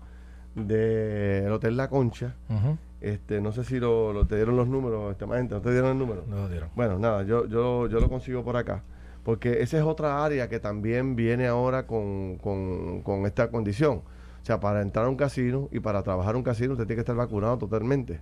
del 0.56 1.52
Hotel 1.52 1.78
La 1.78 1.88
Concha. 1.88 2.34
Ujú. 2.50 2.78
Este, 3.02 3.40
no 3.42 3.52
sé 3.52 3.64
si 3.64 3.80
lo, 3.80 4.12
lo- 4.12 4.26
te 4.28 4.36
dieron 4.36 4.58
los 4.58 4.68
números, 4.68 5.12
este, 5.12 5.26
gente, 5.28 5.54
¿no 5.56 5.62
te 5.62 5.72
dieron 5.72 5.92
el 5.92 5.98
número? 6.00 6.24
No 6.28 6.36
lo 6.38 6.50
dieron. 6.50 6.70
Bueno, 6.76 6.98
nada, 7.00 7.24
yo, 7.24 7.46
yo, 7.46 7.88
yo 7.88 8.00
lo 8.00 8.10
consigo 8.10 8.44
por 8.44 8.58
acá. 8.58 8.82
Porque 9.30 9.62
esa 9.62 9.78
es 9.78 9.84
otra 9.84 10.26
área 10.26 10.50
que 10.50 10.60
también 10.60 11.16
viene 11.16 11.46
ahora 11.46 11.86
con, 11.86 12.40
con, 12.40 13.26
esta 13.28 13.52
condición. 13.52 13.98
O 14.42 14.44
sea, 14.44 14.60
para 14.60 14.82
entrar 14.82 15.06
a 15.06 15.10
un 15.10 15.18
casino 15.18 15.70
y 15.72 15.80
para 15.82 16.02
trabajar 16.02 16.36
un 16.36 16.42
casino 16.42 16.74
usted 16.74 16.88
tiene 16.88 16.96
que 16.96 17.02
estar 17.02 17.16
vacunado 17.16 17.60
totalmente. 17.60 18.22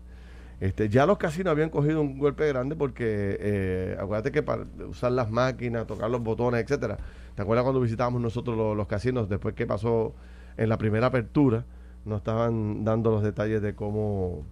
Este, 0.60 0.90
ya 0.90 1.06
los 1.06 1.18
casinos 1.18 1.52
habían 1.52 1.70
cogido 1.70 2.02
un 2.02 2.20
golpe 2.20 2.46
grande 2.50 2.76
porque 2.76 3.38
eh, 3.40 3.98
acuérdate 3.98 4.34
que 4.34 4.44
para 4.44 4.66
usar 4.90 5.14
las 5.14 5.32
máquinas, 5.32 5.88
tocar 5.88 6.10
los 6.10 6.22
botones, 6.22 6.62
etcétera. 6.62 6.98
¿Te 7.36 7.42
acuerdas 7.42 7.64
cuando 7.64 7.80
visitábamos 7.80 8.22
nosotros 8.22 8.58
los, 8.58 8.76
los 8.76 8.88
casinos 8.88 9.30
después 9.30 9.56
que 9.56 9.66
pasó 9.66 10.14
en 10.58 10.68
la 10.68 10.78
primera 10.78 11.08
apertura? 11.08 11.64
Nos 12.04 12.18
estaban 12.18 12.84
dando 12.84 13.12
los 13.12 13.24
detalles 13.24 13.62
de 13.62 13.76
cómo 13.76 14.44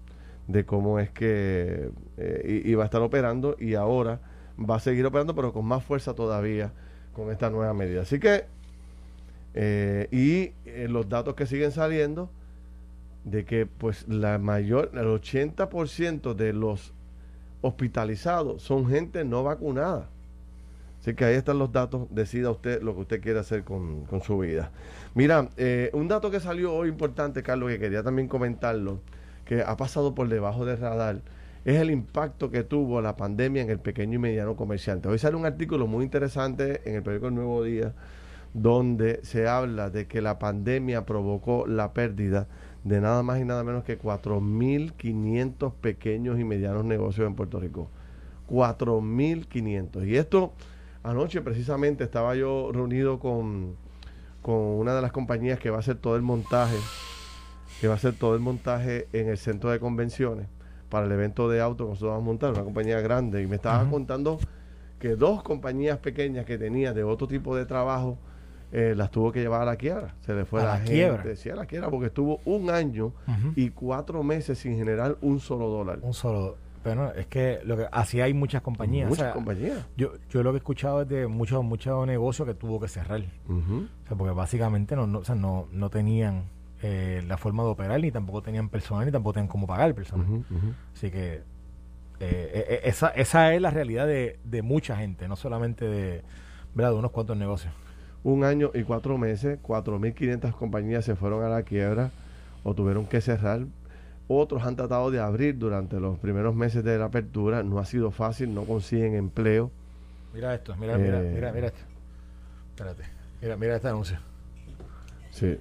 de 0.48 0.66
cómo 0.66 1.02
es 1.02 1.10
que 1.10 1.90
eh, 2.16 2.62
iba 2.64 2.84
a 2.84 2.86
estar 2.86 3.02
operando 3.02 3.58
y 3.60 3.74
ahora 3.74 4.22
va 4.58 4.76
a 4.76 4.80
seguir 4.80 5.06
operando 5.06 5.36
pero 5.36 5.54
con 5.54 5.66
más 5.66 5.84
fuerza 5.84 6.14
todavía 6.14 6.72
con 7.14 7.32
esta 7.32 7.50
nueva 7.50 7.74
medida. 7.74 8.02
Así 8.02 8.20
que 8.20 8.46
eh, 9.54 10.08
y 10.12 10.52
eh, 10.70 10.88
los 10.90 11.08
datos 11.08 11.36
que 11.36 11.46
siguen 11.46 11.72
saliendo 11.72 12.30
de 13.24 13.46
que 13.46 13.66
pues 13.66 14.08
la 14.08 14.38
mayor, 14.38 14.92
el 14.94 15.08
80% 15.08 16.36
de 16.36 16.54
los 16.54 16.94
hospitalizados 17.62 18.62
son 18.62 18.88
gente 18.88 19.24
no 19.24 19.44
vacunada. 19.44 20.10
Así 21.00 21.14
que 21.14 21.24
ahí 21.24 21.36
están 21.36 21.60
los 21.60 21.72
datos, 21.72 22.08
decida 22.10 22.50
usted 22.52 22.82
lo 22.82 22.96
que 22.96 23.02
usted 23.02 23.22
quiere 23.22 23.40
hacer 23.40 23.64
con, 23.64 24.06
con 24.06 24.22
su 24.22 24.40
vida. 24.40 24.72
Mira, 25.14 25.50
eh, 25.56 25.90
un 25.94 26.08
dato 26.08 26.32
que 26.32 26.40
salió 26.40 26.74
hoy 26.74 26.90
importante, 26.90 27.44
Carlos, 27.44 27.70
que 27.70 27.80
quería 27.80 28.04
también 28.04 28.28
comentarlo, 28.28 29.00
que 29.46 29.62
ha 29.62 29.78
pasado 29.78 30.16
por 30.16 30.28
debajo 30.28 30.66
del 30.66 30.80
radar, 30.80 31.22
es 31.66 31.82
el 31.82 31.90
impacto 31.90 32.52
que 32.52 32.64
tuvo 32.64 33.02
la 33.02 33.18
pandemia 33.18 33.64
en 33.64 33.72
el 33.72 33.80
pequeño 33.80 34.16
y 34.16 34.20
mediano 34.20 34.56
comerciante. 34.56 35.10
Hoy 35.10 35.18
sale 35.18 35.36
un 35.36 35.48
artículo 35.48 35.88
muy 35.88 36.04
interesante 36.04 36.88
en 36.88 36.96
el 36.96 37.02
periódico 37.02 37.28
El 37.28 37.36
Nuevo 37.36 37.64
Día, 37.64 37.96
donde 38.54 39.20
se 39.24 39.48
habla 39.48 39.90
de 39.90 40.08
que 40.08 40.22
la 40.22 40.38
pandemia 40.38 41.08
provocó 41.08 41.66
la 41.66 41.92
pérdida 41.92 42.48
de 42.84 43.02
nada 43.02 43.24
más 43.24 43.40
y 43.40 43.46
nada 43.46 43.64
menos 43.64 43.84
que 43.84 44.00
4.500 44.00 45.74
pequeños 45.74 46.40
y 46.40 46.44
medianos 46.44 46.86
negocios 46.86 47.26
en 47.26 47.34
Puerto 47.34 47.60
Rico. 47.60 47.90
4.500. 48.48 50.08
Y 50.08 50.18
esto, 50.18 50.54
anoche 51.02 51.42
precisamente 51.42 52.04
estaba 52.04 52.36
yo 52.36 52.70
reunido 52.72 53.20
con, 53.20 53.76
con 54.44 54.56
una 54.56 54.94
de 54.94 55.02
las 55.02 55.12
compañías 55.12 55.60
que 55.60 55.72
va 55.72 55.78
a 55.78 55.80
hacer 55.80 55.96
todo 55.96 56.16
el 56.16 56.22
montaje, 56.22 56.78
que 57.82 57.88
va 57.88 57.96
a 57.96 57.98
hacer 57.98 58.14
todo 58.14 58.36
el 58.36 58.42
montaje 58.42 59.08
en 59.14 59.30
el 59.30 59.40
centro 59.40 59.72
de 59.72 59.80
convenciones 59.80 60.48
para 60.90 61.06
el 61.06 61.12
evento 61.12 61.50
de 61.50 61.62
auto 61.62 61.86
que 61.86 61.90
nosotros 61.92 62.12
vamos 62.12 62.24
a 62.24 62.26
montar, 62.26 62.52
una 62.52 62.64
compañía 62.64 63.00
grande. 63.02 63.42
Y 63.42 63.48
me 63.48 63.56
estaba 63.56 63.82
Ujú. 63.84 63.92
contando 63.92 64.40
que 65.00 65.16
dos 65.16 65.44
compañías 65.44 65.98
pequeñas 66.00 66.46
que 66.46 66.58
tenía 66.58 66.94
de 66.94 67.04
otro 67.04 67.28
tipo 67.28 67.56
de 67.56 67.66
trabajo 67.66 68.18
eh, 68.72 68.94
las 68.96 69.12
tuvo 69.12 69.32
que 69.32 69.40
llevar 69.42 69.62
a 69.62 69.66
la 69.66 69.76
quiebra. 69.78 70.16
Se 70.22 70.34
le 70.34 70.46
fue 70.46 70.62
¿A 70.62 70.64
la, 70.66 70.70
la 70.72 70.76
gente. 70.78 70.92
quiebra? 70.92 71.36
Sí, 71.36 71.50
a 71.50 71.56
la 71.56 71.66
quiebra 71.66 71.90
porque 71.90 72.08
estuvo 72.08 72.40
un 72.46 72.70
año 72.70 73.14
y 73.56 73.70
cuatro 73.70 74.24
meses 74.24 74.58
sin 74.60 74.76
generar 74.78 75.18
un 75.22 75.40
solo 75.40 75.70
dólar. 75.70 76.00
Un 76.02 76.14
solo. 76.14 76.58
Pero 76.84 76.96
no, 77.04 77.12
es 77.14 77.26
que, 77.28 77.62
lo 77.64 77.78
que 77.78 77.88
así 77.92 78.22
hay 78.22 78.34
muchas 78.34 78.62
compañías. 78.62 79.08
Muchas 79.10 79.24
o 79.24 79.26
sea, 79.26 79.34
compañías. 79.34 79.88
Yo, 79.98 80.14
yo 80.30 80.44
lo 80.44 80.52
que 80.52 80.58
he 80.58 80.60
escuchado 80.60 81.02
es 81.02 81.08
de 81.10 81.26
muchos 81.28 81.64
muchos 81.64 82.06
negocios 82.06 82.48
que 82.48 82.54
tuvo 82.54 82.80
que 82.80 82.88
cerrar. 82.88 83.22
O 83.50 84.08
sea, 84.08 84.18
porque 84.18 84.34
básicamente 84.34 84.96
no, 84.96 85.08
no, 85.08 85.20
o 85.20 85.24
sea, 85.24 85.36
no, 85.36 85.68
no 85.72 85.90
tenían 85.90 86.44
eh, 86.88 87.24
la 87.28 87.36
forma 87.38 87.64
de 87.64 87.70
operar, 87.70 88.00
ni 88.00 88.12
tampoco 88.12 88.44
tenían 88.44 88.70
personal, 88.70 89.08
ni 89.08 89.12
tampoco 89.12 89.34
tenían 89.34 89.48
cómo 89.48 89.66
pagar 89.66 89.88
el 89.88 89.96
personal. 89.96 90.46
Así 90.94 91.10
que 91.10 91.38
eh, 91.38 91.42
eh, 92.20 92.82
esa, 92.84 93.08
esa 93.10 93.56
es 93.56 93.62
la 93.62 93.72
realidad 93.72 94.06
de, 94.06 94.38
de 94.44 94.62
mucha 94.62 94.96
gente, 94.96 95.28
no 95.28 95.36
solamente 95.36 95.86
de, 95.86 96.22
¿verdad? 96.76 96.92
de 96.92 96.98
unos 97.00 97.10
cuantos 97.10 97.36
negocios. 97.38 97.74
Un 98.24 98.44
año 98.44 98.70
y 98.76 98.84
cuatro 98.84 99.18
meses, 99.18 99.58
4.500 99.64 100.52
compañías 100.54 101.04
se 101.06 101.16
fueron 101.16 101.44
a 101.44 101.50
la 101.50 101.64
quiebra 101.64 102.12
o 102.64 102.76
tuvieron 102.76 103.08
que 103.08 103.20
cerrar. 103.20 103.62
Otros 104.28 104.64
han 104.64 104.76
tratado 104.76 105.10
de 105.10 105.20
abrir 105.20 105.58
durante 105.58 106.00
los 106.00 106.20
primeros 106.20 106.54
meses 106.54 106.84
de 106.84 107.00
la 107.00 107.06
apertura. 107.06 107.64
No 107.64 107.80
ha 107.80 107.86
sido 107.86 108.12
fácil, 108.12 108.54
no 108.54 108.66
consiguen 108.66 109.16
empleo. 109.16 109.72
Mira 110.36 110.54
esto, 110.54 110.76
mira, 110.76 111.00
mira, 111.00 111.20
mira, 111.20 111.52
mira 111.52 111.68
esto. 111.68 111.82
Espérate, 112.76 113.04
mira, 113.42 113.58
mira 113.58 113.76
este 113.76 113.88
anuncio. 113.88 114.20
Sí. 115.32 115.58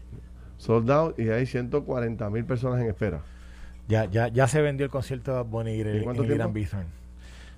Sold 0.64 0.90
out 0.90 1.18
y 1.18 1.28
hay 1.28 1.44
140 1.44 2.30
mil 2.30 2.44
personas 2.46 2.80
en 2.80 2.88
espera. 2.88 3.20
Ya, 3.86 4.06
ya, 4.06 4.28
ya 4.28 4.48
se 4.48 4.62
vendió 4.62 4.86
el 4.86 4.90
concierto 4.90 5.30
de 5.30 5.36
Bad 5.36 5.46
Bunny 5.46 5.72
y 5.72 5.80
¿En 5.82 5.86
el, 5.88 6.04
en. 6.30 6.86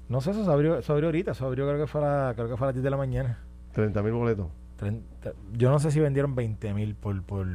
No 0.09 0.21
sé, 0.21 0.33
eso 0.33 0.45
se 0.45 0.51
abrió, 0.51 0.83
se 0.83 0.91
abrió 0.91 1.07
ahorita, 1.07 1.33
se 1.33 1.45
abrió 1.45 1.69
creo 1.69 1.79
que 1.79 1.87
fue 1.87 2.05
a, 2.05 2.33
creo 2.35 2.49
que 2.49 2.57
fue 2.57 2.67
a 2.67 2.69
las 2.69 2.75
10 2.75 2.83
de 2.83 2.91
la 2.91 2.97
mañana. 2.97 3.39
30 3.75 4.03
mil 4.03 4.13
boletos. 4.13 4.49
Treinta- 4.77 5.35
yo 5.57 5.71
no 5.71 5.79
sé 5.79 5.93
si 5.93 6.01
vendieron 6.01 6.35
20 6.35 6.75
mil 6.75 6.97
por, 6.97 7.23
por 7.23 7.47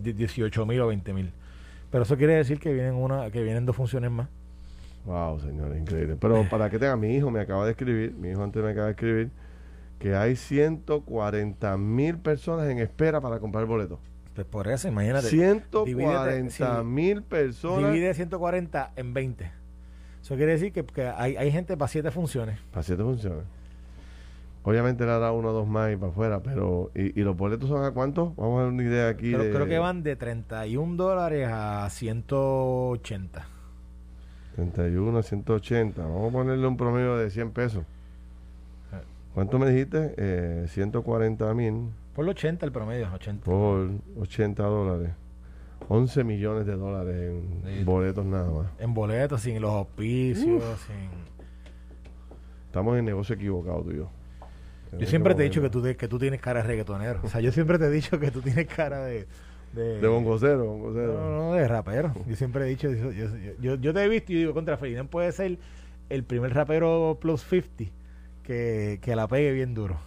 18 0.00 0.64
mil 0.64 0.80
o 0.80 0.86
20 0.86 1.12
mil. 1.12 1.30
Pero 1.90 2.04
eso 2.04 2.16
quiere 2.16 2.34
decir 2.36 2.58
que 2.58 2.72
vienen 2.72 2.94
una 2.94 3.30
que 3.30 3.42
vienen 3.42 3.66
dos 3.66 3.76
funciones 3.76 4.10
más. 4.10 4.28
Wow, 5.04 5.40
señor, 5.40 5.76
increíble. 5.76 6.16
Pero 6.18 6.42
para 6.50 6.70
que 6.70 6.78
tenga, 6.78 6.96
mi 6.96 7.14
hijo 7.14 7.30
me 7.30 7.40
acaba 7.40 7.66
de 7.66 7.72
escribir, 7.72 8.14
mi 8.14 8.30
hijo 8.30 8.42
antes 8.42 8.62
me 8.62 8.70
acaba 8.70 8.86
de 8.86 8.92
escribir, 8.92 9.30
que 9.98 10.16
hay 10.16 10.36
140 10.36 11.76
mil 11.76 12.16
personas 12.16 12.66
en 12.70 12.78
espera 12.78 13.20
para 13.20 13.38
comprar 13.40 13.66
boletos. 13.66 13.98
Pues 14.36 14.46
por 14.46 14.68
eso, 14.68 14.86
imagínate. 14.86 15.26
140 15.28 16.82
mil 16.84 17.22
personas. 17.22 17.92
Divide 17.92 18.14
140 18.14 18.92
en 18.94 19.12
20. 19.14 19.50
Eso 20.22 20.36
quiere 20.36 20.52
decir 20.52 20.72
que, 20.72 20.84
que 20.84 21.06
hay, 21.08 21.36
hay 21.36 21.50
gente 21.50 21.76
para 21.76 21.88
siete 21.88 22.10
funciones. 22.10 22.58
Para 22.70 22.82
siete 22.84 23.02
funciones. 23.02 23.44
Obviamente 24.62 25.04
le 25.06 25.12
hará 25.12 25.30
uno 25.32 25.50
o 25.50 25.52
dos 25.52 25.66
más 25.68 25.92
y 25.92 25.96
para 25.96 26.10
afuera, 26.12 26.40
pero. 26.42 26.90
¿y, 26.94 27.18
y 27.18 27.24
los 27.24 27.36
boletos 27.36 27.68
son 27.68 27.84
a 27.84 27.92
cuánto? 27.92 28.34
Vamos 28.36 28.60
a 28.60 28.64
ver 28.64 28.72
una 28.72 28.82
idea 28.82 29.08
aquí. 29.08 29.32
Creo, 29.32 29.44
de- 29.44 29.52
creo 29.52 29.66
que 29.66 29.78
van 29.78 30.02
de 30.02 30.16
31 30.16 30.96
dólares 30.96 31.48
a 31.50 31.88
180. 31.88 33.46
31 34.56 35.18
a 35.18 35.22
180. 35.22 36.02
Vamos 36.02 36.28
a 36.30 36.32
ponerle 36.32 36.66
un 36.66 36.76
promedio 36.76 37.16
de 37.16 37.30
100 37.30 37.50
pesos. 37.52 37.84
Eh. 38.92 39.00
¿Cuánto 39.34 39.58
me 39.58 39.70
dijiste? 39.70 40.14
Eh, 40.16 40.66
140 40.68 41.54
mil 41.54 41.90
Por 42.16 42.24
los 42.24 42.32
80 42.34 42.64
el 42.66 42.72
promedio, 42.72 43.08
80. 43.12 43.44
por 43.44 43.90
80 44.18 44.62
dólares. 44.62 45.10
11 45.88 46.24
millones 46.24 46.66
de 46.66 46.74
dólares 46.74 47.14
en 47.14 47.62
Sí. 47.78 47.84
boletos 47.84 48.24
nada 48.24 48.50
más. 48.50 48.66
En 48.80 48.94
boletos, 48.94 49.42
sin 49.42 49.60
los 49.60 49.70
auspicios, 49.70 50.64
sin... 50.86 51.10
Estamos 52.66 52.98
en 52.98 53.04
negocio 53.04 53.34
equivocado 53.36 53.82
tú 53.82 53.92
y 53.92 53.96
yo. 53.98 54.10
Yo 54.98 55.06
siempre 55.06 55.34
te 55.34 55.42
he 55.42 55.44
dicho 55.44 55.60
que 55.60 55.68
tú, 55.70 55.82
que 55.82 56.08
tú 56.08 56.18
tienes 56.18 56.40
cara 56.40 56.62
de 56.62 56.68
reggaetonero. 56.68 57.20
O 57.22 57.28
sea, 57.28 57.40
yo 57.40 57.52
siempre 57.52 57.78
te 57.78 57.84
he 57.86 57.90
dicho 57.90 58.18
que 58.18 58.30
tú 58.30 58.40
tienes 58.40 58.66
cara 58.66 59.04
de... 59.04 59.26
De, 59.74 60.00
de 60.00 60.08
bongocero, 60.08 60.64
No, 60.64 61.30
no, 61.36 61.52
de 61.52 61.68
rapero. 61.68 62.12
Yo 62.26 62.34
siempre 62.34 62.64
he 62.64 62.68
dicho, 62.68 62.90
yo, 62.90 63.10
yo, 63.60 63.74
yo, 63.74 63.92
te 63.92 64.02
he 64.04 64.08
visto 64.08 64.32
y 64.32 64.36
digo, 64.36 64.54
contra 64.54 64.78
Ferdinand 64.78 65.10
puede 65.10 65.30
ser 65.32 65.58
el 66.08 66.24
primer 66.24 66.54
rapero 66.54 67.18
plus 67.20 67.42
50 67.42 67.84
que, 68.42 68.98
que 69.02 69.16
la 69.16 69.28
pegue 69.28 69.52
bien 69.52 69.74
duro. 69.74 69.98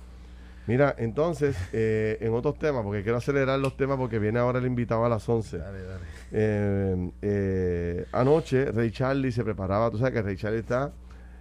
Mira, 0.70 0.94
entonces, 1.00 1.58
eh, 1.74 2.20
en 2.22 2.32
otros 2.36 2.60
temas, 2.60 2.84
porque 2.84 3.02
quiero 3.02 3.18
acelerar 3.18 3.60
los 3.60 3.76
temas 3.76 3.98
porque 3.98 4.20
viene 4.20 4.38
ahora 4.38 4.60
el 4.60 4.68
invitado 4.68 5.04
a 5.04 5.10
las 5.10 5.28
11. 5.28 5.58
Dale, 5.58 5.82
dale. 5.82 6.04
Eh, 6.32 7.12
eh, 7.24 8.06
anoche, 8.12 8.72
Ray 8.72 8.92
Charlie 8.92 9.32
se 9.32 9.44
preparaba, 9.44 9.90
tú 9.90 9.98
sabes 9.98 10.14
que 10.14 10.22
Ray 10.22 10.38
Charlie 10.38 10.60
está, 10.60 10.92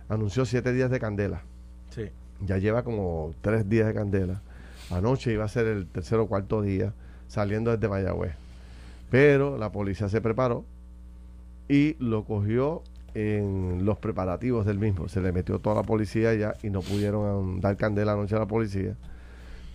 anunció 0.09 0.47
siete 0.47 0.73
días 0.73 0.91
de 0.91 0.99
candela. 0.99 1.43
Sí. 1.91 2.09
Ya 2.41 2.57
lleva 2.57 2.85
como 2.85 3.35
tres 3.43 3.69
días 3.69 3.89
de 3.89 3.93
candela. 3.93 4.41
Anoche 4.89 5.31
iba 5.31 5.45
a 5.45 5.49
ser 5.49 5.67
el 5.67 5.89
tercer 5.89 6.19
o 6.21 6.27
cuarto 6.27 6.63
día 6.63 6.95
saliendo 7.27 7.71
desde 7.71 7.87
Mayagüez. 7.87 8.33
Pero 9.11 9.59
la 9.59 9.71
policía 9.71 10.09
se 10.09 10.23
preparó 10.23 10.65
y 11.69 11.97
lo 12.03 12.25
cogió 12.25 12.83
en 13.13 13.85
los 13.85 13.99
preparativos 13.99 14.65
del 14.65 14.79
mismo. 14.79 15.07
Se 15.11 15.21
le 15.21 15.33
metió 15.33 15.59
toda 15.59 15.77
la 15.77 15.83
policía 15.83 16.33
ya 16.33 16.55
y 16.63 16.71
no 16.71 16.81
pudieron 16.81 17.61
dar 17.61 17.77
candela 17.77 18.13
anoche 18.13 18.35
a 18.35 18.39
la 18.39 18.47
policía. 18.47 18.97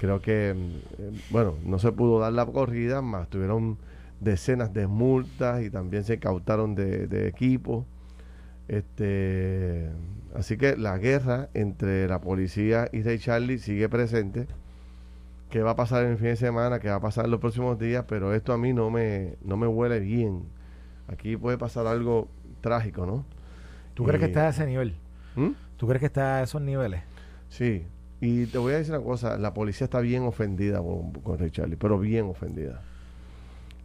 Creo 0.03 0.21
que, 0.21 0.53
mm, 0.53 1.31
bueno, 1.31 1.55
no 1.63 1.79
se 1.79 1.93
pudo 1.93 2.19
dar 2.19 2.33
la 2.33 2.45
corrida, 2.45 3.01
más 3.01 3.29
tuvieron 3.29 3.77
decenas 4.19 4.73
de 4.73 4.85
multas 4.85 5.63
y 5.63 5.69
también 5.69 6.03
se 6.03 6.15
incautaron 6.15 6.75
de, 6.75 7.07
de 7.07 7.29
equipos. 7.29 7.85
Este, 8.67 9.89
así 10.35 10.57
que 10.57 10.75
la 10.75 10.97
guerra 10.97 11.47
entre 11.53 12.05
la 12.09 12.19
policía 12.19 12.89
y 12.91 13.01
Ray 13.01 13.17
Charlie 13.17 13.59
sigue 13.59 13.87
presente. 13.87 14.45
¿Qué 15.49 15.61
va 15.61 15.71
a 15.71 15.75
pasar 15.77 16.03
en 16.03 16.11
el 16.11 16.17
fin 16.17 16.27
de 16.27 16.35
semana? 16.35 16.79
¿Qué 16.81 16.89
va 16.89 16.95
a 16.95 16.99
pasar 16.99 17.23
en 17.23 17.31
los 17.31 17.39
próximos 17.39 17.79
días? 17.79 18.03
Pero 18.05 18.33
esto 18.33 18.51
a 18.51 18.57
mí 18.57 18.73
no 18.73 18.89
me, 18.89 19.37
no 19.41 19.55
me 19.55 19.67
huele 19.67 20.01
bien. 20.01 20.43
Aquí 21.07 21.37
puede 21.37 21.57
pasar 21.57 21.87
algo 21.87 22.27
trágico, 22.59 23.05
¿no? 23.05 23.23
¿Tú 23.93 24.03
crees 24.03 24.19
que 24.19 24.25
está 24.25 24.47
a 24.47 24.49
ese 24.49 24.65
nivel? 24.65 24.95
¿Mm? 25.37 25.51
¿Tú 25.77 25.87
crees 25.87 26.01
que 26.01 26.07
está 26.07 26.39
a 26.39 26.43
esos 26.43 26.61
niveles? 26.61 27.03
Sí. 27.47 27.85
Y 28.26 28.45
te 28.45 28.57
voy 28.57 28.71
a 28.71 28.78
decir 28.78 28.95
una 28.95 29.03
cosa, 29.03 29.38
la 29.38 29.53
policía 29.53 29.84
está 29.84 29.99
bien 29.99 30.24
ofendida 30.24 30.78
con, 30.78 31.11
con 31.11 31.38
Ray 31.38 31.51
Charlie, 31.51 31.76
pero 31.76 31.99
bien 31.99 32.24
ofendida. 32.28 32.82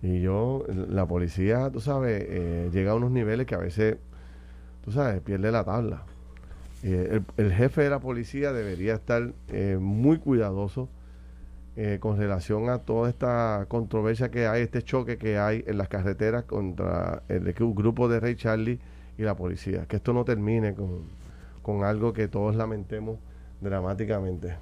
Y 0.01 0.21
yo, 0.21 0.65
la 0.69 1.07
policía, 1.07 1.71
tú 1.73 1.81
sabes, 1.81 2.25
eh, 2.29 2.71
llega 2.73 2.93
a 2.93 2.95
unos 2.95 3.11
niveles 3.11 3.49
que 3.49 3.57
a 3.57 3.59
veces, 3.59 3.97
tú 4.85 4.93
sabes, 4.93 5.21
pierde 5.23 5.51
la 5.51 5.65
tabla. 5.65 6.05
Eh, 6.85 7.21
el, 7.37 7.53
jefe 7.53 7.83
de 7.83 7.91
la 7.91 7.99
policía 7.99 8.53
debería 8.53 8.95
estar 8.95 9.33
eh, 9.49 9.77
muy 9.81 10.19
cuidadoso 10.19 10.89
con 12.01 12.17
relación 12.17 12.71
a 12.71 12.79
toda 12.79 13.09
esta 13.09 13.67
controversia 13.69 14.31
que 14.31 14.49
hay, 14.49 14.63
este 14.63 14.83
choque 14.83 15.17
que 15.17 15.39
hay 15.39 15.65
en 15.67 15.79
las 15.79 15.89
carreteras 15.89 16.43
contra 16.45 17.23
el, 17.29 17.53
grupo 17.53 18.09
de 18.09 18.19
Ray 18.21 18.37
Charlie 18.37 18.79
y 19.17 19.23
la 19.23 19.37
policía. 19.37 19.87
Que 19.87 19.97
esto 19.97 20.13
no 20.13 20.25
termine 20.25 20.75
con, 20.75 21.03
con 21.63 21.85
algo 21.85 22.13
que 22.13 22.27
todos 22.27 22.57
lamentemos 22.57 23.19
dramáticamente. 23.61 24.57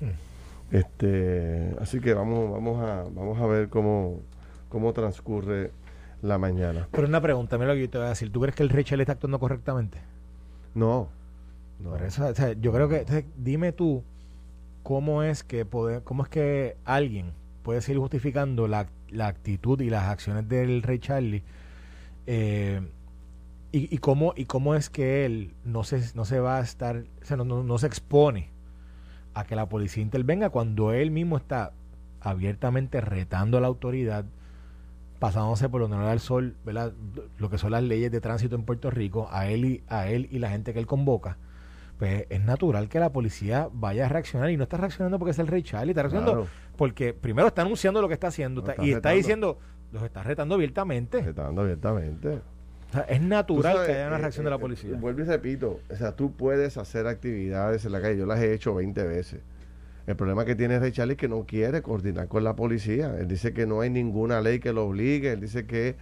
Hmm. 0.00 0.74
Este, 0.74 1.74
así 1.80 2.00
que 2.00 2.14
vamos, 2.14 2.50
vamos 2.50 2.82
a, 2.82 3.04
vamos 3.12 3.38
a 3.40 3.46
ver 3.46 3.68
cómo, 3.68 4.20
cómo 4.68 4.92
transcurre 4.92 5.72
la 6.22 6.38
mañana. 6.38 6.88
Pero 6.92 7.08
una 7.08 7.20
pregunta, 7.20 7.58
mira 7.58 7.70
lo 7.70 7.74
que 7.74 7.82
yo 7.82 7.90
te 7.90 7.98
voy 7.98 8.06
a 8.06 8.10
decir. 8.10 8.30
¿Tú 8.30 8.40
crees 8.40 8.54
que 8.54 8.62
el 8.62 8.68
Rachel 8.68 9.00
está 9.00 9.14
actuando 9.14 9.38
correctamente? 9.38 9.98
No. 10.74 11.08
no. 11.80 11.96
eso, 11.96 12.32
yo 12.60 12.72
creo 12.72 12.88
que, 12.88 13.24
dime 13.36 13.72
tú, 13.72 14.04
¿cómo 14.82 15.22
es 15.22 15.42
que 15.42 15.64
poder, 15.64 16.02
cómo 16.02 16.22
es 16.22 16.28
que 16.28 16.76
alguien 16.84 17.32
puede 17.62 17.80
seguir 17.80 18.00
justificando 18.00 18.68
la, 18.68 18.86
la 19.08 19.26
actitud 19.26 19.80
y 19.80 19.90
las 19.90 20.04
acciones 20.04 20.48
del 20.48 20.82
Rey 20.82 20.98
Charlie? 20.98 21.42
Eh, 22.26 22.80
y, 23.72 23.98
cómo, 23.98 24.32
¿Y 24.36 24.46
cómo 24.46 24.74
es 24.74 24.90
que 24.90 25.24
él 25.24 25.54
no 25.64 25.84
se, 25.84 26.02
no 26.14 26.24
se 26.24 26.40
va 26.40 26.58
a 26.58 26.60
estar, 26.60 27.04
o 27.22 27.24
sea, 27.24 27.36
no, 27.36 27.44
no, 27.44 27.78
se 27.78 27.86
expone 27.86 28.50
a 29.32 29.44
que 29.44 29.54
la 29.54 29.68
policía 29.68 30.02
intervenga 30.02 30.50
cuando 30.50 30.92
él 30.92 31.12
mismo 31.12 31.36
está 31.36 31.72
abiertamente 32.20 33.00
retando 33.00 33.58
a 33.58 33.60
la 33.60 33.68
autoridad, 33.68 34.24
pasándose 35.20 35.68
por 35.68 35.82
honor 35.82 36.04
al 36.04 36.18
sol, 36.18 36.56
¿verdad? 36.64 36.92
lo 37.38 37.48
que 37.48 37.58
son 37.58 37.70
las 37.70 37.84
leyes 37.84 38.10
de 38.10 38.20
tránsito 38.20 38.56
en 38.56 38.64
Puerto 38.64 38.90
Rico, 38.90 39.28
a 39.30 39.48
él 39.48 39.64
y, 39.64 39.84
a 39.88 40.08
él 40.08 40.28
y 40.32 40.40
la 40.40 40.50
gente 40.50 40.72
que 40.72 40.80
él 40.80 40.86
convoca? 40.86 41.38
Pues 41.96 42.26
es 42.28 42.42
natural 42.42 42.88
que 42.88 42.98
la 42.98 43.12
policía 43.12 43.68
vaya 43.72 44.06
a 44.06 44.08
reaccionar 44.08 44.50
y 44.50 44.56
no 44.56 44.64
está 44.64 44.78
reaccionando 44.78 45.18
porque 45.18 45.30
es 45.32 45.38
el 45.38 45.46
rey 45.46 45.62
Charlie, 45.62 45.90
está 45.90 46.02
reaccionando 46.02 46.48
porque 46.76 47.12
primero 47.12 47.46
está 47.46 47.62
anunciando 47.62 48.00
lo 48.00 48.08
que 48.08 48.14
está 48.14 48.28
haciendo 48.28 48.64
y 48.82 48.92
está 48.92 49.10
diciendo, 49.10 49.58
los 49.92 50.02
está 50.02 50.22
retando 50.22 50.54
abiertamente. 50.54 51.22
Retando 51.22 51.60
abiertamente 51.60 52.40
es 53.08 53.20
natural 53.20 53.86
que 53.86 53.92
haya 53.92 54.06
una 54.08 54.16
eh, 54.16 54.20
reacción 54.20 54.44
de 54.44 54.50
la 54.50 54.56
eh, 54.56 54.60
policía. 54.60 54.96
vuelvo 54.96 55.22
y 55.22 55.24
repito, 55.24 55.80
o 55.90 55.96
sea, 55.96 56.16
tú 56.16 56.32
puedes 56.32 56.76
hacer 56.76 57.06
actividades 57.06 57.84
en 57.84 57.92
la 57.92 58.00
calle, 58.00 58.18
yo 58.18 58.26
las 58.26 58.40
he 58.40 58.52
hecho 58.52 58.74
20 58.74 59.02
veces. 59.04 59.40
El 60.06 60.16
problema 60.16 60.44
que 60.44 60.56
tiene 60.56 60.78
Ray 60.78 60.92
Charlie 60.92 61.12
es 61.12 61.18
que 61.18 61.28
no 61.28 61.44
quiere 61.44 61.82
coordinar 61.82 62.26
con 62.26 62.42
la 62.42 62.56
policía. 62.56 63.14
Él 63.18 63.28
dice 63.28 63.52
que 63.52 63.66
no 63.66 63.80
hay 63.80 63.90
ninguna 63.90 64.40
ley 64.40 64.58
que 64.58 64.72
lo 64.72 64.86
obligue, 64.86 65.32
él 65.32 65.40
dice 65.40 65.66
que 65.66 65.94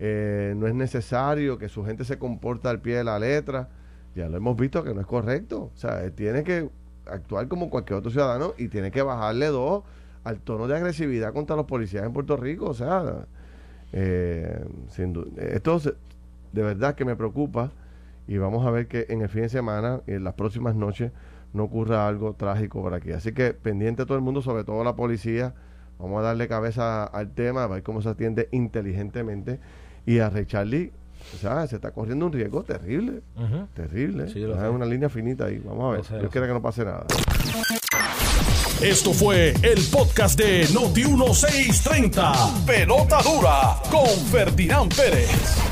eh, 0.00 0.54
no 0.56 0.66
es 0.66 0.74
necesario, 0.74 1.58
que 1.58 1.68
su 1.68 1.84
gente 1.84 2.04
se 2.04 2.18
comporta 2.18 2.70
al 2.70 2.80
pie 2.80 2.96
de 2.96 3.04
la 3.04 3.20
letra. 3.20 3.68
Ya 4.16 4.28
lo 4.28 4.36
hemos 4.36 4.56
visto 4.56 4.82
que 4.82 4.92
no 4.94 5.00
es 5.00 5.06
correcto. 5.06 5.70
O 5.72 5.76
sea, 5.76 6.02
él 6.02 6.12
tiene 6.12 6.42
que 6.42 6.68
actuar 7.06 7.46
como 7.46 7.70
cualquier 7.70 8.00
otro 8.00 8.10
ciudadano 8.10 8.54
y 8.58 8.66
tiene 8.66 8.90
que 8.90 9.02
bajarle 9.02 9.46
dos 9.46 9.84
al 10.24 10.40
tono 10.40 10.66
de 10.66 10.76
agresividad 10.76 11.32
contra 11.32 11.54
los 11.54 11.66
policías 11.66 12.04
en 12.04 12.12
Puerto 12.12 12.36
Rico. 12.36 12.66
O 12.66 12.74
sea, 12.74 13.26
eh, 13.92 14.64
sin 14.88 15.24
esto 15.36 15.80
de 16.52 16.62
verdad 16.62 16.94
que 16.94 17.04
me 17.04 17.16
preocupa 17.16 17.72
y 18.28 18.38
vamos 18.38 18.66
a 18.66 18.70
ver 18.70 18.86
que 18.86 19.06
en 19.08 19.22
el 19.22 19.28
fin 19.28 19.42
de 19.42 19.48
semana 19.48 20.00
y 20.06 20.12
en 20.12 20.24
las 20.24 20.34
próximas 20.34 20.74
noches 20.74 21.12
no 21.52 21.64
ocurra 21.64 22.06
algo 22.06 22.34
trágico 22.34 22.80
por 22.80 22.94
aquí. 22.94 23.12
Así 23.12 23.32
que 23.32 23.52
pendiente 23.52 24.06
todo 24.06 24.16
el 24.16 24.22
mundo, 24.22 24.42
sobre 24.42 24.64
todo 24.64 24.84
la 24.84 24.96
policía, 24.96 25.54
vamos 25.98 26.20
a 26.20 26.22
darle 26.22 26.48
cabeza 26.48 27.04
al 27.04 27.32
tema, 27.32 27.64
a 27.64 27.66
ver 27.66 27.82
cómo 27.82 28.00
se 28.02 28.08
atiende 28.08 28.48
inteligentemente 28.52 29.60
y 30.06 30.18
a 30.18 30.30
Ray 30.30 30.46
Charlie, 30.46 30.92
o 31.34 31.38
sea, 31.38 31.66
se 31.66 31.76
está 31.76 31.92
corriendo 31.92 32.26
un 32.26 32.32
riesgo 32.32 32.62
terrible, 32.64 33.22
terrible. 33.74 34.28
Sí, 34.28 34.42
Hay 34.44 34.68
una 34.68 34.86
línea 34.86 35.08
finita 35.08 35.46
ahí, 35.46 35.58
vamos 35.64 35.84
a 35.84 36.12
ver. 36.14 36.22
Yo 36.22 36.28
quiero 36.28 36.46
que 36.46 36.52
no 36.52 36.62
pase 36.62 36.84
nada. 36.84 37.06
Esto 38.82 39.12
fue 39.12 39.50
el 39.62 39.78
podcast 39.92 40.36
de 40.36 40.66
Noti 40.74 41.04
1630. 41.04 42.32
Pelota 42.66 43.22
dura 43.22 43.76
con 43.90 44.08
Ferdinand 44.30 44.92
Pérez. 44.94 45.71